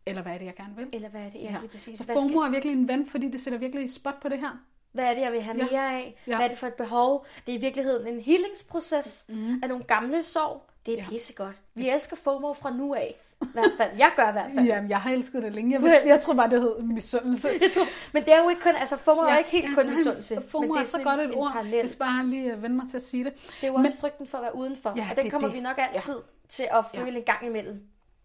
Eller 0.05 0.21
hvad 0.21 0.33
er 0.33 0.37
det, 0.37 0.45
jeg 0.45 0.55
gerne 0.55 0.75
vil? 0.75 0.87
Eller 0.93 1.09
hvad 1.09 1.21
er 1.21 1.29
det? 1.29 1.41
Ja, 1.41 1.55
lige 1.59 1.69
præcis. 1.71 1.97
Så 1.97 2.03
FOMO 2.13 2.39
er 2.39 2.49
virkelig 2.49 2.73
en 2.73 2.87
ven, 2.87 3.07
fordi 3.09 3.29
det 3.31 3.41
sætter 3.41 3.59
virkelig 3.59 3.93
spot 3.93 4.19
på 4.21 4.29
det 4.29 4.39
her. 4.39 4.57
Hvad 4.91 5.05
er 5.05 5.13
det, 5.13 5.21
jeg 5.21 5.31
vil 5.31 5.41
have 5.41 5.57
Ja. 5.57 5.65
mere 5.71 5.93
af? 5.95 6.15
Ja. 6.27 6.35
Hvad 6.35 6.45
er 6.45 6.49
det 6.49 6.57
for 6.57 6.67
et 6.67 6.73
behov? 6.73 7.25
Det 7.45 7.53
er 7.53 7.57
i 7.57 7.61
virkeligheden 7.61 8.07
en 8.07 8.19
healingsproces 8.21 9.25
mm. 9.29 9.59
af 9.63 9.69
nogle 9.69 9.83
gamle 9.83 10.23
sorg. 10.23 10.61
Det 10.85 10.93
er 10.93 10.97
Ja. 10.97 11.03
ja. 11.03 11.09
pissegodt. 11.09 11.55
Vi 11.73 11.89
elsker 11.89 12.15
FOMO 12.15 12.53
fra 12.53 12.73
nu 12.73 12.93
af. 12.93 13.15
I 13.41 13.45
hvert 13.53 13.71
fald. 13.77 13.91
Jeg 13.97 14.11
gør 14.15 14.29
i 14.29 14.31
hvert 14.31 14.51
fald. 14.55 14.65
Jamen, 14.65 14.89
jeg 14.89 15.01
har 15.01 15.11
elsket 15.11 15.43
det 15.43 15.53
længe. 15.53 15.71
Jeg, 15.73 15.81
vidste, 15.81 16.01
jeg 16.05 16.21
tror 16.21 16.33
bare, 16.33 16.49
det 16.49 16.61
hed 16.61 16.81
misundelse. 16.81 17.49
Jeg 17.61 17.71
tror, 17.73 17.85
men 18.13 18.23
det 18.25 18.33
er 18.33 18.43
jo 18.43 18.49
ikke 18.49 18.61
kun, 18.61 18.75
altså 18.75 18.97
FOMO 18.97 19.23
ja, 19.23 19.29
er 19.29 19.33
jo 19.33 19.37
ikke 19.37 19.49
helt 19.49 19.75
kun 19.75 19.85
nej, 19.85 19.93
misundelse. 19.93 20.41
FOMO 20.49 20.61
men 20.67 20.71
det 20.71 20.77
er, 20.77 20.81
er 20.81 20.85
så 20.87 20.99
godt 21.03 21.19
et 21.19 21.35
ord, 21.35 21.51
parallel. 21.51 21.79
hvis 21.79 21.95
bare 21.95 22.25
lige 22.25 22.53
øh, 22.53 22.63
vende 22.63 22.75
mig 22.75 22.85
til 22.89 22.97
at 22.97 23.03
sige 23.03 23.23
det. 23.23 23.33
Det 23.61 23.63
er 23.63 23.67
jo 23.67 23.73
også 23.73 23.97
frygten 23.99 24.27
for 24.27 24.37
at 24.37 24.41
være 24.43 24.55
udenfor, 24.55 24.93
Ja, 24.95 25.01
og 25.03 25.09
det 25.09 25.17
den 25.17 25.25
er 25.25 25.29
kommer 25.31 25.47
det. 25.47 25.55
vi 25.57 25.61
nok 25.61 25.77
altid 25.77 26.15
til 26.49 26.67
at 26.71 26.85
føle 26.95 27.17
en 27.17 27.23
gang 27.23 27.45
imellem. 27.45 27.81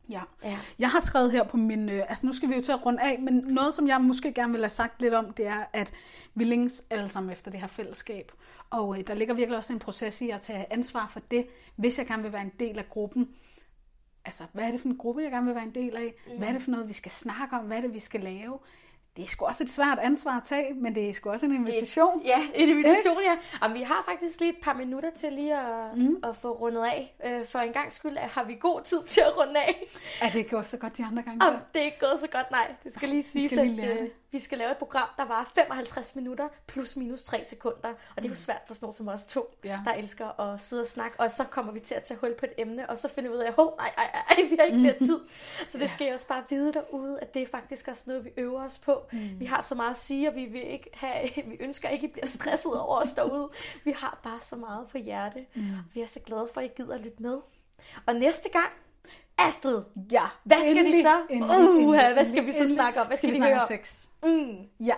Ja. 0.09 0.21
Ja. 0.45 0.59
Jeg 0.79 0.91
har 0.91 1.01
skrevet 1.01 1.33
her 1.33 1.45
på 1.45 1.57
min, 1.57 1.89
øh, 1.89 2.03
altså 2.09 2.27
nu 2.27 2.33
skal 2.33 2.49
vi 2.49 2.55
jo 2.55 2.63
til 2.63 2.73
at 2.73 2.87
runde 2.87 3.03
af, 3.03 3.19
men 3.21 3.35
noget, 3.35 3.75
som 3.75 3.89
jeg 3.89 4.01
måske 4.01 4.33
gerne 4.33 4.53
vil 4.53 4.61
have 4.63 4.69
sagt 4.69 5.03
lidt 5.03 5.15
om, 5.15 5.33
det 5.33 5.47
er, 5.47 5.65
at 5.73 5.93
vi 6.35 6.45
længes 6.45 6.85
alle 6.91 7.09
sammen 7.09 7.33
efter 7.33 7.51
det 7.51 7.61
her 7.61 7.67
fællesskab. 7.67 8.33
Og 8.71 8.99
øh, 8.99 9.07
der 9.07 9.15
ligger 9.15 9.35
virkelig 9.35 9.59
også 9.59 9.73
en 9.73 9.79
proces 9.79 10.21
i 10.21 10.31
at 10.31 10.41
tage 10.41 10.67
ansvar 10.71 11.09
for 11.13 11.21
det, 11.31 11.47
hvis 11.77 11.99
jeg 11.99 12.07
gerne 12.07 12.23
vil 12.23 12.33
være 12.33 12.43
en 12.43 12.53
del 12.61 12.79
af 12.79 12.89
gruppen. 12.91 13.29
Altså, 14.25 14.45
hvad 14.53 14.65
er 14.65 14.71
det 14.71 14.81
for 14.81 14.89
en 14.89 14.97
gruppe, 14.97 15.23
jeg 15.23 15.31
gerne 15.31 15.47
vil 15.47 15.55
være 15.55 15.65
en 15.65 15.75
del 15.75 15.97
af? 15.97 16.15
Hvad 16.39 16.49
er 16.49 16.53
det 16.53 16.63
for 16.63 16.71
noget, 16.71 16.89
vi 16.89 16.93
skal 16.93 17.11
snakke 17.13 17.57
om? 17.57 17.65
Hvad 17.65 17.77
er 17.77 17.81
det, 17.81 17.95
vi 17.95 17.99
skal 17.99 18.21
lave? 18.21 18.59
Det 19.17 19.25
er 19.25 19.29
sgu 19.29 19.45
også 19.45 19.65
et 19.65 19.71
svært 19.71 19.99
ansvar 19.99 20.37
at 20.37 20.43
tage, 20.45 20.75
men 20.75 20.95
det 20.95 21.09
er 21.11 21.15
sgu 21.15 21.31
også 21.31 21.47
en 21.47 21.55
invitation. 21.55 22.23
Ja, 22.25 22.49
en 22.55 22.69
invitation, 22.69 23.17
ja. 23.25 23.37
Og 23.67 23.75
vi 23.75 23.81
har 23.81 24.05
faktisk 24.09 24.41
lige 24.41 24.51
et 24.51 24.59
par 24.63 24.73
minutter 24.73 25.11
til 25.11 25.33
lige 25.33 25.57
at, 25.59 25.97
mm. 25.97 26.17
at 26.25 26.37
få 26.37 26.53
rundet 26.53 26.85
af. 26.85 27.15
Øh, 27.25 27.47
For 27.47 27.59
en 27.59 27.73
gang 27.73 27.93
skyld 27.93 28.17
har 28.17 28.45
vi 28.45 28.55
god 28.61 28.81
tid 28.85 29.03
til 29.07 29.21
at 29.21 29.37
runde 29.39 29.61
af. 29.61 29.87
Er 30.23 30.31
det 30.31 30.39
ikke 30.39 30.59
også 30.59 30.71
så 30.71 30.77
godt 30.77 30.97
de 30.97 31.05
andre 31.05 31.23
gange? 31.23 31.47
Om 31.47 31.55
det 31.73 31.81
er 31.81 31.85
ikke 31.85 31.99
gået 32.01 32.21
så 32.21 32.29
godt, 32.29 32.51
nej. 32.51 32.75
Det 32.85 32.95
skal 32.95 33.09
lige 33.09 33.23
sige, 33.23 33.49
skal 33.49 33.67
lige 33.67 33.77
lære 33.77 33.91
at 33.91 33.97
øh, 33.97 34.03
det. 34.03 34.13
Vi 34.35 34.41
skal 34.41 34.59
lave 34.59 34.71
et 34.71 34.77
program, 34.77 35.09
der 35.17 35.25
var 35.25 35.51
55 35.55 36.15
minutter 36.17 36.49
plus 36.67 36.97
minus 36.97 37.23
3 37.23 37.45
sekunder. 37.45 37.89
Og 37.89 38.17
det 38.17 38.25
er 38.25 38.29
jo 38.29 38.35
svært 38.37 38.61
for 38.67 38.75
sådan 38.75 38.85
nogen 38.85 38.97
som 38.97 39.09
os 39.09 39.25
to, 39.25 39.55
Ja. 39.65 39.81
der 39.85 39.93
elsker 39.93 40.41
at 40.41 40.63
sidde 40.63 40.83
og 40.83 40.87
snakke. 40.89 41.21
Og 41.21 41.31
så 41.31 41.45
kommer 41.45 41.73
vi 41.73 41.81
til 41.81 41.95
at 41.95 42.03
tage 42.03 42.19
hul 42.21 42.35
på 42.39 42.47
et 42.47 42.53
emne, 42.59 42.91
og 42.91 42.99
så 42.99 43.09
finder 43.09 43.31
vi 43.31 43.37
ud 43.37 43.41
af, 43.43 43.49
at 43.49 43.57
nej, 43.57 43.93
nej, 43.97 44.11
nej, 44.31 44.49
vi 44.51 44.57
har 44.57 44.65
ikke 44.65 44.79
mere 44.79 44.99
tid. 44.99 45.21
Så 45.67 45.79
det 45.79 45.91
skal 45.91 46.05
jeg 46.05 46.15
også 46.15 46.27
bare 46.29 46.45
vide 46.51 46.73
derude, 46.73 47.21
at 47.21 47.35
det 47.35 47.43
er 47.43 47.47
faktisk 47.47 47.89
også 47.89 48.03
noget, 48.07 48.25
vi 48.25 48.31
øver 48.37 48.65
os 48.65 48.79
på. 48.79 49.07
Mm. 49.13 49.41
Vi 49.41 49.45
har 49.45 49.61
så 49.61 49.75
meget 49.75 49.91
at 49.91 49.97
sige, 49.97 50.29
og 50.29 50.35
vi, 50.35 50.45
vil 50.45 50.67
ikke 50.71 50.91
have, 50.95 51.31
vi 51.51 51.57
ønsker 51.61 51.89
ikke, 51.89 52.05
at 52.05 52.11
I 52.11 52.13
bliver 52.13 52.27
stresset 52.27 52.81
over 52.81 53.03
os 53.03 53.13
derude. 53.13 53.51
Vi 53.85 53.93
har 53.93 54.21
bare 54.23 54.41
så 54.43 54.57
meget 54.57 54.89
på 54.89 54.99
hjerte. 54.99 55.47
Mm. 55.55 55.63
Vi 55.95 56.01
er 56.01 56.07
så 56.07 56.21
glade 56.21 56.49
for, 56.55 56.61
at 56.61 56.67
I 56.67 56.71
gider 56.77 56.99
lytte 56.99 57.23
med. 57.23 57.39
Og 58.07 58.15
næste 58.15 58.49
gang, 58.49 58.71
Astrid, 59.39 59.83
Ja. 60.11 60.23
hvad 60.45 60.57
skal 60.57 60.71
endelig, 60.77 60.93
vi 60.99 61.03
så? 61.03 61.17
Endelig, 61.31 61.59
Uh, 61.59 61.67
endelig, 61.83 62.13
hvad 62.13 62.25
skal 62.27 62.47
vi 62.47 62.53
så 62.53 62.59
endelig. 62.59 62.77
snakke 62.77 63.01
om? 63.01 63.07
Hvad 63.07 63.17
skal 63.17 63.31
vi 63.31 63.37
snakke 63.37 63.61
om 63.61 63.67
sex? 63.69 64.07
Mm. 64.25 64.57
Ja. 64.81 64.95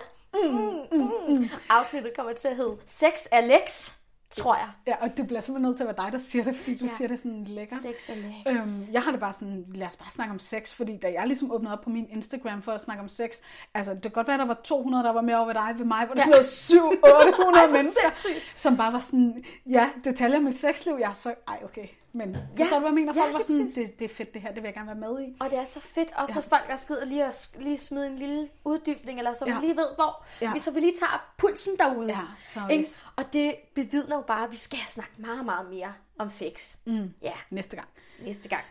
Afsnittet 1.69 2.11
kommer 2.15 2.33
til 2.33 2.47
at 2.47 2.55
hedde 2.55 2.77
Sex 2.85 3.25
Alex, 3.31 3.91
tror 4.31 4.55
jeg. 4.55 4.67
Ja, 4.87 4.95
og 5.01 5.17
det 5.17 5.27
bliver 5.27 5.41
simpelthen 5.41 5.69
nødt 5.69 5.77
til 5.77 5.83
at 5.83 5.97
være 5.97 6.05
dig, 6.05 6.13
der 6.13 6.17
siger 6.19 6.43
det, 6.43 6.55
fordi 6.55 6.77
du 6.77 6.85
Ja. 6.85 6.91
siger 6.97 7.07
det 7.07 7.19
sådan 7.19 7.43
lækker. 7.43 7.75
Sex 7.81 8.09
Alex. 8.09 8.25
Øhm, 8.47 8.93
jeg 8.93 9.01
har 9.01 9.11
det 9.11 9.19
bare 9.19 9.33
sådan, 9.33 9.65
lad 9.75 9.87
os 9.87 9.95
bare 9.95 10.09
snakke 10.11 10.31
om 10.33 10.39
sex, 10.39 10.73
fordi 10.73 10.97
da 10.97 11.11
jeg 11.11 11.27
ligesom 11.27 11.51
åbnede 11.51 11.73
op 11.73 11.81
på 11.81 11.89
min 11.89 12.07
Instagram 12.09 12.61
for 12.61 12.71
at 12.71 12.81
snakke 12.81 13.03
om 13.03 13.09
sex, 13.09 13.29
altså 13.73 13.93
det 13.93 14.01
kan 14.01 14.11
godt 14.11 14.27
være, 14.27 14.33
at 14.35 14.39
der 14.39 14.45
var 14.45 14.59
200, 14.63 15.03
der 15.03 15.13
var 15.13 15.21
med 15.21 15.33
over 15.33 15.45
ved 15.45 15.53
dig, 15.53 15.73
ved 15.77 15.85
mig, 15.85 16.05
hvor 16.05 16.15
der 16.15 16.21
Ja. 16.25 16.29
noget 16.29 16.45
700-800 16.45 17.59
Ej, 17.61 17.67
hvor 17.67 17.77
mennesker, 17.77 18.31
som 18.55 18.77
bare 18.77 18.93
var 18.93 18.99
sådan, 18.99 19.43
ja, 19.69 19.89
detaljer 20.03 20.37
om 20.37 20.43
mit 20.43 20.57
sexliv, 20.57 20.97
jeg 20.99 21.09
er 21.09 21.13
så, 21.13 21.33
ej 21.47 21.59
okay, 21.63 21.87
men 22.13 22.37
forstår 22.57 22.75
du, 22.75 22.79
hvad 22.79 22.89
jeg 22.89 22.93
mener? 22.95 23.13
Ja, 23.15 23.21
Folk 23.21 23.33
var 23.33 23.43
lige 23.47 23.69
sådan, 23.71 23.85
det, 23.87 23.99
det 23.99 24.05
er 24.11 24.15
fedt 24.15 24.33
det 24.33 24.41
her, 24.41 24.47
det 24.53 24.55
vil 24.63 24.67
jeg 24.67 24.73
gerne 24.73 24.87
være 24.87 25.11
med 25.11 25.21
i. 25.21 25.35
Og 25.39 25.49
det 25.49 25.57
er 25.59 25.65
så 25.65 25.79
fedt, 25.79 26.09
også 26.15 26.33
når 26.33 26.41
Ja. 26.51 26.57
folk 26.57 26.71
også 26.73 26.87
gider 26.87 27.05
lige 27.05 27.25
at 27.25 27.49
lige 27.59 27.77
smide 27.77 28.07
en 28.07 28.17
lille 28.17 28.49
uddybning, 28.65 29.17
eller 29.19 29.33
så 29.33 29.45
man 29.45 29.53
Ja. 29.53 29.59
lige 29.59 29.75
ved, 29.75 29.87
hvor. 29.95 30.25
Ja. 30.41 30.53
Vi, 30.53 30.59
så 30.59 30.71
vi 30.71 30.79
lige 30.79 30.93
tager 30.99 31.33
pulsen 31.37 31.77
derude. 31.79 32.07
Ja, 32.09 32.19
så 32.37 32.59
Ikke? 32.69 32.89
Og 33.15 33.33
det 33.33 33.55
bevidner 33.73 34.15
jo 34.15 34.21
bare, 34.21 34.43
at 34.43 34.51
vi 34.51 34.57
skal 34.57 34.79
snakke 34.87 35.11
meget, 35.17 35.45
meget 35.45 35.69
mere 35.69 35.93
om 36.19 36.29
sex. 36.29 36.75
Mm. 36.85 37.13
Ja, 37.21 37.31
Næste 37.49 37.75
gang. 37.75 37.87
næste 38.25 38.49
gang. 38.49 38.63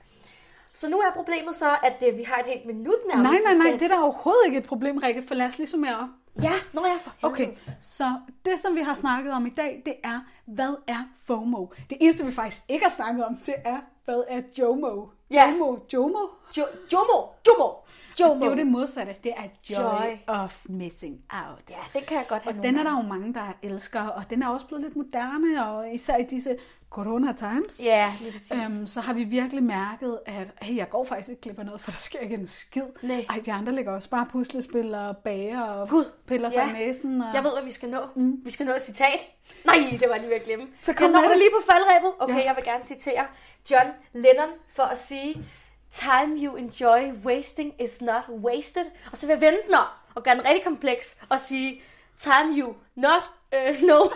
Så 0.67 0.89
nu 0.91 0.97
er 0.99 1.11
problemet 1.15 1.55
så, 1.57 1.77
at 1.83 2.03
øh, 2.11 2.19
vi 2.19 2.23
har 2.23 2.37
et 2.39 2.47
helt 2.47 2.67
minut 2.67 2.95
nærmest. 3.09 3.31
Nej, 3.45 3.55
nej, 3.55 3.69
nej, 3.69 3.73
det 3.79 3.83
er 3.83 3.89
der 3.97 4.03
overhovedet 4.03 4.43
ikke 4.47 4.59
et 4.59 4.65
problem, 4.67 4.99
Rikke, 4.99 5.23
for 5.29 5.35
lad 5.35 5.47
os 5.47 5.59
lige 5.59 5.69
summere 5.69 5.99
op. 5.99 6.09
Ja, 6.43 6.53
når 6.73 6.87
jeg 6.87 6.99
for 7.01 7.13
helvede. 7.23 7.33
Okay, 7.33 7.57
så 7.81 8.15
det, 8.45 8.61
som 8.61 8.75
vi 8.75 8.81
har 8.81 8.95
snakket 8.95 9.33
om 9.33 9.47
i 9.47 9.51
dag, 9.51 9.83
det 9.85 9.95
er, 10.05 10.21
hvad 10.47 10.75
er 10.87 11.05
FOMO? 11.25 11.67
Det 11.91 11.99
eneste, 12.01 12.27
vi 12.27 12.33
faktisk 12.33 12.63
ikke 12.69 12.85
har 12.85 12.93
snakket 12.93 13.25
om, 13.25 13.37
det 13.37 13.55
er, 13.65 13.79
hvad 14.05 14.23
er 14.29 14.43
JOMO? 14.59 15.07
Ja. 15.31 15.51
JOMO, 15.51 15.79
JOMO? 15.93 16.19
Jo, 16.57 16.65
Jomo, 16.93 17.27
Jomo. 17.49 17.73
JOMO. 18.21 18.35
Det 18.35 18.47
er 18.47 18.51
jo 18.51 18.57
det 18.57 18.67
modsatte. 18.67 19.15
Det 19.25 19.33
er 19.37 19.49
joy, 19.71 20.07
Joy. 20.07 20.17
of 20.27 20.67
missing 20.69 21.21
out. 21.31 21.71
Ja, 21.71 21.99
det 21.99 22.07
kan 22.07 22.17
jeg 22.17 22.27
godt 22.29 22.43
have 22.43 22.57
Og 22.57 22.63
den 22.63 22.79
er 22.79 22.83
der 22.83 22.91
jo 22.91 23.03
mange, 23.03 23.35
der 23.35 23.53
elsker, 23.63 24.01
og 24.01 24.31
den 24.31 24.43
er 24.43 24.49
også 24.49 24.67
blevet 24.67 24.85
lidt 24.85 24.97
moderne, 24.97 25.67
og 25.67 25.95
især 25.95 26.17
i 26.17 26.25
disse 26.25 26.57
corona 26.91 27.33
times. 27.33 27.81
Ja. 27.85 28.13
Øhm, 28.55 28.87
så 28.87 29.01
har 29.01 29.13
vi 29.13 29.25
virkelig 29.25 29.63
mærket, 29.63 30.19
at 30.27 30.53
hey, 30.63 30.77
jeg 30.77 30.91
går 30.91 31.05
faktisk 31.05 31.29
ikke 31.29 31.43
glip 31.43 31.59
af 31.59 31.67
noget, 31.67 31.81
for 31.81 31.91
der 31.91 31.99
sker 31.99 32.19
ikke 32.19 32.35
en 32.35 32.47
skid. 32.47 32.83
Nej. 33.03 33.27
Ej, 33.29 33.43
de 33.47 33.53
andre 33.53 33.73
ligger 33.73 33.93
også 33.93 34.11
bare 34.11 34.27
puslespil 34.33 34.95
og 34.95 35.17
bager 35.17 35.63
og 35.63 35.89
Gud, 35.89 36.05
piller 36.27 36.51
sig 36.51 36.65
ja. 36.67 36.71
i 36.71 36.73
næsen. 36.73 37.23
Og... 37.23 37.35
Jeg 37.35 37.45
ved, 37.45 37.51
hvad 37.53 37.65
vi 37.65 37.71
skal 37.71 37.89
nå. 37.89 37.99
Mm. 38.17 38.41
Vi 38.45 38.51
skal 38.51 38.67
nå 38.67 38.73
et 38.73 38.83
citat. 38.83 39.21
Nej, 39.65 39.77
det 40.01 40.09
var 40.09 40.15
jeg 40.15 40.21
lige 40.21 40.31
ved 40.31 40.37
at 40.37 40.45
glemme. 40.45 40.67
Så 40.81 40.91
jeg 40.91 40.97
kom 40.97 41.11
når 41.11 41.21
det 41.21 41.39
lige 41.39 41.51
på 41.61 41.71
faldrebet. 41.71 42.13
Okay, 42.19 42.41
ja. 42.41 42.45
jeg 42.45 42.57
vil 42.57 42.65
gerne 42.65 42.85
citere 42.85 43.27
John 43.71 43.89
Lennon 44.13 44.51
for 44.69 44.83
at 44.83 44.99
sige, 44.99 45.45
Time 45.91 46.37
you 46.45 46.57
enjoy 46.57 47.13
wasting 47.25 47.75
is 47.81 48.03
not 48.03 48.29
wasted. 48.29 48.85
Og 49.13 49.19
så 49.19 49.27
vil 49.27 49.33
jeg 49.33 49.41
vente 49.41 49.63
den 49.67 49.75
og 50.15 50.23
gøre 50.23 50.35
den 50.35 50.45
rigtig 50.45 50.65
kompleks 50.65 51.17
og 51.29 51.41
sige, 51.41 51.83
Time 52.19 52.59
you 52.59 52.75
not, 52.95 53.23
uh, 53.53 53.83
no, 53.91 54.09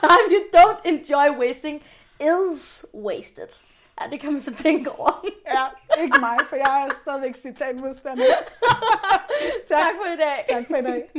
time 0.00 0.26
you 0.30 0.42
don't 0.56 0.80
enjoy 0.84 1.38
wasting 1.38 1.82
is 2.20 2.86
wasted. 2.94 3.48
Ja, 4.00 4.10
det 4.10 4.20
kan 4.20 4.32
man 4.32 4.40
så 4.40 4.54
tænke 4.54 4.92
over. 4.92 5.24
Ja, 5.46 5.66
ikke 6.02 6.20
mig, 6.20 6.38
for 6.48 6.56
jeg 6.56 6.86
er 6.88 6.94
stadigvæk 6.94 7.36
citatmodstander. 7.36 8.24
tak 9.68 9.92
for 9.96 10.12
i 10.12 10.16
dag. 10.16 10.44
Tak 10.48 10.66
for 10.66 10.76
i 10.76 10.82
dag. 10.82 11.10